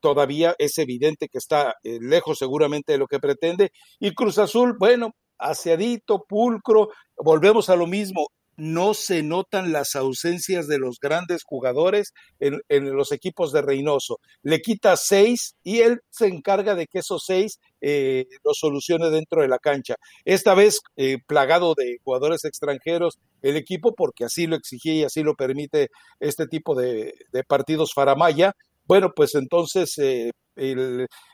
todavía 0.00 0.54
es 0.58 0.76
evidente 0.76 1.28
que 1.28 1.38
está 1.38 1.76
lejos 1.82 2.38
seguramente 2.38 2.92
de 2.92 2.98
lo 2.98 3.06
que 3.06 3.20
pretende. 3.20 3.70
Y 3.98 4.12
Cruz 4.12 4.36
Azul, 4.36 4.76
bueno, 4.78 5.14
aseadito, 5.42 6.24
pulcro, 6.28 6.90
volvemos 7.16 7.68
a 7.68 7.76
lo 7.76 7.86
mismo, 7.86 8.28
no 8.56 8.94
se 8.94 9.22
notan 9.22 9.72
las 9.72 9.96
ausencias 9.96 10.68
de 10.68 10.78
los 10.78 10.98
grandes 11.00 11.42
jugadores 11.42 12.12
en, 12.38 12.60
los 12.94 13.12
equipos 13.12 13.52
de 13.52 13.62
Reynoso. 13.62 14.18
Le 14.42 14.60
quita 14.60 14.96
seis 14.96 15.56
y 15.62 15.80
él 15.80 16.00
se 16.10 16.26
encarga 16.26 16.74
de 16.74 16.86
que 16.86 16.98
esos 16.98 17.24
seis 17.26 17.58
eh, 17.80 18.26
lo 18.44 18.52
solucione 18.52 19.10
dentro 19.10 19.42
de 19.42 19.48
la 19.48 19.58
cancha. 19.58 19.96
Esta 20.24 20.54
vez 20.54 20.80
eh, 20.96 21.18
plagado 21.26 21.74
de 21.74 21.98
jugadores 22.04 22.44
extranjeros 22.44 23.18
el 23.40 23.56
equipo, 23.56 23.94
porque 23.94 24.24
así 24.24 24.46
lo 24.46 24.56
exigía 24.56 24.94
y 24.94 25.04
así 25.04 25.22
lo 25.22 25.34
permite 25.34 25.88
este 26.20 26.46
tipo 26.46 26.74
de, 26.74 27.14
partidos 27.48 27.92
faramaya. 27.94 28.52
Bueno, 28.84 29.12
pues 29.16 29.34
entonces 29.34 29.96
eh, 29.98 30.30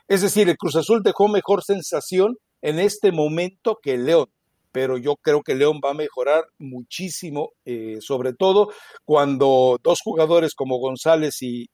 es 0.07 0.21
decir, 0.21 0.47
el 0.49 0.57
Cruz 0.57 0.75
Azul 0.77 1.01
dejó 1.03 1.27
mejor 1.27 1.63
sensación 1.63 2.37
en 2.61 2.79
este 2.79 3.11
momento 3.11 3.79
que 3.81 3.97
León 3.97 4.29
pero 4.71 4.97
yo 4.97 5.15
creo 5.15 5.41
que 5.41 5.55
León 5.55 5.81
va 5.83 5.91
a 5.91 5.95
mejorar 5.95 6.45
muchísimo, 6.59 7.53
eh, 7.65 7.97
sobre 8.01 8.33
todo 8.33 8.69
cuando 9.03 9.79
dos 9.81 9.99
jugadores 10.03 10.53
como 10.53 10.77
González 10.77 11.41
y, 11.41 11.69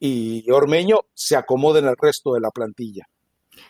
y 0.00 0.50
Ormeño 0.50 1.00
se 1.14 1.36
acomoden 1.36 1.86
al 1.86 1.96
resto 2.00 2.32
de 2.32 2.40
la 2.40 2.50
plantilla. 2.50 3.06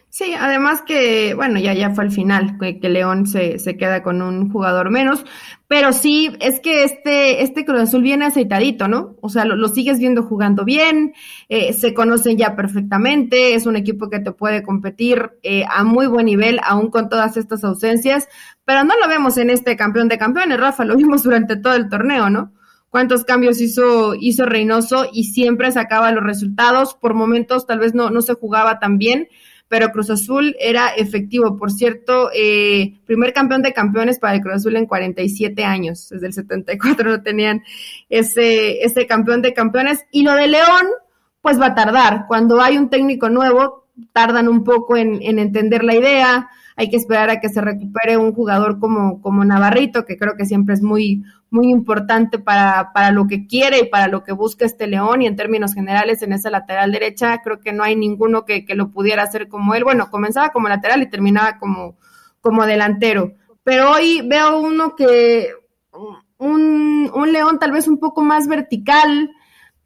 Sí, 0.08 0.32
además 0.32 0.80
que, 0.80 1.34
bueno, 1.34 1.58
ya, 1.60 1.74
ya 1.74 1.90
fue 1.90 2.04
el 2.04 2.10
final, 2.10 2.56
que, 2.58 2.88
León 2.88 3.26
se, 3.26 3.58
se, 3.58 3.76
queda 3.76 4.02
con 4.02 4.22
un 4.22 4.50
jugador 4.50 4.90
menos, 4.90 5.26
pero 5.68 5.92
sí, 5.92 6.34
es 6.40 6.58
que 6.60 6.84
este, 6.84 7.42
este 7.42 7.66
Cruz 7.66 7.80
Azul 7.80 8.00
viene 8.02 8.24
aceitadito, 8.24 8.88
¿no? 8.88 9.16
O 9.20 9.28
sea, 9.28 9.44
lo, 9.44 9.68
sigues 9.68 9.98
viendo 9.98 10.22
jugando 10.22 10.64
bien, 10.64 11.12
eh, 11.50 11.74
se 11.74 11.92
conocen 11.92 12.38
ya 12.38 12.56
perfectamente, 12.56 13.54
es 13.54 13.66
un 13.66 13.76
equipo 13.76 14.08
que 14.08 14.20
te 14.20 14.32
puede 14.32 14.62
competir 14.62 15.32
eh, 15.42 15.64
a 15.68 15.84
muy 15.84 16.06
buen 16.06 16.24
nivel, 16.24 16.60
aún 16.64 16.90
con 16.90 17.10
todas 17.10 17.36
estas 17.36 17.62
ausencias, 17.62 18.26
pero 18.64 18.84
no 18.84 18.94
lo 18.98 19.08
vemos 19.08 19.36
en 19.36 19.50
este 19.50 19.76
campeón 19.76 20.08
de 20.08 20.16
campeones, 20.16 20.58
Rafa, 20.58 20.86
lo 20.86 20.96
vimos 20.96 21.24
durante 21.24 21.56
todo 21.56 21.74
el 21.74 21.90
torneo, 21.90 22.30
¿no? 22.30 22.52
cuántos 22.88 23.24
cambios 23.24 23.60
hizo, 23.60 24.14
hizo 24.14 24.46
Reynoso 24.46 25.06
y 25.12 25.24
siempre 25.24 25.70
sacaba 25.70 26.12
los 26.12 26.24
resultados. 26.24 26.94
Por 26.94 27.12
momentos 27.12 27.66
tal 27.66 27.78
vez 27.78 27.94
no, 27.94 28.08
no 28.08 28.22
se 28.22 28.32
jugaba 28.32 28.78
tan 28.78 28.96
bien, 28.96 29.28
pero 29.68 29.90
Cruz 29.90 30.10
Azul 30.10 30.56
era 30.60 30.88
efectivo. 30.90 31.56
Por 31.56 31.72
cierto, 31.72 32.30
eh, 32.34 32.98
primer 33.04 33.32
campeón 33.32 33.62
de 33.62 33.72
campeones 33.72 34.18
para 34.18 34.34
el 34.34 34.40
Cruz 34.40 34.56
Azul 34.56 34.76
en 34.76 34.86
47 34.86 35.64
años, 35.64 36.08
desde 36.10 36.26
el 36.26 36.32
74 36.32 37.10
no 37.10 37.22
tenían 37.22 37.62
ese, 38.08 38.84
ese 38.84 39.06
campeón 39.06 39.42
de 39.42 39.52
campeones. 39.52 40.04
Y 40.10 40.22
lo 40.22 40.34
de 40.34 40.46
León, 40.46 40.86
pues 41.40 41.60
va 41.60 41.66
a 41.66 41.74
tardar. 41.74 42.26
Cuando 42.28 42.60
hay 42.60 42.78
un 42.78 42.90
técnico 42.90 43.28
nuevo, 43.28 43.86
tardan 44.12 44.48
un 44.48 44.62
poco 44.62 44.96
en, 44.96 45.20
en 45.22 45.38
entender 45.38 45.82
la 45.82 45.94
idea, 45.94 46.48
hay 46.76 46.90
que 46.90 46.96
esperar 46.96 47.30
a 47.30 47.40
que 47.40 47.48
se 47.48 47.62
recupere 47.62 48.18
un 48.18 48.32
jugador 48.32 48.78
como, 48.78 49.22
como 49.22 49.44
Navarrito, 49.44 50.04
que 50.04 50.18
creo 50.18 50.36
que 50.36 50.44
siempre 50.44 50.74
es 50.74 50.82
muy, 50.82 51.24
muy 51.48 51.70
importante 51.70 52.38
para, 52.38 52.92
para 52.92 53.10
lo 53.12 53.26
que 53.26 53.46
quiere 53.46 53.80
y 53.80 53.88
para 53.88 54.08
lo 54.08 54.22
que 54.22 54.32
busca 54.32 54.66
este 54.66 54.86
León. 54.86 55.22
Y 55.22 55.26
en 55.26 55.36
términos 55.36 55.72
generales, 55.72 56.22
en 56.22 56.34
esa 56.34 56.50
lateral 56.50 56.92
derecha, 56.92 57.40
creo 57.42 57.60
que 57.60 57.72
no 57.72 57.82
hay 57.82 57.96
ninguno 57.96 58.44
que, 58.44 58.66
que 58.66 58.74
lo 58.74 58.90
pudiera 58.90 59.22
hacer 59.22 59.48
como 59.48 59.74
él. 59.74 59.84
Bueno, 59.84 60.10
comenzaba 60.10 60.50
como 60.50 60.68
lateral 60.68 61.02
y 61.02 61.08
terminaba 61.08 61.58
como, 61.58 61.96
como 62.42 62.66
delantero. 62.66 63.32
Pero 63.64 63.92
hoy 63.92 64.20
veo 64.26 64.60
uno 64.60 64.94
que, 64.94 65.48
un, 66.36 67.10
un 67.14 67.32
León 67.32 67.58
tal 67.58 67.72
vez 67.72 67.88
un 67.88 67.98
poco 67.98 68.20
más 68.20 68.48
vertical, 68.48 69.30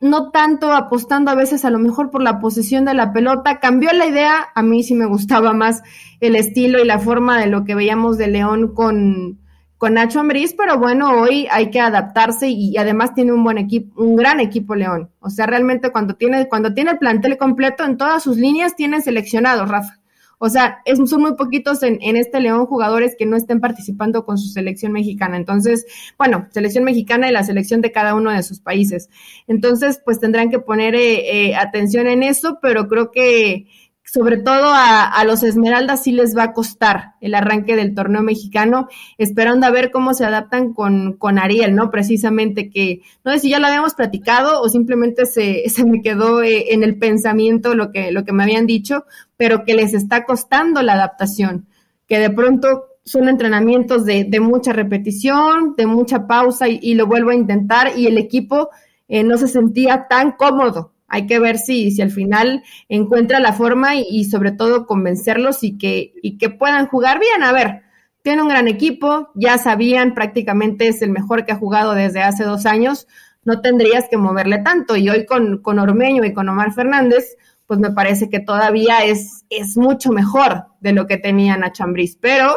no 0.01 0.31
tanto 0.31 0.73
apostando 0.73 1.31
a 1.31 1.35
veces 1.35 1.65
a 1.65 1.71
lo 1.71 1.79
mejor 1.79 2.11
por 2.11 2.23
la 2.23 2.41
posesión 2.41 2.85
de 2.87 2.95
la 2.95 3.13
pelota. 3.13 3.61
Cambió 3.61 3.93
la 3.93 4.07
idea, 4.07 4.49
a 4.55 4.63
mí 4.63 4.83
sí 4.83 4.95
me 4.95 5.07
gustaba 5.07 5.53
más 5.53 5.83
el 6.21 6.37
estilo 6.37 6.81
y 6.81 6.87
la 6.87 6.99
forma 6.99 7.39
de 7.39 7.47
lo 7.47 7.65
que 7.65 7.75
veíamos 7.75 8.17
de 8.17 8.29
León 8.29 8.75
con, 8.75 9.39
con 9.77 9.95
Nacho 9.95 10.21
Ambriz, 10.21 10.55
pero 10.57 10.79
bueno, 10.79 11.11
hoy 11.21 11.47
hay 11.51 11.71
que 11.71 11.81
adaptarse 11.81 12.49
y, 12.49 12.77
además 12.79 13.15
tiene 13.15 13.33
un 13.33 13.45
buen 13.45 13.59
equipo, 13.59 14.03
un 14.03 14.17
gran 14.17 14.41
equipo 14.41 14.75
León. 14.75 15.11
O 15.21 15.29
sea, 15.29 15.47
realmente 15.47 15.91
cuando 15.91 16.15
tiene, 16.15 16.49
cuando 16.49 16.73
tiene 16.73 16.93
el 16.93 16.99
plantel 16.99 17.37
completo 17.37 17.85
en 17.85 17.99
todas 17.99 18.23
sus 18.23 18.39
líneas, 18.39 18.77
tiene 18.77 19.03
seleccionado, 19.03 19.67
Rafa. 19.67 20.00
O 20.43 20.49
sea, 20.49 20.83
son 21.07 21.21
muy 21.21 21.35
poquitos 21.35 21.83
en, 21.83 21.99
en, 22.01 22.17
este 22.17 22.41
León 22.41 22.65
jugadores 22.65 23.15
que 23.15 23.27
no 23.27 23.37
estén 23.37 23.61
participando 23.61 24.25
con 24.25 24.39
su 24.39 24.49
selección 24.49 24.91
mexicana. 24.91 25.37
Entonces, 25.37 25.85
bueno, 26.17 26.49
selección 26.51 26.83
mexicana 26.83 27.29
y 27.29 27.33
la 27.33 27.45
selección 27.45 27.83
de 27.83 27.93
cada 27.93 28.15
uno 28.15 28.31
de 28.31 28.43
sus 28.43 28.59
países. 28.59 29.11
Entonces, 29.49 30.01
pues 30.03 30.19
tendrán 30.19 30.49
que 30.49 30.59
poner 30.59 30.95
eh, 30.95 31.49
eh, 31.51 31.57
atención 31.57 32.07
en 32.07 32.23
eso, 32.23 32.59
pero 32.63 32.89
creo 32.89 33.11
que 33.11 33.67
sobre 34.13 34.39
todo 34.39 34.73
a, 34.73 35.23
los 35.25 35.45
Esmeraldas 35.45 36.03
sí 36.03 36.11
les 36.11 36.37
va 36.37 36.43
a 36.45 36.53
costar 36.53 37.15
el 37.21 37.35
arranque 37.35 37.77
del 37.77 37.95
torneo 37.95 38.23
mexicano, 38.23 38.89
esperando 39.19 39.67
a 39.67 39.71
ver 39.71 39.93
cómo 39.93 40.15
se 40.15 40.25
adaptan 40.25 40.73
con, 40.73 41.13
con 41.13 41.39
Ariel, 41.39 41.77
¿no? 41.77 41.93
Precisamente 41.93 42.71
que, 42.71 43.03
no 43.25 43.31
sé 43.33 43.39
si 43.39 43.51
ya 43.51 43.61
lo 43.61 43.69
habíamos 43.69 43.95
platicado 43.95 44.63
o 44.63 44.69
simplemente 44.69 45.27
se, 45.27 45.63
se 45.69 45.85
me 45.85 46.03
quedó 46.03 46.43
eh, 46.43 46.73
en 46.75 46.83
el 46.83 46.99
pensamiento 46.99 47.77
lo 47.77 47.93
que, 47.93 48.11
lo 48.11 48.25
que 48.25 48.33
me 48.33 48.43
habían 48.43 48.67
dicho, 48.67 49.05
pero 49.37 49.65
que 49.65 49.75
les 49.75 49.95
está 49.95 50.25
costando 50.25 50.83
la 50.83 50.95
adaptación, 50.95 51.69
que 52.09 52.19
de 52.19 52.31
pronto 52.31 52.87
son 53.05 53.29
entrenamientos 53.29 54.05
de, 54.05 54.25
de 54.25 54.41
mucha 54.41 54.73
repetición, 54.73 55.75
de 55.77 55.87
mucha 55.87 56.27
pausa 56.27 56.67
y, 56.69 56.95
lo 56.95 57.07
vuelvo 57.07 57.31
a 57.31 57.35
intentar 57.37 57.97
y 57.97 58.07
el 58.09 58.19
equipo 58.19 58.71
eh, 59.09 59.23
no 59.23 59.39
se 59.39 59.47
sentía 59.47 60.07
tan 60.09 60.33
cómodo 60.33 60.93
hay 61.11 61.27
que 61.27 61.41
ver 61.41 61.59
si, 61.59 61.91
si 61.91 62.01
al 62.01 62.11
final 62.11 62.63
encuentra 62.89 63.41
la 63.41 63.53
forma 63.53 63.97
y, 63.97 64.25
sobre 64.25 64.53
todo 64.53 64.87
convencerlos 64.87 65.65
y 65.65 65.77
que, 65.77 66.15
y 66.23 66.39
que 66.39 66.51
puedan 66.51 66.87
jugar 66.87 67.19
bien. 67.19 67.43
A 67.43 67.53
ver, 67.53 67.83
tiene 68.23 68.43
un 68.43 68.49
gran 68.49 68.69
equipo, 68.69 69.31
ya 69.35 69.59
sabían, 69.59 70.15
prácticamente 70.15 70.87
es 70.87 71.03
el 71.03 71.11
mejor 71.11 71.45
que 71.45 71.53
ha 71.53 71.57
jugado 71.57 71.95
desde 71.95 72.23
hace 72.23 72.45
dos 72.45 72.65
años, 72.65 73.09
no 73.45 73.61
tendrías 73.61 74.09
que 74.09 74.19
moverle 74.19 74.59
tanto. 74.59 74.97
Y 74.97 75.11
hoy 75.11 75.27
con, 75.27 75.59
con 75.59 75.81
Ormeño 75.81 76.25
y 76.25 76.33
con 76.33 76.49
Omar 76.49 76.73
Fernández, 76.73 77.37
pues 77.67 77.81
me 77.81 77.91
parece 77.91 78.31
que 78.31 78.39
todavía 78.39 79.05
es, 79.05 79.45
es 79.51 79.77
mucho 79.77 80.13
mejor 80.13 80.67
de 80.81 80.93
lo 80.93 81.09
que 81.09 81.17
tenían 81.17 81.65
a 81.65 81.73
Chambriz. 81.73 82.17
Pero, 82.21 82.55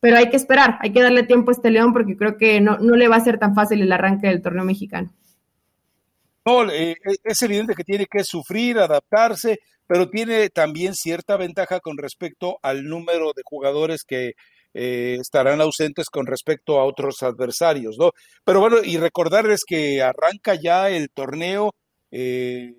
pero 0.00 0.16
hay 0.16 0.30
que 0.30 0.36
esperar, 0.36 0.78
hay 0.80 0.90
que 0.90 1.02
darle 1.02 1.24
tiempo 1.24 1.50
a 1.50 1.54
este 1.54 1.70
León 1.70 1.92
porque 1.92 2.16
creo 2.16 2.38
que 2.38 2.62
no, 2.62 2.78
no 2.78 2.96
le 2.96 3.08
va 3.08 3.16
a 3.16 3.20
ser 3.20 3.38
tan 3.38 3.54
fácil 3.54 3.82
el 3.82 3.92
arranque 3.92 4.28
del 4.28 4.40
torneo 4.40 4.64
mexicano. 4.64 5.12
No, 6.46 6.70
eh, 6.70 6.92
eh, 6.92 7.14
es 7.24 7.42
evidente 7.42 7.74
que 7.74 7.84
tiene 7.84 8.06
que 8.06 8.22
sufrir, 8.22 8.78
adaptarse, 8.78 9.60
pero 9.86 10.10
tiene 10.10 10.50
también 10.50 10.94
cierta 10.94 11.36
ventaja 11.38 11.80
con 11.80 11.96
respecto 11.96 12.58
al 12.62 12.84
número 12.84 13.32
de 13.34 13.42
jugadores 13.44 14.04
que 14.04 14.32
eh, 14.74 15.16
estarán 15.20 15.60
ausentes 15.62 16.10
con 16.10 16.26
respecto 16.26 16.78
a 16.78 16.84
otros 16.84 17.22
adversarios, 17.22 17.96
¿no? 17.98 18.10
Pero 18.44 18.60
bueno, 18.60 18.78
y 18.84 18.98
recordarles 18.98 19.62
que 19.66 20.02
arranca 20.02 20.54
ya 20.54 20.90
el 20.90 21.08
torneo, 21.10 21.74
el 22.10 22.74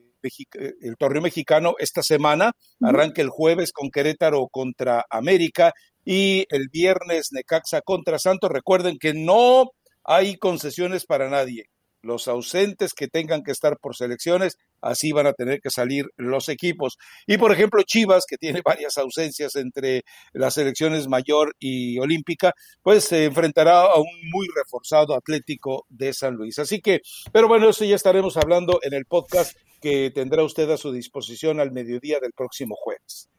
torneo 0.99 1.21
mexicano 1.21 1.75
esta 1.79 2.03
semana, 2.03 2.51
arranca 2.81 3.21
el 3.21 3.29
jueves 3.29 3.71
con 3.71 3.89
Querétaro 3.89 4.47
contra 4.51 5.05
América 5.09 5.73
y 6.03 6.45
el 6.49 6.69
viernes 6.71 7.29
Necaxa 7.31 7.81
contra 7.81 8.19
Santos. 8.19 8.51
Recuerden 8.51 8.97
que 8.99 9.13
no 9.13 9.71
hay 10.03 10.37
concesiones 10.37 11.05
para 11.05 11.29
nadie 11.29 11.69
los 12.05 12.27
ausentes 12.27 12.93
que 12.93 13.07
tengan 13.07 13.43
que 13.43 13.51
estar 13.51 13.77
por 13.79 13.95
selecciones, 13.95 14.57
así 14.81 15.11
van 15.11 15.27
a 15.27 15.33
tener 15.33 15.59
que 15.59 15.69
salir 15.69 16.05
los 16.15 16.49
equipos. 16.49 16.97
Y 17.25 17.37
por 17.37 17.51
ejemplo, 17.51 17.81
Chivas, 17.83 18.25
que 18.27 18.37
tiene 18.37 18.61
varias 18.63 18.97
ausencias 18.97 19.55
entre 19.55 20.03
las 20.33 20.53
selecciones 20.53 21.07
mayor 21.07 21.55
y 21.59 21.97
olímpica, 21.99 22.53
pues 22.83 23.05
se 23.05 23.25
enfrentará 23.25 23.81
a 23.81 23.97
un 23.97 24.29
muy 24.31 24.47
reforzado 24.55 25.15
Atlético 25.15 25.85
de 25.89 26.13
San 26.13 26.35
Luis. 26.35 26.59
Así 26.59 26.79
que, 26.79 27.01
pero 27.33 27.47
bueno, 27.47 27.69
eso 27.69 27.83
ya 27.83 27.95
estaremos 27.95 28.37
hablando 28.37 28.79
en 28.83 28.93
el 28.93 29.05
podcast 29.05 29.57
que 29.81 30.11
tendrá 30.11 30.43
usted 30.43 30.69
a 30.69 30.77
su 30.77 30.91
disposición 30.91 31.59
al 31.59 31.71
mediodía 31.71 32.19
del 32.19 32.33
próximo 32.33 32.75
jueves. 32.75 33.29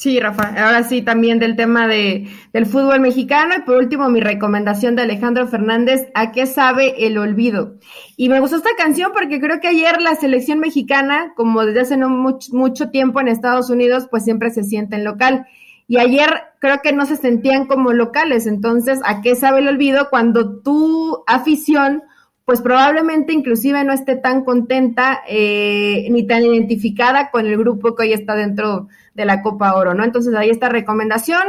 Sí, 0.00 0.18
Rafa, 0.18 0.54
ahora 0.56 0.82
sí 0.84 1.02
también 1.02 1.38
del 1.38 1.56
tema 1.56 1.86
de, 1.86 2.26
del 2.54 2.64
fútbol 2.64 3.00
mexicano 3.00 3.54
y 3.54 3.60
por 3.60 3.76
último 3.76 4.08
mi 4.08 4.20
recomendación 4.20 4.96
de 4.96 5.02
Alejandro 5.02 5.46
Fernández, 5.46 6.08
¿a 6.14 6.32
qué 6.32 6.46
sabe 6.46 7.06
el 7.06 7.18
olvido? 7.18 7.74
Y 8.16 8.30
me 8.30 8.40
gustó 8.40 8.56
esta 8.56 8.70
canción 8.78 9.12
porque 9.12 9.42
creo 9.42 9.60
que 9.60 9.68
ayer 9.68 10.00
la 10.00 10.14
selección 10.14 10.58
mexicana, 10.58 11.34
como 11.36 11.66
desde 11.66 11.80
hace 11.82 11.96
no 11.98 12.08
mucho, 12.08 12.50
mucho 12.54 12.88
tiempo 12.88 13.20
en 13.20 13.28
Estados 13.28 13.68
Unidos, 13.68 14.08
pues 14.10 14.24
siempre 14.24 14.48
se 14.48 14.64
siente 14.64 14.96
en 14.96 15.04
local. 15.04 15.46
Y 15.86 15.98
ayer 15.98 16.30
creo 16.60 16.80
que 16.80 16.94
no 16.94 17.04
se 17.04 17.16
sentían 17.16 17.66
como 17.66 17.92
locales, 17.92 18.46
entonces, 18.46 19.00
¿a 19.04 19.20
qué 19.20 19.36
sabe 19.36 19.58
el 19.58 19.68
olvido 19.68 20.08
cuando 20.08 20.62
tu 20.62 21.24
afición 21.26 22.04
pues 22.50 22.62
probablemente 22.62 23.32
inclusive 23.32 23.84
no 23.84 23.92
esté 23.92 24.16
tan 24.16 24.42
contenta 24.42 25.20
eh, 25.28 26.08
ni 26.10 26.26
tan 26.26 26.42
identificada 26.42 27.30
con 27.30 27.46
el 27.46 27.56
grupo 27.56 27.94
que 27.94 28.02
hoy 28.02 28.12
está 28.12 28.34
dentro 28.34 28.88
de 29.14 29.24
la 29.24 29.40
Copa 29.40 29.72
Oro, 29.76 29.94
¿no? 29.94 30.02
Entonces 30.02 30.34
ahí 30.34 30.50
está 30.50 30.68
recomendación, 30.68 31.40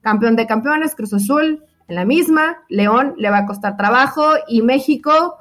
campeón 0.00 0.36
de 0.36 0.46
campeones, 0.46 0.94
Cruz 0.94 1.12
Azul, 1.12 1.66
en 1.86 1.94
la 1.94 2.06
misma, 2.06 2.62
León 2.70 3.12
le 3.18 3.28
va 3.28 3.40
a 3.40 3.44
costar 3.44 3.76
trabajo 3.76 4.24
y 4.48 4.62
México, 4.62 5.36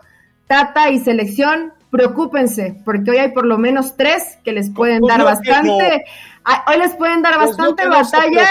Tata 0.46 0.90
y 0.90 1.00
selección, 1.00 1.72
preocúpense, 1.90 2.76
porque 2.84 3.12
hoy 3.12 3.18
hay 3.20 3.32
por 3.32 3.46
lo 3.46 3.58
menos 3.58 3.96
tres 3.96 4.38
que 4.44 4.52
les 4.52 4.70
pueden 4.70 5.04
dar 5.04 5.24
bastante, 5.24 6.04
hoy 6.68 6.78
les 6.78 6.96
pueden 6.96 7.22
dar 7.22 7.36
pues 7.36 7.50
bastante 7.50 7.88
batalla 7.88 8.46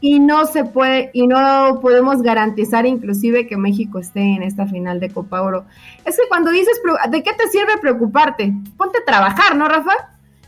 y 0.00 0.20
no 0.20 0.46
se 0.46 0.64
puede, 0.64 1.10
y 1.12 1.26
no 1.26 1.80
podemos 1.80 2.22
garantizar 2.22 2.86
inclusive 2.86 3.46
que 3.46 3.56
México 3.56 3.98
esté 3.98 4.20
en 4.20 4.42
esta 4.42 4.66
final 4.66 5.00
de 5.00 5.10
Copa 5.10 5.42
Oro. 5.42 5.64
Es 6.04 6.16
que 6.16 6.28
cuando 6.28 6.50
dices, 6.50 6.80
¿de 7.10 7.22
qué 7.22 7.32
te 7.32 7.48
sirve 7.48 7.78
preocuparte? 7.80 8.52
Ponte 8.76 8.98
a 8.98 9.04
trabajar, 9.04 9.56
¿no, 9.56 9.68
Rafa? 9.68 9.92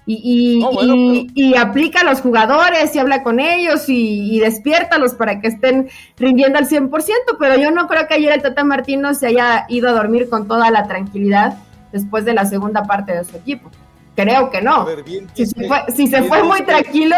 Y, 0.06 0.60
y, 0.62 1.30
y, 1.34 1.56
aplica 1.56 2.02
a 2.02 2.04
los 2.04 2.20
jugadores 2.20 2.94
y 2.94 2.98
habla 2.98 3.22
con 3.22 3.40
ellos 3.40 3.88
y, 3.88 4.36
y 4.36 4.38
despiértalos 4.38 5.14
para 5.14 5.40
que 5.40 5.48
estén 5.48 5.88
rindiendo 6.18 6.58
al 6.58 6.68
100%, 6.68 6.90
pero 7.38 7.56
yo 7.56 7.70
no 7.70 7.86
creo 7.88 8.06
que 8.06 8.12
ayer 8.12 8.34
el 8.34 8.42
Tata 8.42 8.64
Martino 8.64 9.14
se 9.14 9.28
haya 9.28 9.64
ido 9.70 9.88
a 9.88 9.92
dormir 9.92 10.28
con 10.28 10.46
toda 10.46 10.70
la 10.70 10.86
tranquilidad 10.86 11.56
después 11.90 12.26
de 12.26 12.34
la 12.34 12.44
segunda 12.44 12.82
parte 12.82 13.12
de 13.12 13.24
su 13.24 13.34
equipo. 13.34 13.70
Creo 14.14 14.50
que 14.50 14.62
no. 14.62 14.86
si, 15.34 15.46
se 15.46 15.66
fue, 15.66 15.84
si 15.94 16.06
se 16.06 16.22
fue 16.22 16.42
muy 16.42 16.62
tranquilo, 16.62 17.16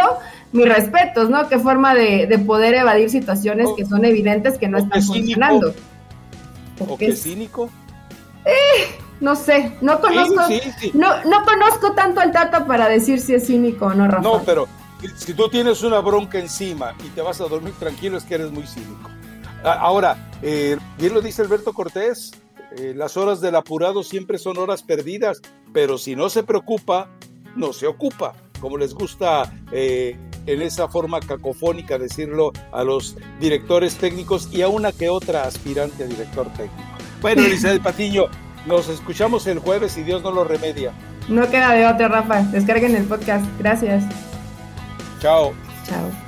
mis 0.53 0.67
respetos, 0.67 1.29
¿no? 1.29 1.49
Qué 1.49 1.59
forma 1.59 1.95
de, 1.95 2.43
poder 2.47 2.75
evadir 2.75 3.11
situaciones 3.11 3.69
que 3.77 3.85
son 3.85 4.05
evidentes 4.05 4.59
que 4.59 4.69
no 4.69 4.79
están 4.79 5.03
funcionando. 5.03 5.75
¿O 6.79 6.97
qué 6.97 7.15
cínico? 7.15 7.71
Eh, 8.45 8.99
no 9.21 9.35
sé, 9.35 9.77
no 9.81 10.01
conozco, 10.01 10.43
No, 10.95 11.25
no 11.25 11.45
conozco 11.45 11.93
tanto 11.93 12.21
al 12.21 12.33
Tata 12.33 12.67
para 12.67 12.89
decir 12.89 13.21
si 13.21 13.35
es 13.35 13.47
cínico 13.47 13.87
o 13.87 13.95
no, 13.95 14.07
Rafa. 14.07 14.23
No, 14.23 14.43
pero 14.45 14.69
si 15.17 15.35
tú 15.35 15.49
tienes 15.49 15.83
una 15.83 16.01
bronca 16.01 16.39
encima 16.39 16.95
y 17.05 17.09
te 17.09 17.23
vas 17.23 17.41
a 17.41 17.45
dormir 17.45 17.75
tranquilo, 17.79 18.19
es 18.19 18.25
que 18.25 18.35
eres 18.35 18.51
muy 18.51 18.67
cínico. 18.67 19.11
Ahora, 19.65 20.31
eh, 20.43 20.77
bien 20.99 21.15
lo 21.15 21.21
dice 21.21 21.43
Alberto 21.43 21.73
Cortés, 21.73 22.33
eh, 22.73 22.95
las 22.95 23.17
horas 23.17 23.41
del 23.41 23.57
apurado 23.57 24.03
siempre 24.03 24.39
son 24.39 24.59
horas 24.59 24.83
perdidas, 24.83 25.41
pero 25.73 25.99
si 25.99 26.17
no 26.17 26.29
se 26.29 26.43
preocupa, 26.43 27.09
no 27.55 27.73
se 27.73 27.87
ocupa, 27.87 28.35
como 28.61 28.77
les 28.77 28.95
gusta 28.95 29.53
eh, 29.73 30.17
en 30.47 30.63
esa 30.63 30.89
forma 30.89 31.21
cacofónica 31.21 31.99
decirlo 31.99 32.53
a 32.73 32.85
los 32.85 33.17
directores 33.41 33.97
técnicos 33.97 34.49
y 34.53 34.63
a 34.63 34.69
una 34.69 34.93
que 34.93 35.09
otra 35.09 35.45
aspirante 35.45 36.05
a 36.05 36.07
director 36.07 36.49
técnico. 36.53 36.83
Bueno, 37.21 37.43
Elizabeth 37.47 37.83
Patiño, 37.83 38.27
nos 38.67 38.89
escuchamos 38.89 39.47
el 39.47 39.59
jueves 39.59 39.97
y 39.97 40.03
Dios 40.03 40.23
no 40.23 40.31
lo 40.31 40.45
remedia. 40.45 40.93
No 41.29 41.49
queda 41.51 41.73
de 41.73 41.87
otra, 41.87 42.09
Rafa. 42.09 42.43
Descarguen 42.43 42.95
el 42.95 43.05
podcast. 43.05 43.45
Gracias. 43.59 44.05
Chao. 45.21 45.55
Chao. 45.85 46.26